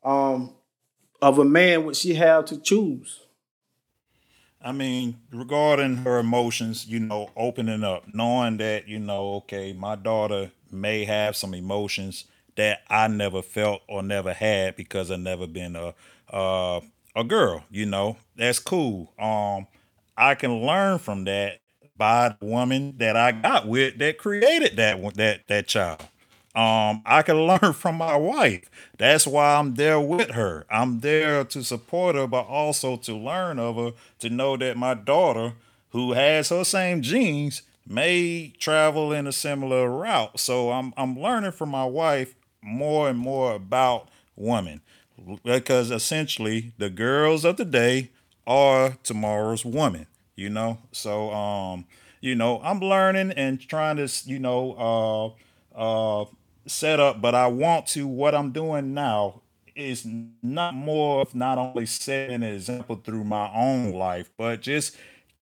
Um, 0.04 0.54
of 1.22 1.38
a 1.38 1.44
man 1.44 1.84
would 1.86 1.96
she 1.96 2.14
have 2.14 2.46
to 2.46 2.58
choose? 2.60 3.20
I 4.62 4.72
mean, 4.72 5.18
regarding 5.32 5.98
her 5.98 6.18
emotions, 6.18 6.86
you 6.86 7.00
know, 7.00 7.30
opening 7.36 7.82
up, 7.84 8.04
knowing 8.14 8.58
that, 8.58 8.88
you 8.88 8.98
know, 8.98 9.34
okay, 9.36 9.72
my 9.72 9.96
daughter 9.96 10.52
may 10.70 11.04
have 11.04 11.36
some 11.36 11.54
emotions 11.54 12.26
that 12.56 12.82
I 12.88 13.08
never 13.08 13.42
felt 13.42 13.82
or 13.88 14.02
never 14.02 14.32
had 14.32 14.76
because 14.76 15.10
I 15.10 15.16
never 15.16 15.46
been 15.46 15.76
a 15.76 15.94
uh, 16.32 16.80
a 17.16 17.24
girl, 17.24 17.64
you 17.70 17.86
know. 17.86 18.16
That's 18.36 18.58
cool. 18.58 19.12
Um 19.18 19.66
I 20.16 20.34
can 20.34 20.62
learn 20.64 20.98
from 20.98 21.24
that 21.24 21.60
by 21.96 22.36
the 22.38 22.46
woman 22.46 22.96
that 22.98 23.16
I 23.16 23.32
got 23.32 23.66
with 23.66 23.98
that 23.98 24.18
created 24.18 24.76
that 24.76 25.14
that 25.16 25.48
that 25.48 25.66
child. 25.66 26.00
Um, 26.54 27.02
I 27.06 27.22
can 27.22 27.36
learn 27.46 27.72
from 27.72 27.96
my 27.96 28.16
wife. 28.16 28.68
That's 28.98 29.26
why 29.26 29.56
I'm 29.56 29.74
there 29.74 30.00
with 30.00 30.30
her. 30.32 30.66
I'm 30.70 31.00
there 31.00 31.44
to 31.44 31.64
support 31.64 32.14
her, 32.14 32.26
but 32.26 32.42
also 32.46 32.96
to 32.98 33.16
learn 33.16 33.58
of 33.58 33.76
her, 33.76 33.92
to 34.20 34.30
know 34.30 34.56
that 34.56 34.76
my 34.76 34.94
daughter, 34.94 35.54
who 35.90 36.12
has 36.12 36.50
her 36.50 36.64
same 36.64 37.02
genes, 37.02 37.62
may 37.86 38.52
travel 38.58 39.12
in 39.12 39.26
a 39.26 39.32
similar 39.32 39.90
route. 39.90 40.38
So 40.38 40.70
I'm 40.70 40.92
I'm 40.96 41.18
learning 41.18 41.52
from 41.52 41.70
my 41.70 41.84
wife 41.84 42.34
more 42.62 43.08
and 43.08 43.18
more 43.18 43.54
about 43.54 44.08
women. 44.36 44.80
Because 45.44 45.90
essentially 45.90 46.72
the 46.78 46.90
girls 46.90 47.44
of 47.44 47.56
the 47.56 47.64
day 47.64 48.10
are 48.46 48.96
tomorrow's 49.02 49.64
women, 49.64 50.06
you 50.34 50.48
know? 50.50 50.78
So 50.90 51.30
um, 51.32 51.84
you 52.20 52.34
know, 52.34 52.60
I'm 52.62 52.80
learning 52.80 53.32
and 53.32 53.60
trying 53.60 53.96
to, 53.96 54.08
you 54.26 54.38
know, 54.38 55.34
uh 55.76 56.22
uh 56.22 56.24
set 56.66 57.00
up, 57.00 57.20
but 57.20 57.34
I 57.34 57.46
want 57.46 57.86
to 57.88 58.06
what 58.06 58.34
I'm 58.34 58.52
doing 58.52 58.94
now 58.94 59.42
is 59.74 60.06
not 60.42 60.74
more 60.74 61.22
of 61.22 61.34
not 61.34 61.58
only 61.58 61.86
setting 61.86 62.36
an 62.36 62.42
example 62.42 63.00
through 63.02 63.24
my 63.24 63.50
own 63.54 63.92
life, 63.92 64.30
but 64.36 64.60
just 64.60 64.96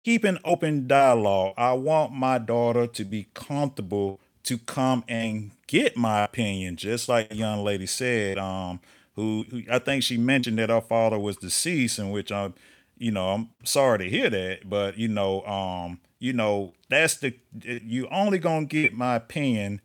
keeping 0.04 0.38
open 0.44 0.86
dialogue. 0.86 1.54
I 1.56 1.72
want 1.72 2.12
my 2.12 2.38
daughter 2.38 2.86
to 2.86 3.04
be 3.04 3.26
comfortable 3.34 4.20
to 4.44 4.58
come 4.58 5.04
and 5.08 5.50
get 5.66 5.96
my 5.96 6.22
opinion, 6.22 6.76
just 6.76 7.08
like 7.08 7.28
the 7.28 7.36
young 7.36 7.62
lady 7.62 7.86
said, 7.86 8.38
um, 8.38 8.80
who, 9.16 9.44
who 9.50 9.62
I 9.70 9.78
think 9.78 10.02
she 10.02 10.16
mentioned 10.16 10.58
that 10.58 10.70
her 10.70 10.80
father 10.80 11.18
was 11.18 11.36
deceased, 11.36 11.98
in 11.98 12.10
which 12.10 12.32
I'm, 12.32 12.54
you 12.96 13.10
know, 13.10 13.30
I'm 13.30 13.50
sorry 13.64 13.98
to 13.98 14.08
hear 14.08 14.30
that, 14.30 14.68
but 14.68 14.96
you 14.96 15.08
know, 15.08 15.42
um, 15.42 16.00
you 16.18 16.32
know, 16.32 16.74
that's 16.88 17.16
the 17.16 17.34
you 17.62 18.08
only 18.08 18.38
gonna 18.38 18.66
get 18.66 18.94
my 18.94 19.16
opinion 19.16 19.80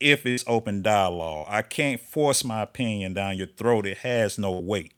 if 0.00 0.26
it's 0.26 0.44
open 0.46 0.82
dialogue. 0.82 1.46
I 1.48 1.62
can't 1.62 2.00
force 2.00 2.44
my 2.44 2.62
opinion 2.62 3.14
down 3.14 3.36
your 3.36 3.46
throat. 3.46 3.86
It 3.86 3.98
has 3.98 4.38
no 4.38 4.52
weight 4.52 4.92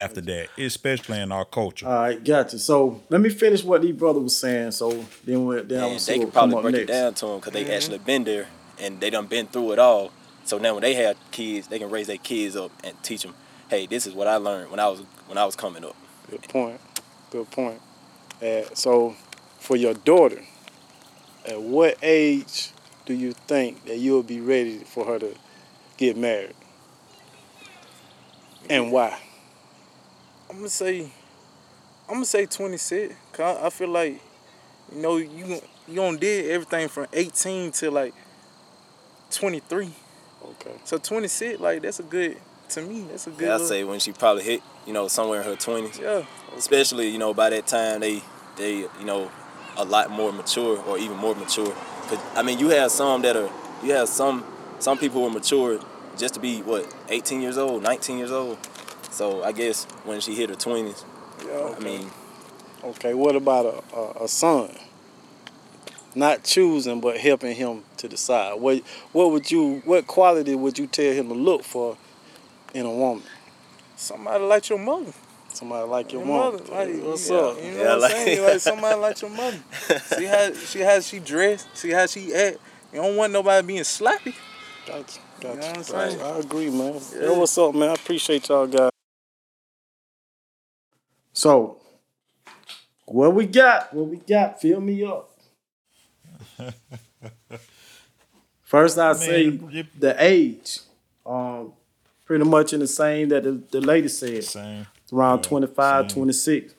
after 0.00 0.20
that, 0.20 0.48
especially 0.58 1.20
in 1.20 1.30
our 1.30 1.44
culture. 1.44 1.86
All 1.86 1.92
right, 1.92 2.22
gotcha. 2.22 2.58
So 2.58 3.02
let 3.08 3.20
me 3.20 3.28
finish 3.28 3.62
what 3.62 3.82
these 3.82 3.94
brother 3.94 4.20
was 4.20 4.36
saying. 4.36 4.72
So 4.72 5.04
then 5.24 5.46
we 5.46 5.60
then 5.62 5.84
I'm 5.84 5.90
And 5.92 6.00
they 6.00 6.18
what 6.18 6.24
could 6.24 6.32
probably 6.32 6.62
break 6.62 6.74
next. 6.74 6.82
it 6.84 6.86
down 6.92 7.14
to 7.14 7.26
them 7.26 7.36
because 7.38 7.52
they 7.52 7.74
actually 7.74 7.98
been 7.98 8.24
there 8.24 8.48
and 8.80 9.00
they 9.00 9.10
done 9.10 9.26
been 9.26 9.46
through 9.46 9.72
it 9.72 9.78
all. 9.78 10.10
So 10.44 10.58
now 10.58 10.74
when 10.74 10.82
they 10.82 10.94
have 10.94 11.16
kids, 11.30 11.68
they 11.68 11.78
can 11.78 11.88
raise 11.88 12.08
their 12.08 12.16
kids 12.18 12.56
up 12.56 12.72
and 12.82 13.00
teach 13.04 13.22
them, 13.22 13.34
hey, 13.68 13.86
this 13.86 14.06
is 14.06 14.12
what 14.14 14.26
I 14.26 14.36
learned 14.36 14.70
when 14.70 14.80
I 14.80 14.88
was 14.88 15.02
when 15.26 15.38
I 15.38 15.44
was 15.44 15.54
coming 15.54 15.84
up. 15.84 15.94
Good 16.28 16.42
point. 16.42 16.80
Good 17.30 17.50
point. 17.50 17.80
Uh, 18.42 18.62
so, 18.74 19.14
for 19.60 19.76
your 19.76 19.94
daughter, 19.94 20.40
at 21.46 21.62
what 21.62 21.96
age 22.02 22.70
do 23.06 23.14
you 23.14 23.32
think 23.32 23.84
that 23.86 23.98
you'll 23.98 24.22
be 24.22 24.40
ready 24.40 24.78
for 24.78 25.04
her 25.04 25.18
to 25.18 25.34
get 25.96 26.16
married? 26.16 26.54
And 28.70 28.92
why? 28.92 29.18
I'm 30.48 30.56
gonna 30.56 30.68
say, 30.68 31.10
I'm 32.08 32.14
gonna 32.14 32.24
say 32.24 32.46
26. 32.46 33.14
Cause 33.32 33.58
I, 33.58 33.66
I 33.66 33.70
feel 33.70 33.88
like, 33.88 34.20
you 34.94 35.02
know, 35.02 35.16
you 35.16 35.60
you 35.88 35.94
gonna 35.96 36.18
did 36.18 36.50
everything 36.50 36.88
from 36.88 37.06
18 37.12 37.72
to 37.72 37.90
like 37.90 38.14
23. 39.30 39.90
Okay. 40.44 40.74
So 40.84 40.98
26, 40.98 41.60
like 41.60 41.82
that's 41.82 42.00
a 42.00 42.04
good 42.04 42.36
to 42.70 42.82
me. 42.82 43.06
That's 43.10 43.26
a 43.26 43.30
good. 43.30 43.42
Yeah, 43.42 43.48
I 43.48 43.52
little- 43.52 43.68
say 43.68 43.84
when 43.84 43.98
she 44.00 44.12
probably 44.12 44.44
hit, 44.44 44.62
you 44.86 44.92
know, 44.92 45.08
somewhere 45.08 45.40
in 45.40 45.46
her 45.46 45.56
twenties. 45.56 45.98
Yeah. 45.98 46.24
Especially, 46.56 47.08
you 47.08 47.18
know, 47.18 47.32
by 47.34 47.50
that 47.50 47.66
time 47.66 48.00
they 48.00 48.22
they, 48.56 48.78
you 48.78 49.04
know, 49.04 49.30
a 49.76 49.84
lot 49.84 50.10
more 50.10 50.32
mature 50.32 50.78
or 50.82 50.98
even 50.98 51.16
more 51.16 51.34
mature. 51.34 51.74
Cause 52.12 52.20
I 52.36 52.42
mean, 52.42 52.58
you 52.58 52.68
have 52.68 52.90
some 52.90 53.22
that 53.22 53.36
are, 53.36 53.48
you 53.82 53.92
have 53.92 54.06
some 54.06 54.44
some 54.80 54.98
people 54.98 55.22
who 55.22 55.28
are 55.28 55.30
mature 55.30 55.80
just 56.18 56.34
to 56.34 56.40
be 56.40 56.60
what 56.60 56.94
18 57.08 57.40
years 57.40 57.56
old, 57.56 57.82
19 57.82 58.18
years 58.18 58.30
old. 58.30 58.58
So 59.10 59.42
I 59.42 59.52
guess 59.52 59.84
when 60.04 60.20
she 60.20 60.34
hit 60.34 60.50
her 60.50 60.56
20s, 60.56 61.04
Yeah. 61.46 61.74
I 61.74 61.80
mean, 61.80 62.10
Okay. 62.84 63.14
What 63.14 63.34
about 63.36 63.64
a, 63.64 63.96
a, 63.96 64.24
a 64.24 64.28
son? 64.28 64.76
Not 66.14 66.44
choosing, 66.44 67.00
but 67.00 67.16
helping 67.16 67.54
him 67.56 67.84
to 67.96 68.08
decide. 68.08 68.60
What 68.60 68.82
What 69.12 69.30
would 69.30 69.50
you? 69.50 69.80
What 69.86 70.06
quality 70.06 70.54
would 70.54 70.78
you 70.78 70.86
tell 70.86 71.14
him 71.14 71.28
to 71.28 71.34
look 71.34 71.64
for 71.64 71.96
in 72.74 72.84
a 72.84 72.92
woman? 72.92 73.24
Somebody 73.96 74.44
like 74.44 74.68
your 74.68 74.78
mother. 74.78 75.14
Somebody 75.52 75.86
like 75.88 76.12
your, 76.12 76.24
Your 76.24 76.28
mom. 76.38 76.52
mother, 76.54 76.64
like, 76.72 77.02
What's 77.04 77.28
yeah, 77.30 77.36
up? 77.36 77.56
You 77.56 77.62
know 77.62 77.76
Yeah, 77.76 77.82
what 77.84 77.90
I'm 77.92 78.00
like- 78.00 78.10
saying? 78.12 78.42
Like 78.42 78.60
somebody 78.60 79.00
like 79.00 79.20
your 79.20 79.30
mother. 79.30 79.58
See 80.16 80.24
how 80.24 80.52
see 80.52 80.80
how 80.80 81.00
she 81.00 81.18
dressed. 81.18 81.76
See 81.76 81.90
how 81.90 82.06
she 82.06 82.34
act. 82.34 82.58
You 82.92 83.02
don't 83.02 83.16
want 83.16 83.32
nobody 83.32 83.66
being 83.66 83.84
sloppy. 83.84 84.34
Gotcha. 84.86 85.20
You 85.42 85.48
know 85.48 85.54
Gotcha. 85.56 85.68
what 85.68 85.76
I'm 85.78 85.84
saying? 85.84 86.20
I 86.22 86.38
agree, 86.38 86.70
man. 86.70 87.00
Yeah. 87.14 87.22
Yo, 87.24 87.38
what's 87.38 87.56
up, 87.58 87.74
man? 87.74 87.90
I 87.90 87.94
appreciate 87.94 88.48
y'all 88.48 88.66
guys. 88.66 88.90
So 91.32 91.78
what 93.06 93.34
we 93.34 93.46
got? 93.46 93.92
What 93.94 94.06
we 94.08 94.16
got? 94.16 94.60
Fill 94.60 94.80
me 94.80 95.04
up. 95.04 95.30
First, 98.62 98.98
I 98.98 99.08
Man, 99.08 99.14
say 99.16 99.42
you- 99.44 99.84
the 99.98 100.14
age. 100.18 100.80
Um, 101.26 101.72
pretty 102.24 102.44
much 102.44 102.72
in 102.72 102.80
the 102.80 102.86
same 102.86 103.28
that 103.28 103.44
the, 103.44 103.52
the 103.70 103.80
lady 103.80 104.08
said. 104.08 104.42
Same. 104.44 104.86
Around 105.12 105.38
Yeah, 105.38 105.48
25, 105.48 106.02
same. 106.02 106.08
26. 106.14 106.74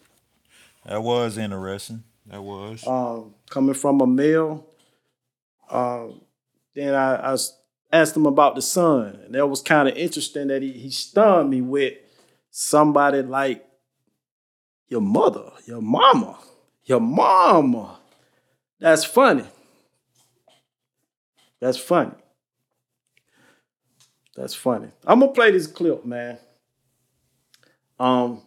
That 0.85 1.01
was 1.03 1.37
interesting. 1.37 2.03
That 2.25 2.41
was. 2.41 2.85
um, 2.87 3.35
coming 3.49 3.75
from 3.75 4.01
a 4.01 4.07
male. 4.07 4.65
Um, 5.69 6.21
then 6.75 6.95
I 6.95 7.35
asked 7.91 8.15
him 8.15 8.25
about 8.25 8.55
the 8.55 8.61
son, 8.61 9.19
and 9.25 9.35
that 9.35 9.47
was 9.47 9.61
kind 9.61 9.87
of 9.87 9.95
interesting 9.95 10.47
that 10.47 10.61
he, 10.61 10.71
he 10.71 10.89
stunned 10.89 11.49
me 11.49 11.61
with 11.61 11.93
somebody 12.49 13.21
like 13.21 13.65
your 14.87 15.01
mother, 15.01 15.51
your 15.65 15.81
mama, 15.81 16.37
your 16.85 16.99
mama. 16.99 17.99
That's 18.79 19.03
funny. 19.03 19.45
That's 21.59 21.77
funny. 21.77 22.11
That's 24.35 24.55
funny. 24.55 24.89
I'm 25.05 25.19
gonna 25.19 25.31
play 25.31 25.51
this 25.51 25.67
clip, 25.67 26.05
man. 26.05 26.37
Um, 28.03 28.41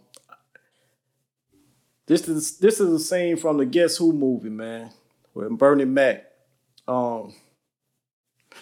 this 2.06 2.28
is 2.28 2.58
this 2.58 2.78
is 2.78 2.92
a 2.92 2.98
scene 2.98 3.38
from 3.38 3.56
the 3.56 3.64
Guess 3.64 3.96
Who 3.96 4.12
movie, 4.12 4.50
man, 4.50 4.90
with 5.32 5.56
Bernie 5.56 5.86
Mac. 5.86 6.26
Um, 6.86 7.34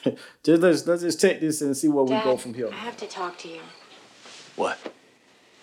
just 0.45 0.63
let's 0.63 0.87
let's 0.87 1.03
just 1.03 1.21
take 1.21 1.41
this 1.41 1.63
and 1.63 1.77
see 1.77 1.89
where 1.89 2.05
we 2.05 2.11
go 2.23 2.37
from 2.37 2.55
here. 2.55 2.69
I 2.71 2.77
have 2.77 2.97
to 2.99 3.09
talk 3.09 3.39
to 3.39 3.49
you. 3.49 3.61
What? 4.55 4.79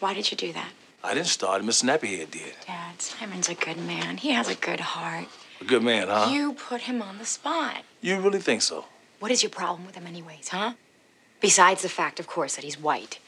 Why 0.02 0.14
did 0.14 0.30
you 0.32 0.36
do 0.36 0.52
that? 0.52 0.72
I 1.02 1.14
didn't 1.14 1.28
start 1.28 1.62
it. 1.62 1.64
Miss 1.64 1.82
Snappyhead 1.82 2.32
did. 2.32 2.54
Dad, 2.68 3.02
Simon's 3.02 3.48
a 3.48 3.56
good 3.56 3.78
man. 3.78 4.18
He 4.18 4.32
has 4.32 4.50
a 4.50 4.56
good 4.56 4.82
heart. 4.82 5.28
A 5.62 5.64
good 5.64 5.82
man, 5.82 6.10
huh? 6.10 6.30
You, 6.30 6.40
You 6.42 6.54
put 6.54 6.82
him 6.82 7.02
on 7.02 7.20
the 7.20 7.26
spot. 7.26 7.84
You 8.02 8.20
really 8.20 8.40
think 8.40 8.64
so? 8.64 8.84
What 9.20 9.32
is 9.32 9.44
your 9.44 9.50
problem 9.50 9.86
with 9.86 9.96
him, 9.96 10.08
anyways, 10.08 10.50
huh? 10.50 10.74
Besides 11.40 11.84
the 11.84 11.90
fact, 11.90 12.20
of 12.20 12.28
course, 12.28 12.56
that 12.56 12.66
he's 12.66 12.78
white. 12.78 13.20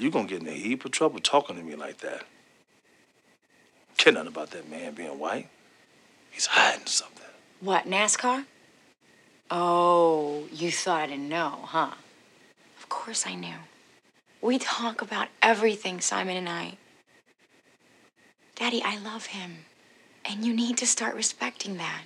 You 0.00 0.10
gonna 0.10 0.26
get 0.26 0.40
in 0.40 0.48
a 0.48 0.52
heap 0.52 0.86
of 0.86 0.92
trouble 0.92 1.20
talking 1.20 1.56
to 1.56 1.62
me 1.62 1.76
like 1.76 1.98
that. 1.98 2.22
Care 3.98 4.14
nothing 4.14 4.28
about 4.28 4.50
that 4.52 4.68
man 4.70 4.94
being 4.94 5.18
white. 5.18 5.50
He's 6.30 6.46
hiding 6.46 6.86
something. 6.86 7.26
What, 7.60 7.84
NASCAR? 7.84 8.46
Oh, 9.50 10.46
you 10.50 10.72
thought 10.72 11.02
I 11.02 11.06
didn't 11.08 11.28
know, 11.28 11.58
huh? 11.64 11.90
Of 12.78 12.88
course 12.88 13.26
I 13.26 13.34
knew. 13.34 13.56
We 14.40 14.58
talk 14.58 15.02
about 15.02 15.28
everything, 15.42 16.00
Simon 16.00 16.38
and 16.38 16.48
I. 16.48 16.78
Daddy, 18.56 18.80
I 18.82 18.96
love 18.96 19.26
him. 19.26 19.66
And 20.24 20.46
you 20.46 20.54
need 20.54 20.78
to 20.78 20.86
start 20.86 21.14
respecting 21.14 21.76
that. 21.76 22.04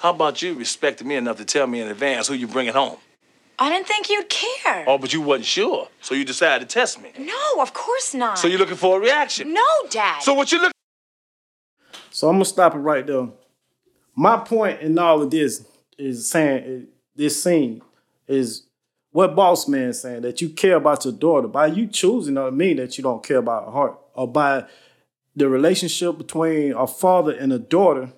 How 0.00 0.10
about 0.10 0.42
you 0.42 0.52
respecting 0.52 1.08
me 1.08 1.14
enough 1.14 1.38
to 1.38 1.46
tell 1.46 1.66
me 1.66 1.80
in 1.80 1.88
advance 1.88 2.28
who 2.28 2.34
you're 2.34 2.46
bringing 2.46 2.74
home? 2.74 2.98
I 3.58 3.68
didn't 3.70 3.86
think 3.86 4.08
you'd 4.08 4.28
care. 4.28 4.84
Oh, 4.86 4.98
but 4.98 5.12
you 5.12 5.20
wasn't 5.20 5.44
sure, 5.46 5.88
so 6.00 6.14
you 6.14 6.24
decided 6.24 6.68
to 6.68 6.72
test 6.72 7.00
me. 7.00 7.12
No, 7.18 7.60
of 7.60 7.72
course 7.74 8.14
not. 8.14 8.38
So 8.38 8.48
you're 8.48 8.58
looking 8.58 8.76
for 8.76 8.98
a 8.98 9.00
reaction. 9.00 9.52
No, 9.52 9.66
Dad. 9.90 10.20
So 10.22 10.34
what 10.34 10.50
you 10.50 10.58
looking? 10.58 10.72
So 12.10 12.28
I'm 12.28 12.34
gonna 12.34 12.44
stop 12.44 12.74
it 12.74 12.78
right 12.78 13.06
there. 13.06 13.28
My 14.14 14.36
point 14.38 14.80
in 14.80 14.98
all 14.98 15.22
of 15.22 15.30
this 15.30 15.64
is 15.98 16.28
saying 16.28 16.88
this 17.14 17.42
scene 17.42 17.82
is 18.26 18.66
what 19.10 19.36
boss 19.36 19.68
man 19.68 19.90
is 19.90 20.00
saying 20.00 20.22
that 20.22 20.40
you 20.40 20.48
care 20.48 20.76
about 20.76 21.04
your 21.04 21.14
daughter 21.14 21.48
by 21.48 21.66
you 21.66 21.86
choosing 21.86 22.34
doesn't 22.34 22.56
mean 22.56 22.78
that 22.78 22.96
you 22.96 23.02
don't 23.02 23.22
care 23.22 23.38
about 23.38 23.66
her 23.66 23.70
heart 23.70 23.98
or 24.14 24.26
by 24.26 24.64
the 25.36 25.48
relationship 25.48 26.18
between 26.18 26.72
a 26.72 26.86
father 26.86 27.32
and 27.32 27.52
a 27.52 27.58
daughter. 27.58 28.10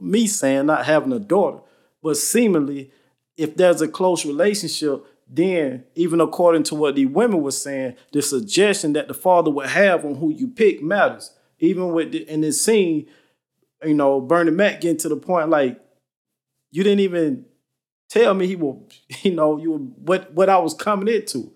Me 0.00 0.26
saying 0.26 0.66
not 0.66 0.86
having 0.86 1.12
a 1.12 1.18
daughter, 1.18 1.58
but 2.02 2.16
seemingly 2.16 2.90
if 3.36 3.56
there's 3.56 3.80
a 3.80 3.88
close 3.88 4.24
relationship, 4.24 5.04
then 5.28 5.84
even 5.94 6.20
according 6.20 6.62
to 6.64 6.74
what 6.74 6.94
the 6.94 7.06
women 7.06 7.42
were 7.42 7.50
saying, 7.50 7.96
the 8.12 8.20
suggestion 8.20 8.92
that 8.92 9.08
the 9.08 9.14
father 9.14 9.50
would 9.50 9.68
have 9.68 10.04
on 10.04 10.16
who 10.16 10.30
you 10.30 10.48
pick 10.48 10.82
matters. 10.82 11.34
Even 11.58 11.92
with 11.92 12.12
the, 12.12 12.28
in 12.28 12.42
this 12.42 12.62
scene, 12.62 13.06
you 13.84 13.94
know, 13.94 14.20
Bernie 14.20 14.50
Mac 14.50 14.80
getting 14.80 14.98
to 14.98 15.08
the 15.08 15.16
point 15.16 15.48
like 15.48 15.80
you 16.70 16.82
didn't 16.82 17.00
even 17.00 17.46
tell 18.08 18.34
me 18.34 18.46
he 18.46 18.56
will, 18.56 18.88
you 19.22 19.32
know, 19.32 19.58
you 19.58 19.72
were, 19.72 19.78
what 19.78 20.32
what 20.32 20.48
I 20.48 20.58
was 20.58 20.74
coming 20.74 21.12
into. 21.12 21.52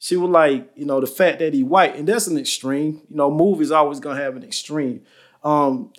She 0.00 0.16
was 0.16 0.30
like, 0.30 0.70
you 0.76 0.84
know, 0.84 1.00
the 1.00 1.08
fact 1.08 1.40
that 1.40 1.54
he 1.54 1.64
white, 1.64 1.96
and 1.96 2.06
that's 2.06 2.28
an 2.28 2.38
extreme. 2.38 3.02
You 3.08 3.16
know, 3.16 3.30
movies 3.32 3.72
always 3.72 3.98
gonna 3.98 4.20
have 4.20 4.36
an 4.36 4.44
extreme. 4.44 5.02
Um, 5.42 5.92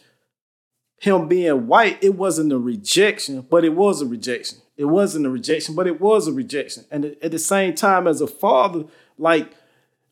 him 1.01 1.27
being 1.27 1.67
white, 1.67 2.01
it 2.01 2.15
wasn't 2.15 2.53
a 2.53 2.59
rejection, 2.59 3.41
but 3.41 3.65
it 3.65 3.73
was 3.73 4.01
a 4.01 4.05
rejection. 4.05 4.59
It 4.79 4.85
wasn't 4.85 5.25
a 5.25 5.29
rejection, 5.29 5.75
but 5.75 5.87
it 5.87 5.99
was 5.99 6.25
a 6.29 6.31
rejection. 6.31 6.85
And 6.89 7.17
at 7.21 7.31
the 7.31 7.37
same 7.37 7.75
time, 7.75 8.07
as 8.07 8.21
a 8.21 8.27
father, 8.27 8.85
like 9.17 9.51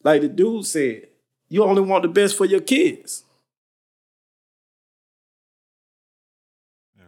like 0.03 0.20
the 0.20 0.28
dude 0.28 0.65
said, 0.65 1.07
you 1.47 1.63
only 1.63 1.82
want 1.82 2.01
the 2.01 2.09
best 2.09 2.38
for 2.38 2.43
your 2.43 2.59
kids. 2.59 3.24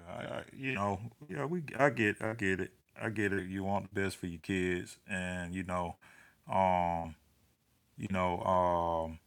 I, 0.07 0.21
I, 0.21 0.43
you 0.55 0.73
know, 0.73 1.01
yeah, 1.27 1.43
we, 1.43 1.63
I 1.77 1.89
get, 1.89 2.21
I 2.21 2.33
get 2.33 2.61
it, 2.61 2.71
I 2.99 3.09
get 3.09 3.33
it. 3.33 3.49
You 3.49 3.65
want 3.65 3.93
the 3.93 4.01
best 4.01 4.15
for 4.15 4.27
your 4.27 4.39
kids, 4.39 4.97
and 5.05 5.53
you 5.53 5.63
know, 5.63 5.97
um, 6.49 7.15
you 7.97 8.07
know, 8.09 8.39
um, 8.39 9.19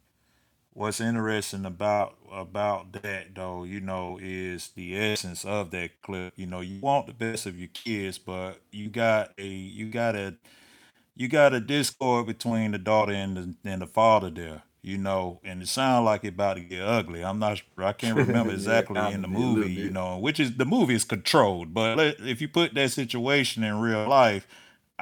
what's 0.73 0.99
interesting 1.01 1.65
about 1.65 2.17
about 2.31 2.93
that 3.03 3.35
though, 3.35 3.63
you 3.63 3.79
know, 3.79 4.17
is 4.21 4.69
the 4.75 4.97
essence 4.97 5.45
of 5.45 5.71
that 5.71 6.01
clip. 6.01 6.33
You 6.35 6.45
know, 6.47 6.61
you 6.61 6.79
want 6.81 7.07
the 7.07 7.13
best 7.13 7.45
of 7.45 7.57
your 7.57 7.69
kids, 7.69 8.17
but 8.17 8.61
you 8.71 8.89
got 8.89 9.31
a, 9.37 9.45
you 9.47 9.89
got 9.89 10.15
a, 10.15 10.35
you 11.15 11.27
got 11.29 11.53
a 11.53 11.59
discord 11.61 12.27
between 12.27 12.71
the 12.71 12.79
daughter 12.79 13.13
and 13.13 13.37
the 13.37 13.55
and 13.69 13.81
the 13.81 13.87
father 13.87 14.29
there. 14.31 14.63
You 14.83 14.97
know, 14.97 15.41
and 15.43 15.61
it 15.63 15.67
sounds 15.69 16.05
like 16.05 16.25
it 16.25 16.29
about 16.29 16.55
to 16.55 16.61
get 16.61 16.81
ugly. 16.81 17.23
I'm 17.23 17.39
not, 17.39 17.57
sure- 17.59 17.85
I 17.85 17.93
can't 17.93 18.17
remember 18.17 18.53
exactly 18.53 18.95
kinda 18.95 19.11
in 19.11 19.21
the 19.23 19.27
bit, 19.29 19.39
a 19.39 19.39
little 19.39 19.69
movie. 19.69 19.73
You 19.73 19.89
know, 19.89 20.17
which 20.19 20.39
is 20.39 20.57
the 20.57 20.65
movie 20.65 20.95
is 20.95 21.05
controlled. 21.05 21.73
But 21.73 21.97
let, 21.97 22.19
if 22.21 22.41
you 22.41 22.49
put 22.49 22.73
that 22.75 22.91
situation 22.91 23.63
in 23.63 23.79
real 23.79 24.07
life, 24.07 24.47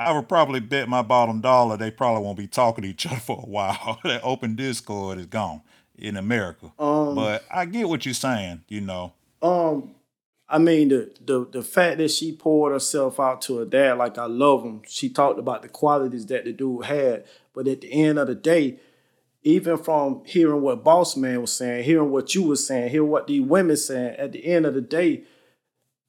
I 0.08 0.12
would 0.14 0.28
probably 0.28 0.60
bet 0.60 0.89
my 0.89 1.02
bottom 1.02 1.41
dollar 1.41 1.78
they 1.78 1.91
probably 1.91 2.24
won't 2.24 2.38
be 2.38 2.47
talking 2.47 2.84
to 2.84 2.89
each 2.89 3.06
other 3.06 3.16
for 3.20 3.41
a 3.43 3.49
while. 3.49 3.99
that 4.04 4.22
open 4.24 4.56
discord 4.56 5.20
is 5.20 5.28
gone 5.28 5.62
in 5.97 6.18
America. 6.18 6.72
Um, 6.80 7.16
but 7.16 7.45
I 7.52 7.66
get 7.66 7.88
what 7.88 8.06
you're 8.06 8.14
saying. 8.14 8.64
You 8.68 8.82
know, 8.82 9.14
Um, 9.41 9.95
I 10.49 10.58
mean 10.58 10.89
the 10.89 11.12
the 11.24 11.47
the 11.49 11.62
fact 11.62 11.99
that 11.99 12.12
she 12.12 12.34
poured 12.34 12.74
herself 12.74 13.20
out 13.20 13.41
to 13.43 13.58
her 13.60 13.66
dad, 13.66 13.97
like 13.97 14.18
I 14.18 14.26
love 14.26 14.64
him. 14.64 14.82
She 14.88 15.10
talked 15.10 15.39
about 15.39 15.62
the 15.62 15.70
qualities 15.70 16.26
that 16.28 16.45
the 16.45 16.54
dude 16.54 16.86
had, 16.86 17.26
but 17.54 17.68
at 17.68 17.82
the 17.82 17.91
end 17.91 18.20
of 18.20 18.28
the 18.28 18.36
day, 18.36 18.80
even 19.43 19.78
from 19.78 20.24
hearing 20.26 20.62
what 20.62 20.84
Boss 20.84 21.16
Man 21.16 21.41
was 21.41 21.54
saying, 21.54 21.84
hearing 21.84 22.12
what 22.12 22.36
you 22.36 22.43
were 22.43 22.56
saying, 22.56 22.89
hearing 22.89 23.10
what 23.10 23.28
these 23.28 23.41
women 23.41 23.78
saying, 23.78 24.16
at 24.18 24.32
the 24.32 24.45
end 24.45 24.66
of 24.66 24.74
the 24.74 24.82
day, 24.82 25.24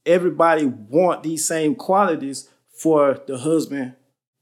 everybody 0.05 0.65
want 0.67 1.23
these 1.23 1.45
same 1.45 1.75
qualities 1.75 2.49
for 2.83 3.21
the 3.29 3.39
husband 3.39 3.95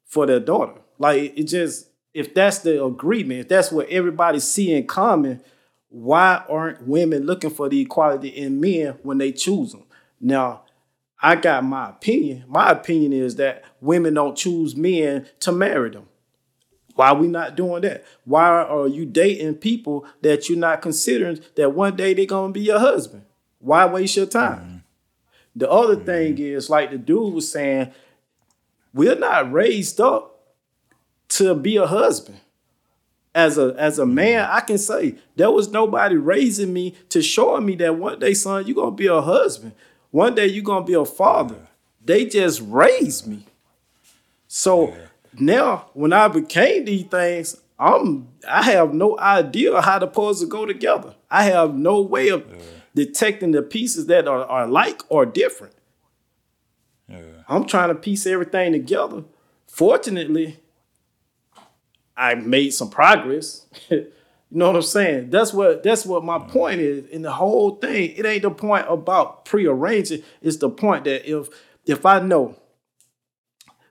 for 0.06 0.24
their 0.24 0.40
daughter. 0.40 0.80
Like 0.98 1.36
it 1.36 1.44
just 1.44 1.88
if 2.14 2.32
that's 2.32 2.60
the 2.60 2.82
agreement, 2.82 3.40
if 3.40 3.48
that's 3.48 3.70
what 3.70 3.88
everybody 3.90 4.40
see 4.40 4.72
in 4.72 4.86
common, 4.86 5.42
why 5.90 6.42
aren't 6.48 6.88
women 6.88 7.26
looking 7.26 7.50
for 7.50 7.68
the 7.68 7.82
equality 7.82 8.28
in 8.28 8.58
men 8.58 8.98
when 9.02 9.18
they 9.18 9.30
choose 9.30 9.72
them? 9.72 9.84
Now, 10.20 10.62
I 11.22 11.36
got 11.36 11.64
my 11.64 11.90
opinion. 11.90 12.44
My 12.48 12.70
opinion 12.70 13.12
is 13.12 13.36
that 13.36 13.62
women 13.82 14.14
don't 14.14 14.38
choose 14.38 14.74
men 14.74 15.28
to 15.40 15.52
marry 15.52 15.90
them. 15.90 16.08
Why 16.94 17.10
are 17.10 17.16
we 17.16 17.28
not 17.28 17.56
doing 17.56 17.82
that? 17.82 18.04
Why 18.24 18.48
are 18.48 18.88
you 18.88 19.04
dating 19.04 19.56
people 19.56 20.06
that 20.22 20.48
you're 20.48 20.58
not 20.58 20.80
considering 20.80 21.40
that 21.56 21.74
one 21.74 21.94
day 21.94 22.14
they're 22.14 22.24
gonna 22.24 22.52
be 22.54 22.62
your 22.62 22.78
husband? 22.78 23.24
Why 23.58 23.84
waste 23.84 24.16
your 24.16 24.26
time? 24.26 24.58
Mm-hmm. 24.58 24.76
The 25.56 25.70
other 25.70 25.96
mm-hmm. 25.96 26.06
thing 26.06 26.38
is, 26.38 26.70
like 26.70 26.90
the 26.90 26.98
dude 26.98 27.34
was 27.34 27.52
saying, 27.52 27.92
we're 28.92 29.14
not 29.14 29.52
raised 29.52 30.00
up 30.00 30.30
to 31.30 31.54
be 31.54 31.76
a 31.76 31.86
husband. 31.86 32.40
As 33.34 33.58
a 33.58 33.74
as 33.78 33.98
a 33.98 34.06
man, 34.06 34.48
I 34.50 34.60
can 34.60 34.78
say 34.78 35.14
there 35.36 35.52
was 35.52 35.70
nobody 35.70 36.16
raising 36.16 36.72
me 36.72 36.96
to 37.10 37.22
show 37.22 37.60
me 37.60 37.76
that 37.76 37.96
one 37.96 38.18
day, 38.18 38.34
son, 38.34 38.66
you're 38.66 38.74
gonna 38.74 38.90
be 38.90 39.06
a 39.06 39.20
husband. 39.20 39.72
One 40.10 40.34
day 40.34 40.46
you're 40.46 40.64
gonna 40.64 40.84
be 40.84 40.94
a 40.94 41.04
father. 41.04 41.68
They 42.04 42.26
just 42.26 42.60
raised 42.64 43.28
me. 43.28 43.46
So 44.48 44.96
now 45.38 45.86
when 45.94 46.12
I 46.12 46.26
became 46.26 46.86
these 46.86 47.04
things, 47.04 47.56
I'm 47.78 48.28
I 48.48 48.64
have 48.64 48.92
no 48.92 49.16
idea 49.18 49.80
how 49.80 50.00
the 50.00 50.08
puzzle 50.08 50.48
go 50.48 50.66
together. 50.66 51.14
I 51.30 51.44
have 51.44 51.74
no 51.74 52.00
way 52.00 52.28
of 52.28 52.44
detecting 52.94 53.52
the 53.52 53.62
pieces 53.62 54.06
that 54.06 54.26
are, 54.26 54.44
are 54.44 54.66
like 54.66 55.02
or 55.08 55.24
different. 55.24 55.74
I'm 57.50 57.66
trying 57.66 57.88
to 57.88 57.94
piece 57.94 58.26
everything 58.26 58.72
together. 58.72 59.24
Fortunately, 59.66 60.58
I 62.16 62.34
made 62.36 62.70
some 62.70 62.90
progress. 62.90 63.66
you 63.90 64.06
know 64.50 64.68
what 64.68 64.76
I'm 64.76 64.82
saying? 64.82 65.30
That's 65.30 65.52
what 65.52 65.82
that's 65.82 66.06
what 66.06 66.24
my 66.24 66.38
point 66.38 66.80
is 66.80 67.06
in 67.08 67.22
the 67.22 67.32
whole 67.32 67.76
thing. 67.76 68.14
It 68.16 68.24
ain't 68.24 68.42
the 68.42 68.50
point 68.50 68.86
about 68.88 69.44
prearranging. 69.44 70.22
It's 70.40 70.58
the 70.58 70.70
point 70.70 71.04
that 71.04 71.28
if 71.30 71.48
if 71.86 72.06
I 72.06 72.20
know 72.20 72.56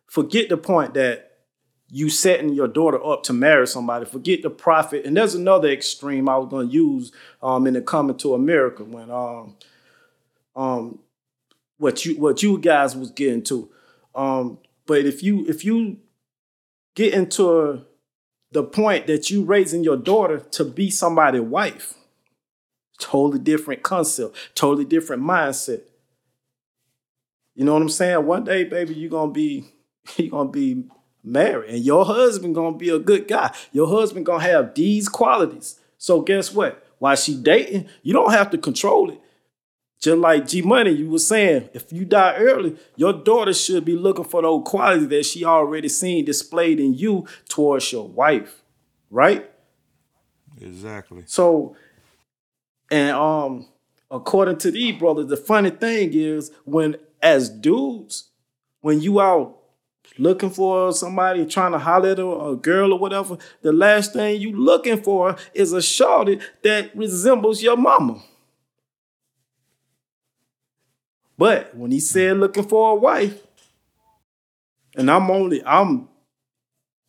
forget 0.07 0.49
the 0.49 0.57
point 0.57 0.93
that 0.95 1.30
you 1.91 2.10
setting 2.10 2.53
your 2.53 2.68
daughter 2.68 3.03
up 3.03 3.24
to 3.24 3.34
marry 3.34 3.68
somebody. 3.68 4.05
Forget 4.05 4.43
the 4.43 4.49
profit. 4.49 5.05
And 5.05 5.18
there's 5.18 5.34
another 5.34 5.70
extreme 5.70 6.30
I 6.30 6.38
was 6.38 6.49
going 6.49 6.68
to 6.68 6.74
use 6.74 7.12
um, 7.41 7.66
in 7.66 7.74
the 7.74 7.82
coming 7.82 8.18
to 8.18 8.36
America 8.36 8.84
when 8.84 9.10
um, 9.10 9.55
um, 10.55 10.99
what 11.80 12.05
you 12.05 12.19
what 12.19 12.43
you 12.43 12.59
guys 12.59 12.95
was 12.95 13.09
getting 13.09 13.41
to. 13.43 13.69
Um, 14.13 14.59
but 14.86 15.05
if 15.05 15.23
you 15.23 15.45
if 15.47 15.65
you 15.65 15.97
get 16.95 17.13
into 17.13 17.86
the 18.51 18.63
point 18.63 19.07
that 19.07 19.30
you 19.30 19.43
raising 19.43 19.84
your 19.84 19.97
daughter 19.97 20.39
to 20.39 20.65
be 20.65 20.89
somebody's 20.91 21.41
wife, 21.41 21.95
totally 22.99 23.39
different 23.39 23.82
concept, 23.82 24.36
totally 24.53 24.86
different 24.86 25.23
mindset. 25.23 25.82
You 27.55 27.65
know 27.65 27.73
what 27.73 27.82
I'm 27.82 27.89
saying? 27.89 28.25
One 28.25 28.43
day, 28.43 28.63
baby, 28.65 28.93
you're 28.93 29.09
gonna 29.09 29.32
be 29.32 29.65
you're 30.17 30.30
gonna 30.32 30.49
be 30.49 30.84
married, 31.23 31.69
and 31.69 31.84
your 31.84 32.05
husband 32.05 32.55
gonna 32.55 32.77
be 32.77 32.89
a 32.89 32.99
good 32.99 33.27
guy. 33.27 33.53
Your 33.71 33.88
husband 33.88 34.25
gonna 34.25 34.43
have 34.43 34.75
these 34.75 35.07
qualities. 35.07 35.80
So 35.97 36.21
guess 36.21 36.53
what? 36.53 36.86
While 36.99 37.15
she 37.15 37.36
dating, 37.36 37.88
you 38.03 38.11
don't 38.11 38.32
have 38.32 38.51
to 38.51 38.57
control 38.57 39.09
it. 39.11 39.21
Just 40.00 40.18
like 40.18 40.47
G 40.47 40.62
Money, 40.62 40.91
you 40.91 41.10
were 41.10 41.20
saying, 41.20 41.70
if 41.74 41.91
you 41.91 42.06
die 42.06 42.36
early, 42.38 42.78
your 42.95 43.12
daughter 43.12 43.54
should 43.54 43.84
be 43.84 43.97
looking 43.97 44.24
for 44.24 44.41
those 44.41 44.64
qualities 44.66 45.10
that 45.10 45.26
she 45.26 45.43
already 45.43 45.89
seen 45.89 46.24
displayed 46.24 46.80
in 46.80 46.93
you 46.93 47.28
towards 47.50 47.91
your 47.91 48.08
wife, 48.08 48.64
right? 49.10 49.50
Exactly. 50.62 51.24
So, 51.26 51.76
and 52.89 53.12
um, 53.12 53.68
according 54.10 54.58
to 54.60 54.72
these 54.72 54.97
brothers, 54.97 55.28
the 55.28 55.38
funny 55.38 55.70
thing 55.70 56.12
is 56.14 56.52
when 56.64 56.95
as 57.22 57.50
dudes, 57.50 58.30
when 58.80 59.02
you 59.02 59.20
out 59.20 59.58
looking 60.18 60.50
for 60.50 60.93
somebody 60.93 61.45
trying 61.45 61.74
to 61.74 61.80
holler 61.80 62.10
at 62.10 62.20
a, 62.20 62.26
a 62.26 62.56
girl 62.56 62.93
or 62.93 63.00
whatever, 63.00 63.38
the 63.62 63.74
last 63.74 64.14
thing 64.14 64.39
you 64.39 64.54
looking 64.58 65.02
for 65.02 65.36
is 65.54 65.74
a 65.74 65.78
shawty 65.78 66.41
that 66.64 66.95
resembles 66.95 67.62
your 67.62 67.78
mama. 67.78 68.22
But 71.39 71.73
when 71.73 71.89
he 71.89 72.01
said 72.01 72.37
looking 72.37 72.65
for 72.65 72.91
a 72.91 72.95
wife, 72.95 73.41
and 74.97 75.09
I'm 75.09 75.31
only 75.31 75.63
I'm 75.65 76.09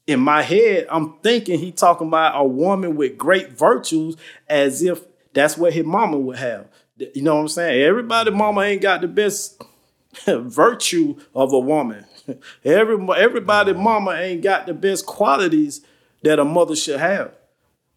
in 0.07 0.21
my 0.21 0.43
head, 0.43 0.87
I'm 0.89 1.19
thinking 1.19 1.59
he 1.59 1.73
talking 1.73 2.07
about 2.07 2.41
a 2.41 2.45
woman 2.45 2.95
with 2.95 3.19
great 3.19 3.51
virtues 3.51 4.17
as 4.49 4.85
if 4.85 5.03
that's 5.35 5.59
what 5.59 5.73
his 5.73 5.85
mama 5.85 6.17
would 6.17 6.39
have. 6.39 6.69
You 6.97 7.23
know 7.23 7.35
what 7.35 7.41
I'm 7.41 7.49
saying? 7.49 7.83
Everybody 7.83 8.31
mama 8.31 8.61
ain't 8.61 8.83
got 8.83 9.01
the 9.01 9.09
best 9.09 9.61
virtue 10.27 11.17
of 11.35 11.53
a 11.53 11.59
woman. 11.59 12.05
Every 12.65 13.05
everybody 13.17 13.73
mama 13.73 14.13
ain't 14.13 14.43
got 14.43 14.67
the 14.67 14.75
best 14.75 15.07
qualities 15.07 15.81
that 16.23 16.39
a 16.39 16.45
mother 16.45 16.77
should 16.77 17.01
have. 17.01 17.35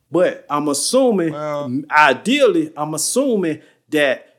But 0.09 0.47
I'm 0.49 0.67
assuming, 0.67 1.35
ideally, 1.91 2.73
I'm 2.75 2.95
assuming 2.95 3.61
that 3.89 4.32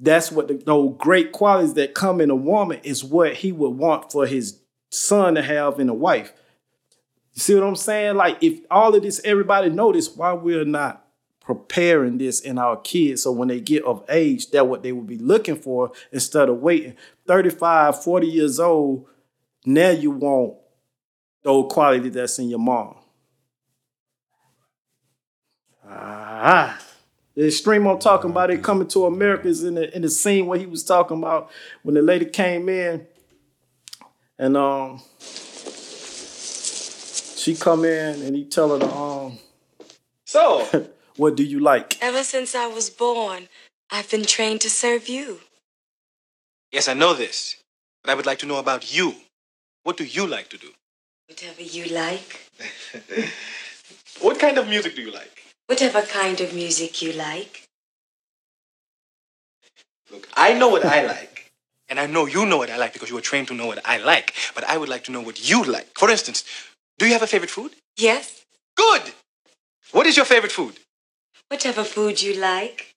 that's 0.00 0.32
what 0.32 0.48
the, 0.48 0.54
those 0.54 0.94
great 0.98 1.30
qualities 1.32 1.74
that 1.74 1.94
come 1.94 2.20
in 2.20 2.30
a 2.30 2.36
woman 2.36 2.80
is 2.82 3.04
what 3.04 3.34
he 3.34 3.52
would 3.52 3.76
want 3.76 4.10
for 4.10 4.26
his 4.26 4.58
son 4.90 5.34
to 5.34 5.42
have 5.42 5.78
in 5.78 5.88
a 5.88 5.94
wife. 5.94 6.32
You 7.34 7.40
see 7.40 7.54
what 7.54 7.64
I'm 7.64 7.76
saying? 7.76 8.16
Like 8.16 8.38
if 8.42 8.60
all 8.70 8.94
of 8.94 9.02
this 9.02 9.20
everybody 9.24 9.68
notice 9.68 10.16
why 10.16 10.32
we're 10.32 10.64
not 10.64 11.06
preparing 11.40 12.18
this 12.18 12.40
in 12.40 12.58
our 12.58 12.76
kids 12.76 13.24
so 13.24 13.32
when 13.32 13.48
they 13.48 13.60
get 13.60 13.82
of 13.84 14.04
age 14.08 14.50
that 14.50 14.68
what 14.68 14.82
they 14.82 14.92
would 14.92 15.06
be 15.06 15.18
looking 15.18 15.56
for 15.56 15.90
instead 16.12 16.48
of 16.48 16.58
waiting 16.58 16.94
35 17.26 18.04
40 18.04 18.26
years 18.26 18.60
old 18.60 19.06
now 19.64 19.90
you 19.90 20.12
want 20.12 20.54
those 21.42 21.66
quality 21.72 22.08
that's 22.08 22.38
in 22.38 22.50
your 22.50 22.60
mom 22.60 22.94
ah 25.88 26.78
the 27.34 27.46
extreme 27.46 27.86
I'm 27.86 27.98
talking 27.98 28.30
about 28.30 28.50
it 28.50 28.62
coming 28.62 28.88
to 28.88 29.06
America 29.06 29.48
is 29.48 29.64
in 29.64 29.74
the 29.74 29.94
in 29.94 30.02
the 30.02 30.10
scene 30.10 30.46
where 30.46 30.58
he 30.58 30.66
was 30.66 30.84
talking 30.84 31.18
about 31.18 31.50
when 31.82 31.94
the 31.94 32.02
lady 32.02 32.24
came 32.26 32.68
in 32.68 33.06
and 34.38 34.56
um 34.56 35.00
she 37.36 37.54
come 37.54 37.84
in 37.84 38.22
and 38.22 38.36
he 38.36 38.44
tell 38.44 38.70
her 38.70 38.78
to 38.78 38.94
um 38.94 39.38
So 40.24 40.66
what 41.16 41.36
do 41.36 41.42
you 41.42 41.60
like? 41.60 41.98
Ever 42.02 42.22
since 42.24 42.54
I 42.54 42.66
was 42.66 42.90
born, 42.90 43.48
I've 43.90 44.10
been 44.10 44.24
trained 44.24 44.60
to 44.62 44.70
serve 44.70 45.08
you. 45.08 45.40
Yes, 46.72 46.88
I 46.88 46.94
know 46.94 47.14
this. 47.14 47.56
But 48.02 48.10
I 48.10 48.14
would 48.14 48.26
like 48.26 48.38
to 48.38 48.46
know 48.46 48.58
about 48.58 48.94
you. 48.94 49.14
What 49.82 49.96
do 49.96 50.04
you 50.04 50.26
like 50.26 50.48
to 50.50 50.58
do? 50.58 50.68
Whatever 51.28 51.62
you 51.62 51.86
like, 51.94 52.50
What 54.20 54.38
kind 54.38 54.58
of 54.58 54.68
music 54.68 54.96
do 54.96 55.02
you 55.02 55.10
like? 55.12 55.39
Whatever 55.70 56.02
kind 56.02 56.40
of 56.40 56.52
music 56.52 57.00
you 57.00 57.12
like. 57.12 57.62
Look, 60.10 60.28
I 60.36 60.52
know 60.58 60.68
what 60.68 60.84
I 60.84 61.06
like. 61.06 61.52
And 61.88 62.00
I 62.00 62.06
know 62.06 62.26
you 62.26 62.44
know 62.44 62.56
what 62.58 62.70
I 62.70 62.76
like 62.76 62.92
because 62.92 63.08
you 63.08 63.14
were 63.14 63.28
trained 63.30 63.48
to 63.48 63.54
know 63.54 63.66
what 63.66 63.80
I 63.84 63.98
like. 63.98 64.34
But 64.56 64.64
I 64.64 64.76
would 64.76 64.88
like 64.88 65.04
to 65.04 65.12
know 65.12 65.20
what 65.20 65.48
you 65.48 65.62
like. 65.62 65.86
For 65.96 66.10
instance, 66.10 66.44
do 66.98 67.06
you 67.06 67.12
have 67.12 67.22
a 67.22 67.26
favorite 67.34 67.50
food? 67.50 67.72
Yes, 67.96 68.44
Good! 68.76 69.02
What 69.92 70.06
is 70.06 70.16
your 70.16 70.26
favorite 70.26 70.52
food? 70.52 70.74
whatever 71.48 71.82
food 71.84 72.22
you 72.22 72.34
like. 72.40 72.92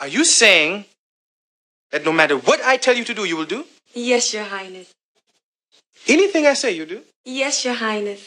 Are 0.00 0.08
you 0.08 0.24
saying 0.24 0.84
that 1.92 2.04
no 2.04 2.12
matter 2.12 2.36
what 2.36 2.60
I 2.62 2.76
tell 2.76 2.96
you 2.96 3.04
to 3.04 3.14
do, 3.14 3.24
you 3.24 3.36
will 3.36 3.52
do? 3.56 3.64
Yes, 3.94 4.34
Your 4.34 4.44
Highness. 4.44 4.90
Anything 6.08 6.44
I 6.46 6.54
say, 6.54 6.72
you 6.72 6.86
do? 6.86 7.02
Yes, 7.24 7.64
Your 7.64 7.74
Highness. 7.74 8.22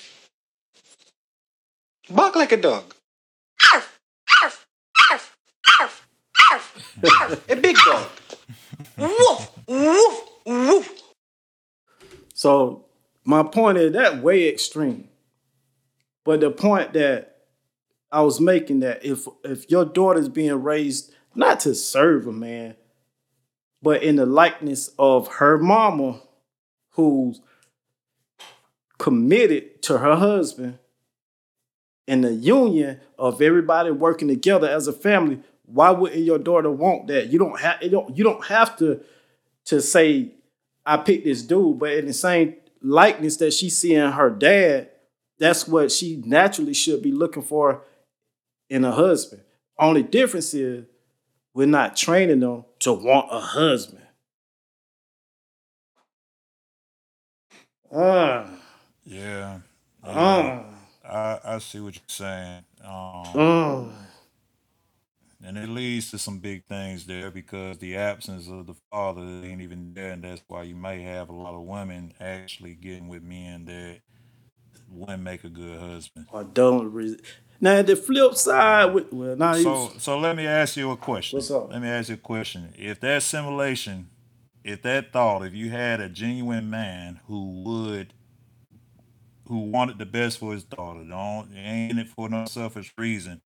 Bark 2.10 2.38
like 2.38 2.54
a 2.54 2.58
dog. 2.70 2.96
A 7.04 7.56
big 7.56 7.76
dog. 7.86 8.08
Woof, 8.98 9.52
woof, 9.68 10.30
woof. 10.46 11.02
So 12.34 12.86
my 13.24 13.44
point 13.44 13.78
is 13.78 13.94
that 13.94 14.22
way 14.22 14.48
extreme. 14.48 15.10
But 16.24 16.40
the 16.40 16.52
point 16.52 16.94
that 16.94 17.38
I 18.12 18.22
was 18.22 18.40
making 18.40 18.82
that 18.82 19.06
if 19.06 19.28
if 19.44 19.70
your 19.70 19.86
daughter's 19.86 20.30
being 20.30 20.62
raised 20.64 21.14
not 21.36 21.60
to 21.62 21.76
serve 21.76 22.28
a 22.28 22.32
man, 22.32 22.76
but 23.82 24.02
in 24.02 24.16
the 24.16 24.26
likeness 24.26 24.92
of 24.98 25.28
her 25.28 25.58
mama, 25.58 26.22
who's 26.92 27.42
committed 28.98 29.82
to 29.84 30.00
her 30.00 30.16
husband, 30.16 30.80
in 32.08 32.22
the 32.22 32.34
union 32.34 33.00
of 33.20 33.42
everybody 33.42 33.92
working 33.92 34.28
together 34.28 34.68
as 34.68 34.88
a 34.88 34.94
family, 34.94 35.40
why 35.68 35.92
wouldn't 35.92 36.24
your 36.24 36.40
daughter 36.40 36.72
want 36.72 37.08
that? 37.08 37.28
You 37.28 37.38
don't 37.40 37.60
have 37.60 37.82
you 37.84 37.90
don't 37.90 38.18
you 38.18 38.24
don't 38.24 38.44
have 38.46 38.76
to 38.78 39.02
to 39.66 39.82
say 39.82 40.32
I 40.86 40.98
picked 40.98 41.26
this 41.26 41.42
dude, 41.44 41.78
but 41.80 41.92
in 41.92 42.06
the 42.08 42.14
same 42.14 42.56
likeness 42.82 43.38
that 43.38 43.52
she 43.54 43.70
seeing 43.70 44.12
her 44.12 44.30
dad, 44.30 44.90
that's 45.38 45.68
what 45.68 45.92
she 45.92 46.22
naturally 46.26 46.74
should 46.74 47.02
be 47.04 47.12
looking 47.12 47.44
for 47.44 47.84
in 48.70 48.86
a 48.86 48.92
husband. 48.92 49.42
Only 49.78 50.04
difference 50.04 50.54
is 50.54 50.86
we're 51.54 51.68
not 51.68 51.96
training 51.96 52.40
them 52.40 52.64
to 52.80 52.94
want 52.94 53.28
a 53.30 53.40
husband. 53.40 54.04
Ah, 57.94 58.50
Yeah. 59.06 59.60
Ah. 60.04 60.10
yeah. 60.14 60.64
I, 61.10 61.40
I 61.56 61.58
see 61.60 61.80
what 61.80 61.96
you're 61.96 62.04
saying. 62.08 62.64
Um, 62.84 63.24
Mm. 63.34 63.94
And 65.44 65.58
it 65.58 65.70
leads 65.70 66.10
to 66.12 66.18
some 66.18 66.40
big 66.40 66.66
things 66.66 67.06
there 67.06 67.30
because 67.30 67.78
the 67.78 67.96
absence 67.96 68.48
of 68.48 68.66
the 68.66 68.74
father 68.92 69.22
ain't 69.22 69.62
even 69.62 69.94
there. 69.94 70.12
And 70.12 70.24
that's 70.24 70.42
why 70.48 70.64
you 70.64 70.76
may 70.76 71.04
have 71.04 71.30
a 71.30 71.34
lot 71.34 71.54
of 71.54 71.62
women 71.62 72.14
actually 72.20 72.74
getting 72.74 73.08
with 73.08 73.22
men 73.22 73.66
that 73.66 74.00
wouldn't 74.90 75.22
make 75.24 75.44
a 75.44 75.50
good 75.50 75.80
husband. 75.80 76.28
or 76.32 76.44
don't. 76.44 76.92
Re- 76.92 77.20
now 77.60 77.82
the 77.82 77.96
flip 77.96 78.36
side, 78.36 78.94
well, 79.12 79.36
now 79.36 79.54
So, 79.54 79.94
so 79.98 80.18
let 80.18 80.36
me 80.36 80.46
ask 80.48 80.76
you 80.76 80.92
a 80.92 80.98
question. 80.98 81.38
What's 81.38 81.52
up? 81.52 81.72
Let 81.72 81.82
me 81.82 81.88
ask 81.88 82.10
you 82.10 82.16
a 82.16 82.20
question. 82.20 82.74
If 82.78 83.00
that 83.02 83.22
simulation, 83.24 84.10
if 84.64 84.82
that 84.84 85.14
thought, 85.14 85.46
if 85.46 85.54
you 85.54 85.70
had 85.70 86.02
a 86.02 86.10
genuine 86.10 86.70
man 86.70 87.20
who 87.28 87.64
would, 87.64 88.14
who 89.48 89.60
wanted 89.60 89.98
the 89.98 90.06
best 90.06 90.40
for 90.40 90.52
his 90.54 90.64
daughter, 90.64 91.04
don't 91.04 91.56
ain't 91.56 92.00
it 92.00 92.10
for 92.10 92.28
no 92.28 92.46
selfish 92.46 92.94
reason, 92.98 93.42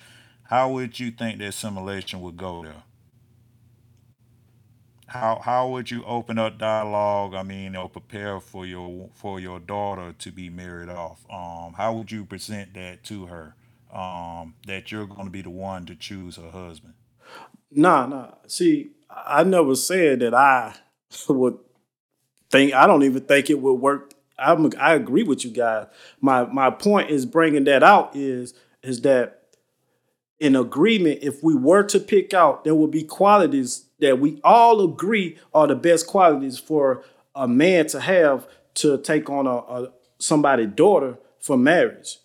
how 0.52 0.70
would 0.70 1.00
you 1.00 1.12
think 1.12 1.40
the 1.40 1.46
assimilation 1.46 2.20
would 2.20 2.36
go 2.36 2.62
there? 2.62 2.84
How 5.08 5.40
how 5.42 5.70
would 5.70 5.90
you 5.90 6.04
open 6.04 6.38
up 6.38 6.58
dialogue? 6.58 7.34
I 7.34 7.42
mean, 7.42 7.74
or 7.74 7.88
prepare 7.88 8.42
for 8.42 8.66
your 8.66 9.10
for 9.14 9.40
your 9.40 9.62
daughter 9.62 10.14
to 10.20 10.32
be 10.32 10.50
married 10.50 10.90
off? 10.90 11.26
Um, 11.32 11.74
how 11.78 11.94
would 11.94 12.12
you 12.12 12.26
present 12.26 12.74
that 12.74 13.02
to 13.06 13.28
her? 13.28 13.56
Um, 13.94 14.56
that 14.68 14.92
you're 14.92 15.08
going 15.08 15.24
to 15.24 15.32
be 15.32 15.42
the 15.42 15.50
one 15.50 15.86
to 15.86 15.96
choose 15.96 16.36
her 16.36 16.50
husband. 16.50 16.96
Nah, 17.72 18.06
nah. 18.06 18.32
See, 18.48 18.92
I 19.10 19.44
never 19.44 19.76
said 19.76 20.20
that 20.20 20.34
I 20.34 20.76
would 21.30 21.60
think 22.50 22.74
I 22.74 22.88
don't 22.88 23.04
even 23.04 23.22
think 23.22 23.50
it 23.50 23.62
would 23.62 23.76
work. 23.76 24.14
I'm, 24.38 24.70
I 24.78 24.96
agree 24.96 25.24
with 25.24 25.46
you 25.46 25.52
guys. 25.52 25.88
My 26.20 26.44
my 26.44 26.70
point 26.72 27.10
is 27.10 27.26
bringing 27.26 27.64
that 27.66 27.84
out 27.84 28.18
is 28.18 28.54
is 28.84 29.00
that 29.02 29.41
in 30.42 30.56
agreement, 30.56 31.20
if 31.22 31.44
we 31.44 31.54
were 31.54 31.84
to 31.84 32.00
pick 32.00 32.34
out, 32.34 32.64
there 32.64 32.74
would 32.74 32.90
be 32.90 33.04
qualities 33.04 33.86
that 34.00 34.20
we 34.20 34.42
all 34.44 34.84
agree 34.84 35.38
are 35.54 35.68
the 35.68 35.76
best 35.76 36.08
qualities 36.08 36.58
for 36.58 37.04
a 37.36 37.48
man 37.48 37.86
to 37.86 38.00
have 38.00 38.48
to 38.74 38.98
take 38.98 39.30
on 39.30 39.46
a, 39.46 39.58
a 39.58 39.94
somebody's 40.18 40.72
daughter 40.74 41.20
for 41.40 41.58
marriage. 41.58 42.18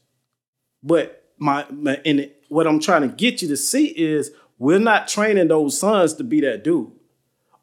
But 0.83 1.25
my, 1.37 1.67
my 1.71 2.01
and 2.07 2.31
what 2.49 2.67
I'm 2.67 2.81
trying 2.81 3.03
to 3.03 3.09
get 3.09 3.43
you 3.43 3.49
to 3.49 3.57
see 3.57 3.89
is 3.89 4.31
we're 4.59 4.79
not 4.79 5.09
training 5.09 5.49
those 5.49 5.79
sons 5.79 6.15
to 6.15 6.25
be 6.25 6.41
that 6.41 6.65
dude. 6.65 6.93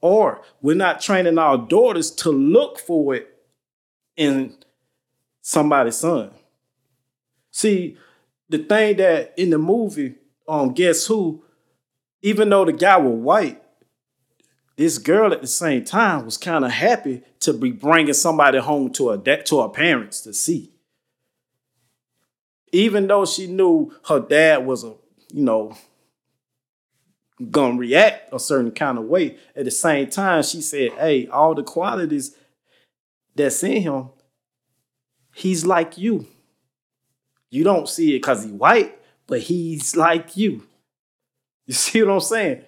Or 0.01 0.43
we're 0.61 0.75
not 0.75 1.01
training 1.01 1.39
our 1.39 1.57
daughters 1.57 2.11
to 2.11 2.29
look 2.29 2.77
for 2.77 3.15
it 3.15 3.27
in 4.15 4.55
somebody's 5.41 5.97
son. 5.97 6.29
See, 7.49 7.97
the 8.49 8.59
thing 8.59 8.97
that 8.97 9.33
in 9.35 9.49
the 9.49 9.57
movie, 9.57 10.15
um, 10.47 10.73
Guess 10.73 11.07
Who, 11.07 11.43
even 12.21 12.49
though 12.49 12.65
the 12.65 12.73
guy 12.73 12.97
was 12.97 13.13
white, 13.13 13.61
this 14.75 14.97
girl 14.97 15.31
at 15.31 15.41
the 15.41 15.47
same 15.47 15.83
time 15.83 16.25
was 16.25 16.37
kind 16.37 16.65
of 16.65 16.71
happy 16.71 17.21
to 17.41 17.53
be 17.53 17.71
bringing 17.71 18.13
somebody 18.13 18.57
home 18.59 18.91
to 18.93 19.09
her 19.09 19.17
to 19.17 19.61
her 19.61 19.69
parents 19.69 20.21
to 20.21 20.33
see. 20.33 20.71
Even 22.71 23.05
though 23.07 23.25
she 23.25 23.45
knew 23.45 23.93
her 24.07 24.19
dad 24.19 24.65
was 24.65 24.83
a, 24.83 24.95
you 25.31 25.43
know, 25.43 25.77
gonna 27.51 27.77
react 27.77 28.33
a 28.33 28.39
certain 28.39 28.71
kind 28.71 28.97
of 28.97 29.05
way, 29.05 29.37
at 29.55 29.65
the 29.65 29.71
same 29.71 30.09
time 30.09 30.41
she 30.41 30.61
said, 30.61 30.93
"Hey, 30.93 31.27
all 31.27 31.53
the 31.53 31.63
qualities 31.63 32.35
that's 33.35 33.63
in 33.63 33.81
him, 33.81 34.09
he's 35.35 35.65
like 35.65 35.97
you. 35.97 36.25
You 37.49 37.63
don't 37.63 37.87
see 37.87 38.15
it 38.15 38.19
because 38.19 38.43
he 38.43 38.51
white, 38.51 38.97
but 39.27 39.41
he's 39.41 39.95
like 39.95 40.37
you. 40.37 40.63
You 41.65 41.73
see 41.73 42.03
what 42.03 42.13
I'm 42.13 42.19
saying? 42.19 42.63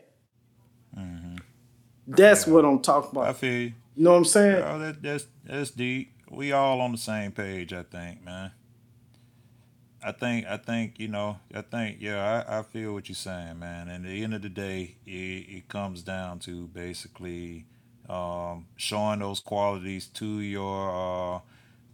That's 2.07 2.45
what 2.45 2.65
I'm 2.65 2.79
talking 2.79 3.11
about. 3.11 3.27
I 3.29 3.33
feel 3.33 3.53
you. 3.53 3.73
You 3.95 4.03
know 4.03 4.11
what 4.11 4.17
I'm 4.17 4.25
saying? 4.25 4.61
Bro, 4.61 4.79
that, 4.79 5.01
that's 5.01 5.25
that's 5.43 5.71
deep. 5.71 6.11
We 6.29 6.51
all 6.51 6.81
on 6.81 6.91
the 6.91 6.97
same 6.97 7.31
page, 7.31 7.73
I 7.73 7.83
think, 7.83 8.23
man. 8.23 8.51
I 10.03 10.11
think 10.11 10.45
I 10.45 10.57
think 10.57 10.99
you 10.99 11.07
know 11.07 11.39
I 11.53 11.61
think 11.61 11.97
yeah 11.99 12.43
I, 12.47 12.59
I 12.59 12.61
feel 12.63 12.93
what 12.93 13.09
you're 13.09 13.15
saying, 13.15 13.57
man. 13.59 13.87
And 13.87 14.05
at 14.05 14.11
the 14.11 14.23
end 14.23 14.35
of 14.35 14.41
the 14.41 14.49
day, 14.49 14.95
it, 15.05 15.09
it 15.09 15.67
comes 15.67 16.03
down 16.03 16.39
to 16.39 16.67
basically 16.67 17.65
um, 18.07 18.67
showing 18.75 19.19
those 19.19 19.39
qualities 19.39 20.07
to 20.07 20.41
your 20.41 21.35
uh, 21.35 21.39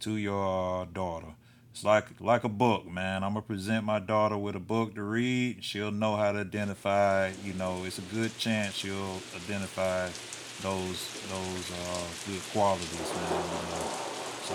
to 0.00 0.16
your 0.16 0.86
daughter. 0.86 1.34
It's 1.72 1.84
like 1.84 2.04
like 2.20 2.44
a 2.44 2.50
book, 2.50 2.86
man. 2.86 3.24
I'm 3.24 3.30
gonna 3.30 3.42
present 3.42 3.84
my 3.84 3.98
daughter 3.98 4.36
with 4.36 4.54
a 4.56 4.60
book 4.60 4.94
to 4.94 5.02
read. 5.02 5.64
She'll 5.64 5.90
know 5.90 6.16
how 6.16 6.32
to 6.32 6.40
identify. 6.40 7.32
You 7.42 7.54
know, 7.54 7.84
it's 7.84 7.98
a 7.98 8.02
good 8.02 8.36
chance 8.36 8.74
she'll 8.74 9.20
identify 9.34 10.08
those 10.60 11.08
those 11.30 11.72
uh, 11.72 12.04
good 12.26 12.42
qualities, 12.52 12.92
man. 12.92 13.32
You 13.32 13.66
know? 13.72 13.88
So 14.42 14.54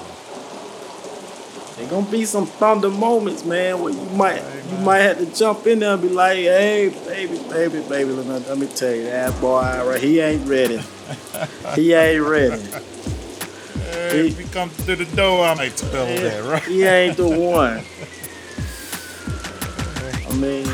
There 1.78 1.89
gonna 1.89 2.05
be 2.11 2.24
some 2.26 2.45
thunder 2.45 2.91
moments, 2.91 3.43
man, 3.43 3.82
where 3.82 3.93
you 3.93 4.09
might 4.11 4.43
you 4.70 4.78
might 4.78 4.99
have 4.99 5.18
to 5.18 5.26
jump 5.36 5.65
in 5.65 5.80
there 5.80 5.93
and 5.93 6.01
be 6.01 6.09
like, 6.09 6.38
hey, 6.38 6.89
baby, 7.07 7.39
baby, 7.49 7.82
baby, 7.89 8.11
let 8.11 8.28
me, 8.28 8.47
let 8.47 8.57
me 8.59 8.68
tell 8.68 8.93
you, 8.93 9.05
that 9.05 9.41
boy, 9.41 9.61
right, 9.61 9.99
he 9.99 10.20
ain't 10.20 10.47
ready. 10.47 10.80
he 11.76 11.93
ain't 11.93 12.24
ready. 12.24 12.61
Hey, 14.12 14.28
if 14.28 14.38
he 14.39 14.45
comes 14.45 14.76
to 14.86 14.95
the 14.95 15.05
door, 15.16 15.45
I 15.45 15.53
might 15.55 15.78
spell 15.78 16.05
that, 16.05 16.43
right? 16.43 16.64
He 16.64 16.84
ain't 16.84 17.18
the 17.18 17.28
one. 17.28 17.84
I 20.28 20.39
mean, 20.39 20.66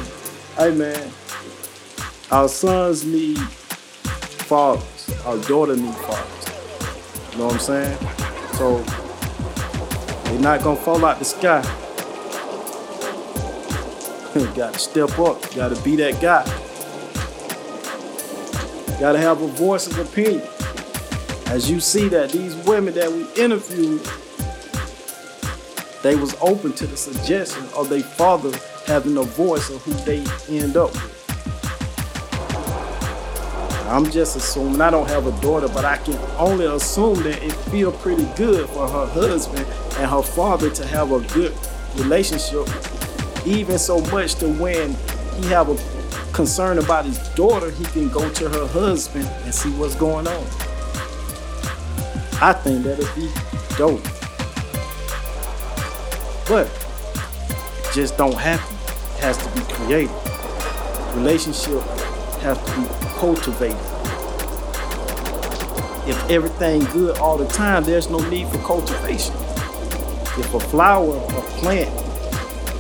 hey 0.58 0.76
man, 0.76 1.12
our 2.32 2.48
sons 2.48 3.06
need 3.06 3.40
fathers. 4.48 5.10
Our 5.26 5.38
daughter 5.40 5.76
need 5.76 5.96
fathers. 5.96 7.32
You 7.32 7.40
know 7.40 7.46
what 7.46 7.54
I'm 7.54 7.60
saying? 7.60 7.98
So 8.54 8.84
they're 10.26 10.40
not 10.40 10.62
gonna 10.64 10.80
fall 10.80 11.04
out 11.06 11.20
the 11.20 11.26
sky. 11.26 11.62
gotta 14.56 14.78
step 14.80 15.18
up. 15.18 15.56
Gotta 15.56 15.82
be 15.82 15.96
that 15.96 16.22
guy. 16.22 16.44
Gotta 19.00 19.20
have 19.20 19.42
a 19.42 19.48
voice 19.48 19.88
of 19.88 19.98
opinion. 20.00 20.42
As 21.48 21.70
you 21.70 21.80
see 21.80 22.08
that 22.10 22.32
these 22.32 22.56
women 22.66 22.94
that 22.96 23.12
we 23.12 23.28
interviewed, 23.42 24.02
they 26.02 26.16
was 26.16 26.36
open 26.42 26.74
to 26.74 26.88
the 26.88 26.98
suggestion 26.98 27.64
of 27.76 27.90
their 27.90 28.02
father 28.02 28.52
having 28.86 29.18
a 29.18 29.24
voice 29.24 29.70
of 29.70 29.82
who 29.84 29.94
they 30.06 30.26
end 30.50 30.76
up 30.76 30.92
with. 30.94 31.24
I'm 33.88 34.10
just 34.10 34.36
assuming 34.36 34.82
I 34.82 34.90
don't 34.90 35.08
have 35.08 35.28
a 35.28 35.42
daughter, 35.42 35.68
but 35.68 35.86
I 35.86 35.98
can 35.98 36.18
only 36.38 36.66
assume 36.66 37.22
that 37.24 37.44
it 37.44 37.52
feel 37.70 37.92
pretty 37.92 38.26
good 38.36 38.68
for 38.70 38.88
her 38.88 39.06
husband 39.06 39.68
and 39.98 40.10
her 40.10 40.24
father 40.24 40.70
to 40.72 40.88
have 40.88 41.12
a 41.12 41.20
good 41.34 41.56
relationship, 41.98 42.68
even 43.46 43.78
so 43.78 44.00
much 44.06 44.36
to 44.36 44.50
when 44.54 44.96
he 45.36 45.48
have 45.50 45.70
a 45.70 46.34
concern 46.34 46.80
about 46.80 47.06
his 47.06 47.20
daughter, 47.36 47.70
he 47.70 47.84
can 47.86 48.10
go 48.10 48.28
to 48.32 48.50
her 48.50 48.68
husband 48.68 49.28
and 49.44 49.54
see 49.54 49.70
what's 49.72 49.96
going 49.96 50.28
on. 50.28 50.46
I 52.44 52.52
think 52.52 52.84
that'd 52.84 53.08
be 53.16 53.32
dope. 53.78 54.04
But 56.46 56.68
it 56.68 57.94
just 57.94 58.18
don't 58.18 58.36
happen. 58.36 58.76
It 59.16 59.22
has 59.22 59.38
to 59.38 59.50
be 59.54 59.62
created. 59.74 60.12
Relationship 61.16 61.80
has 62.42 62.58
to 62.58 62.82
be 62.82 62.86
cultivated. 63.18 63.78
If 66.06 66.30
everything 66.30 66.84
good 66.92 67.18
all 67.20 67.38
the 67.38 67.48
time, 67.48 67.86
there's 67.86 68.10
no 68.10 68.20
need 68.30 68.50
for 68.50 68.58
cultivation. 68.58 69.34
If 70.38 70.54
a 70.54 70.60
flower 70.60 71.16
or 71.16 71.44
plant 71.62 71.98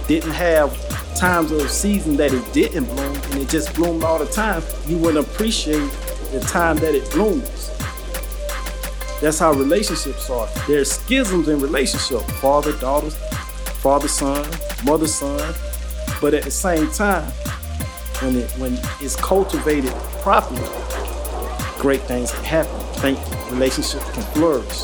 didn't 0.09 0.31
have 0.31 0.75
times 1.15 1.53
of 1.53 1.71
season 1.71 2.17
that 2.17 2.33
it 2.33 2.51
didn't 2.51 2.83
bloom 2.83 3.15
and 3.15 3.35
it 3.35 3.47
just 3.47 3.73
bloomed 3.75 4.03
all 4.03 4.19
the 4.19 4.25
time, 4.25 4.61
you 4.87 4.97
wouldn't 4.97 5.25
appreciate 5.25 5.89
the 6.33 6.41
time 6.41 6.75
that 6.79 6.93
it 6.93 7.09
blooms. 7.11 7.72
That's 9.23 9.39
how 9.39 9.53
relationships 9.53 10.29
are. 10.29 10.49
There's 10.67 10.91
schisms 10.91 11.47
in 11.47 11.61
relationship. 11.61 12.19
Father, 12.41 12.73
daughters, 12.79 13.15
father, 13.79 14.09
son, 14.09 14.45
mother, 14.83 15.07
son. 15.07 15.55
But 16.19 16.33
at 16.33 16.43
the 16.43 16.51
same 16.51 16.91
time, 16.91 17.31
when 18.19 18.35
it 18.35 18.51
when 18.57 18.73
it's 18.99 19.15
cultivated 19.15 19.93
properly, 20.19 20.61
great 21.79 22.01
things 22.01 22.33
can 22.33 22.43
happen. 22.43 22.77
Think 22.99 23.17
relationships 23.49 24.03
can 24.11 24.23
flourish. 24.33 24.79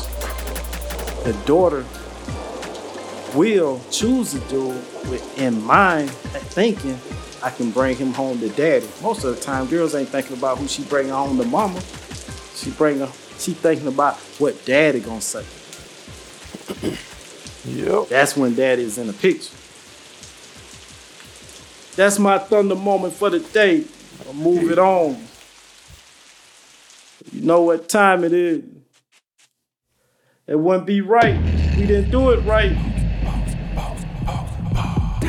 The 1.24 1.38
daughter 1.44 1.84
will 3.34 3.78
choose 3.90 4.32
to 4.32 4.38
do 4.48 4.68
with 5.10 5.38
in 5.38 5.62
mind 5.62 6.08
thinking 6.56 6.98
I 7.42 7.50
can 7.50 7.72
bring 7.72 7.94
him 7.94 8.14
home 8.14 8.40
to 8.40 8.48
daddy. 8.48 8.88
Most 9.02 9.22
of 9.22 9.36
the 9.36 9.42
time, 9.42 9.66
girls 9.66 9.94
ain't 9.94 10.08
thinking 10.08 10.38
about 10.38 10.56
who 10.56 10.66
she 10.66 10.82
bring 10.84 11.10
home 11.10 11.36
to 11.36 11.44
mama. 11.44 11.82
She 12.54 12.70
bring 12.70 13.00
her, 13.00 13.12
she 13.40 13.54
thinking 13.54 13.86
about 13.88 14.16
what 14.38 14.64
daddy 14.64 15.00
gonna 15.00 15.20
say. 15.20 15.44
Yep. 17.64 18.08
That's 18.08 18.36
when 18.36 18.54
daddy 18.54 18.82
is 18.82 18.98
in 18.98 19.06
the 19.06 19.12
picture. 19.12 19.54
That's 21.96 22.18
my 22.18 22.38
thunder 22.38 22.76
moment 22.76 23.14
for 23.14 23.30
the 23.30 23.40
day. 23.40 23.84
I'll 24.26 24.34
move 24.34 24.70
it 24.70 24.78
on. 24.78 25.22
You 27.32 27.42
know 27.42 27.62
what 27.62 27.88
time 27.88 28.24
it 28.24 28.32
is. 28.32 28.62
It 30.46 30.58
wouldn't 30.58 30.86
be 30.86 31.00
right. 31.00 31.36
We 31.76 31.86
didn't 31.86 32.10
do 32.10 32.30
it 32.30 32.40
right. 32.40 32.76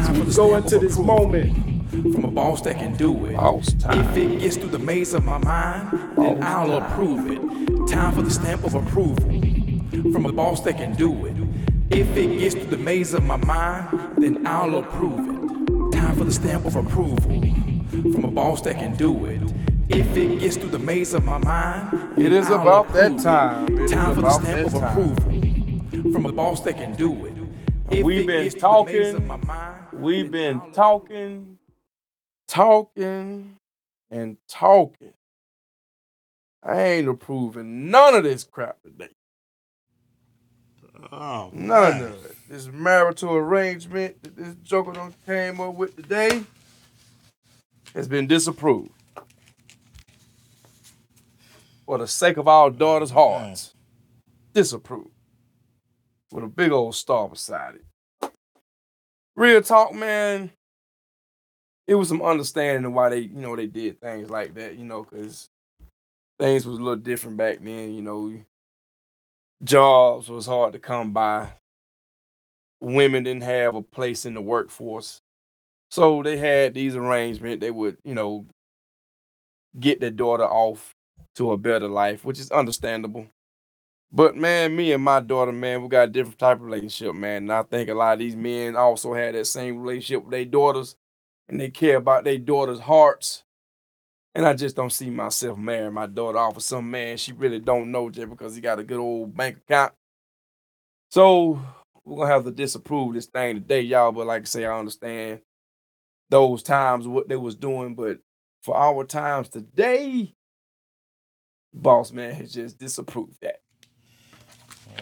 So 0.05 0.13
we 0.13 0.33
go 0.33 0.55
into 0.55 0.79
this 0.79 0.97
moment. 0.97 1.70
From 2.01 2.25
a 2.25 2.31
boss 2.31 2.61
that 2.61 2.77
can 2.77 2.95
do 2.95 3.25
it. 3.25 3.35
If 3.35 4.17
it 4.17 4.39
gets 4.39 4.57
through 4.57 4.69
the 4.69 4.79
maze 4.79 5.13
of 5.13 5.23
my 5.23 5.37
mind, 5.37 6.15
then 6.17 6.41
I'll 6.43 6.73
approve 6.77 7.29
it. 7.31 7.87
Time 7.87 8.13
for 8.15 8.21
the 8.23 8.31
stamp 8.31 8.63
of 8.63 8.73
approval. 8.75 9.29
From 10.11 10.25
a 10.25 10.31
boss 10.31 10.61
that 10.61 10.77
can 10.77 10.95
do 10.95 11.25
it. 11.27 11.35
If 11.91 12.15
it 12.17 12.39
gets 12.39 12.55
through 12.55 12.67
the 12.71 12.77
maze 12.77 13.13
of 13.13 13.23
my 13.23 13.37
mind, 13.37 14.15
then 14.17 14.47
I'll 14.47 14.77
approve 14.79 15.19
it. 15.29 15.93
Time 15.93 16.15
for 16.15 16.23
the 16.23 16.31
stamp 16.31 16.65
of 16.65 16.75
approval. 16.75 17.41
From 18.13 18.25
a 18.25 18.31
boss 18.31 18.61
that 18.61 18.75
can 18.77 18.95
do 18.95 19.25
it. 19.25 19.41
If 19.89 20.15
it 20.17 20.39
gets 20.39 20.57
through 20.57 20.69
the 20.69 20.79
maze 20.79 21.13
of 21.13 21.23
my 21.25 21.37
mind, 21.37 22.17
It 22.17 22.31
is 22.31 22.49
I'll 22.49 22.61
about 22.61 22.93
that 22.93 23.11
approve 23.11 23.19
it. 23.19 23.23
time. 23.23 23.87
Time 23.87 24.15
for 24.15 24.21
the 24.21 24.29
stamp 24.31 24.67
of 24.67 24.73
time. 24.73 24.83
approval. 24.83 26.11
From 26.13 26.25
a 26.25 26.31
boss 26.31 26.61
that 26.61 26.77
can 26.77 26.95
do 26.95 27.25
it. 27.25 27.33
If 27.91 28.03
We've 28.05 28.21
it 28.21 28.27
been 28.27 28.43
gets 28.43 28.55
through 28.55 28.71
the 28.71 28.83
maze 28.85 29.13
of 29.13 29.13
talking. 29.15 29.27
my 29.27 29.37
mind, 29.37 29.75
We've 29.93 30.31
been 30.31 30.61
talking, 30.71 31.57
talking, 32.51 33.55
and 34.11 34.37
talking. 34.49 35.13
I 36.61 36.81
ain't 36.81 37.07
approving 37.07 37.89
none 37.89 38.13
of 38.13 38.23
this 38.23 38.43
crap 38.43 38.81
today. 38.83 39.07
Oh, 41.11 41.49
None 41.53 41.67
man. 41.67 42.03
of 42.03 42.25
it. 42.25 42.35
This 42.49 42.67
marital 42.67 43.35
arrangement 43.35 44.21
that 44.21 44.35
this 44.35 44.55
joker 44.61 44.91
done 44.91 45.15
came 45.25 45.59
up 45.59 45.73
with 45.75 45.95
today 45.95 46.43
has 47.95 48.07
been 48.07 48.27
disapproved. 48.27 48.91
For 51.85 51.97
the 51.97 52.07
sake 52.07 52.37
of 52.37 52.47
our 52.47 52.69
daughters' 52.69 53.11
oh, 53.11 53.15
hearts. 53.15 53.73
Disapproved. 54.53 55.09
With 56.31 56.43
a 56.43 56.47
big 56.47 56.71
old 56.71 56.95
star 56.95 57.27
beside 57.29 57.75
it. 57.75 58.31
Real 59.35 59.61
talk, 59.61 59.93
man. 59.93 60.51
It 61.91 61.95
was 61.95 62.07
some 62.07 62.21
understanding 62.21 62.85
of 62.85 62.93
why 62.93 63.09
they, 63.09 63.19
you 63.19 63.35
know, 63.35 63.57
they 63.57 63.67
did 63.67 63.99
things 63.99 64.29
like 64.29 64.53
that, 64.55 64.77
you 64.77 64.85
know, 64.85 65.03
because 65.03 65.49
things 66.39 66.65
was 66.65 66.77
a 66.79 66.81
little 66.81 66.95
different 66.95 67.35
back 67.35 67.59
then, 67.61 67.93
you 67.93 68.01
know. 68.01 68.33
Jobs 69.61 70.29
was 70.29 70.45
hard 70.45 70.71
to 70.71 70.79
come 70.79 71.11
by 71.11 71.49
women 72.79 73.23
didn't 73.23 73.43
have 73.43 73.75
a 73.75 73.81
place 73.81 74.25
in 74.25 74.33
the 74.33 74.41
workforce. 74.41 75.21
So 75.89 76.23
they 76.23 76.37
had 76.37 76.73
these 76.73 76.95
arrangements. 76.95 77.59
They 77.61 77.71
would, 77.71 77.97
you 78.05 78.15
know, 78.15 78.45
get 79.77 79.99
their 79.99 80.11
daughter 80.11 80.45
off 80.45 80.95
to 81.35 81.51
a 81.51 81.57
better 81.57 81.89
life, 81.89 82.23
which 82.23 82.39
is 82.39 82.51
understandable. 82.51 83.27
But 84.13 84.37
man, 84.37 84.75
me 84.75 84.93
and 84.93 85.03
my 85.03 85.19
daughter, 85.19 85.51
man, 85.51 85.81
we 85.81 85.89
got 85.89 86.09
a 86.09 86.11
different 86.11 86.39
type 86.39 86.57
of 86.57 86.63
relationship, 86.63 87.15
man. 87.15 87.43
And 87.43 87.53
I 87.53 87.63
think 87.63 87.89
a 87.89 87.93
lot 87.93 88.13
of 88.13 88.19
these 88.19 88.37
men 88.37 88.77
also 88.77 89.13
had 89.13 89.35
that 89.35 89.45
same 89.47 89.79
relationship 89.79 90.23
with 90.23 90.31
their 90.31 90.45
daughters, 90.45 90.95
and 91.51 91.59
they 91.59 91.69
care 91.69 91.97
about 91.97 92.23
their 92.23 92.37
daughters' 92.37 92.79
hearts. 92.79 93.43
And 94.33 94.45
I 94.45 94.53
just 94.53 94.77
don't 94.77 94.93
see 94.93 95.09
myself 95.09 95.57
marrying 95.57 95.93
my 95.93 96.07
daughter 96.07 96.37
off 96.37 96.55
of 96.55 96.63
some 96.63 96.89
man 96.89 97.17
she 97.17 97.33
really 97.33 97.59
don't 97.59 97.91
know 97.91 98.09
just 98.09 98.29
because 98.29 98.55
he 98.55 98.61
got 98.61 98.79
a 98.79 98.83
good 98.83 98.99
old 98.99 99.35
bank 99.35 99.57
account. 99.57 99.91
So 101.09 101.61
we're 102.05 102.23
gonna 102.23 102.33
have 102.33 102.45
to 102.45 102.51
disapprove 102.51 103.13
this 103.13 103.25
thing 103.25 103.55
today, 103.55 103.81
y'all. 103.81 104.13
But 104.13 104.27
like 104.27 104.43
I 104.43 104.45
say, 104.45 104.65
I 104.65 104.79
understand 104.79 105.41
those 106.29 106.63
times 106.63 107.05
what 107.05 107.27
they 107.27 107.35
was 107.35 107.55
doing, 107.55 107.93
but 107.93 108.19
for 108.63 108.77
our 108.77 109.03
times 109.03 109.49
today, 109.49 110.33
boss 111.73 112.13
man 112.13 112.33
has 112.35 112.53
just 112.53 112.79
disapproved 112.79 113.35
that. 113.41 113.59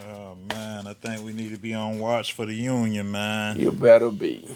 Oh 0.08 0.36
man, 0.50 0.88
I 0.88 0.94
think 0.94 1.24
we 1.24 1.34
need 1.34 1.54
to 1.54 1.60
be 1.60 1.76
on 1.76 2.00
watch 2.00 2.34
for 2.34 2.48
the 2.48 2.54
union, 2.56 3.12
man. 3.12 3.60
You 3.60 3.72
better 3.72 4.10
be. 4.10 4.50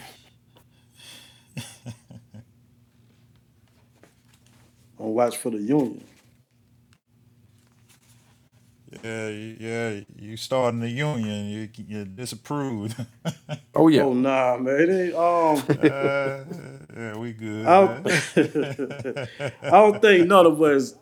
On 4.99 5.13
watch 5.13 5.37
for 5.37 5.49
the 5.49 5.57
union. 5.57 6.03
Yeah, 9.03 9.27
yeah, 9.29 9.99
you 10.19 10.37
starting 10.37 10.79
the 10.79 10.89
union, 10.89 11.47
you 11.47 11.69
you 11.87 12.05
disapproved. 12.05 12.95
Oh 13.75 13.87
yeah. 13.87 14.03
Oh 14.03 14.13
nah, 14.13 14.55
man. 14.57 14.79
It 14.81 14.89
ain't 14.89 15.15
um 15.15 15.63
Uh, 15.81 16.43
yeah, 16.95 17.17
we 17.17 17.33
good. 17.33 17.65
I 17.65 17.87
don't. 17.87 18.07
I 19.63 19.69
don't 19.71 19.99
think 19.99 20.27
none 20.27 20.45
of 20.45 20.61
us 20.61 20.93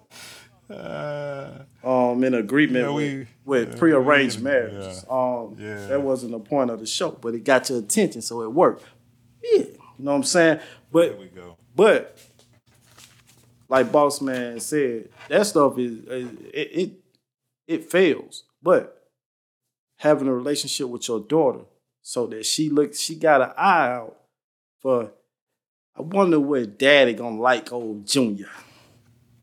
Uh, 0.69 1.63
um 1.83 2.23
in 2.23 2.33
agreement 2.33 2.85
Yeah, 2.85 2.91
we- 2.93 3.17
with, 3.17 3.27
with 3.43 3.69
yeah, 3.73 3.75
prearranged 3.77 4.37
we- 4.37 4.43
marriages. 4.45 5.05
Um 5.09 5.57
Yeah. 5.59 5.87
that 5.87 6.01
wasn't 6.01 6.31
the 6.31 6.39
point 6.39 6.69
of 6.71 6.79
the 6.79 6.85
show, 6.85 7.11
but 7.11 7.35
it 7.35 7.43
got 7.43 7.69
your 7.69 7.79
attention, 7.79 8.21
so 8.21 8.41
it 8.41 8.53
worked. 8.53 8.85
Yeah. 9.43 9.57
You 9.59 10.05
know 10.05 10.11
what 10.11 10.17
I'm 10.17 10.23
saying? 10.23 10.59
But 10.93 11.09
there 11.09 11.19
we 11.19 11.25
go. 11.27 11.57
But 11.75 12.17
like 13.71 13.89
Boss 13.89 14.19
Man 14.19 14.59
said, 14.59 15.07
that 15.29 15.47
stuff 15.47 15.79
is 15.79 16.05
it, 16.53 16.69
it 16.73 16.91
it 17.67 17.89
fails. 17.89 18.43
But 18.61 19.07
having 19.97 20.27
a 20.27 20.33
relationship 20.33 20.89
with 20.89 21.07
your 21.07 21.21
daughter 21.21 21.61
so 22.01 22.27
that 22.27 22.45
she 22.45 22.69
looks 22.69 22.99
she 22.99 23.15
got 23.15 23.41
an 23.41 23.51
eye 23.57 23.93
out 23.93 24.17
for 24.81 25.13
I 25.97 26.01
wonder 26.01 26.37
what 26.37 26.77
daddy 26.77 27.13
gonna 27.13 27.39
like 27.39 27.71
old 27.71 28.05
Junior. 28.05 28.49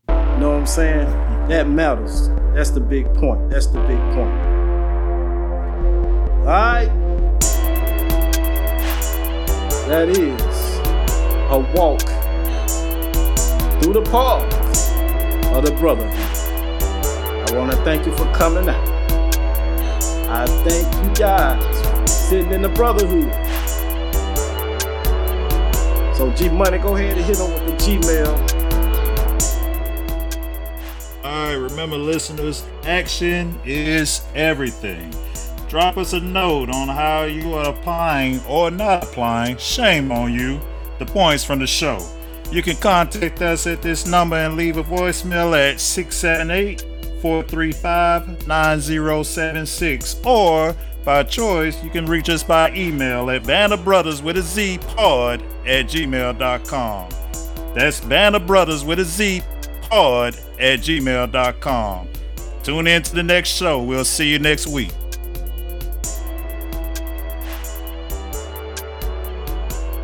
You 0.07 0.15
know 0.37 0.51
what 0.51 0.59
I'm 0.59 0.67
saying? 0.67 1.09
That 1.49 1.67
matters. 1.67 2.29
That's 2.53 2.69
the 2.69 2.81
big 2.81 3.11
point. 3.15 3.49
That's 3.49 3.65
the 3.65 3.79
big 3.81 3.99
point. 4.13 4.39
Alright. 6.45 6.89
That 9.87 10.07
is 10.09 10.77
a 11.49 11.73
walk 11.75 12.18
through 13.81 13.93
the 13.93 14.01
path 14.03 14.43
of 15.53 15.65
the 15.65 15.71
brotherhood. 15.71 16.15
I 17.49 17.57
want 17.57 17.71
to 17.71 17.77
thank 17.77 18.05
you 18.05 18.15
for 18.15 18.31
coming 18.33 18.69
out. 18.69 18.99
I 20.29 20.45
thank 20.63 20.85
you 21.03 21.15
guys 21.15 21.63
for 21.81 22.07
sitting 22.07 22.51
in 22.51 22.61
the 22.61 22.69
brotherhood. 22.69 23.33
So 26.15 26.31
G 26.33 26.49
Money, 26.49 26.77
go 26.77 26.95
ahead 26.95 27.17
and 27.17 27.25
hit 27.25 27.37
them 27.37 27.51
with 27.53 27.65
the 27.65 27.73
Gmail. 27.77 28.59
All 31.23 31.45
right, 31.47 31.53
remember, 31.53 31.97
listeners, 31.97 32.65
action 32.83 33.59
is 33.65 34.21
everything. 34.35 35.13
Drop 35.69 35.97
us 35.97 36.13
a 36.13 36.19
note 36.19 36.69
on 36.69 36.87
how 36.87 37.23
you 37.23 37.53
are 37.53 37.69
applying 37.69 38.41
or 38.45 38.69
not 38.69 39.03
applying. 39.03 39.57
Shame 39.57 40.11
on 40.11 40.33
you. 40.33 40.59
The 40.97 41.05
points 41.05 41.43
from 41.43 41.59
the 41.59 41.67
show. 41.67 41.99
You 42.51 42.63
can 42.63 42.77
contact 42.77 43.41
us 43.41 43.67
at 43.67 43.81
this 43.81 44.07
number 44.07 44.35
and 44.35 44.55
leave 44.55 44.77
a 44.77 44.83
voicemail 44.83 45.55
at 45.55 45.79
678 45.79 46.81
435 47.21 48.47
9076. 48.47 50.15
Or 50.25 50.75
by 51.05 51.23
choice, 51.23 51.83
you 51.83 51.89
can 51.89 52.05
reach 52.05 52.29
us 52.29 52.43
by 52.43 52.71
email 52.73 53.29
at 53.29 53.43
bandofbrothers 53.43 54.23
with 54.23 54.37
a 54.37 54.41
Z 54.41 54.79
pod 54.95 55.41
at 55.65 55.85
gmail.com. 55.85 57.09
That's 57.75 58.01
bandofbrothers 58.01 58.85
with 58.85 58.99
a 58.99 59.05
Z 59.05 59.43
pod 59.83 60.35
at 60.59 60.79
gmail.com. 60.79 62.07
Tune 62.63 62.87
in 62.87 63.03
to 63.03 63.15
the 63.15 63.23
next 63.23 63.49
show. 63.49 63.81
We'll 63.81 64.05
see 64.05 64.27
you 64.27 64.39
next 64.39 64.67
week. 64.67 64.91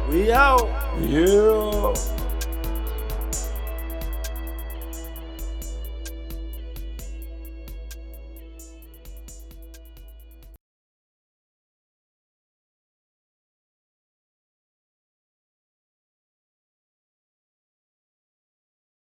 We 0.09 0.31
out. 0.31 0.69
Yeah. 1.01 2.14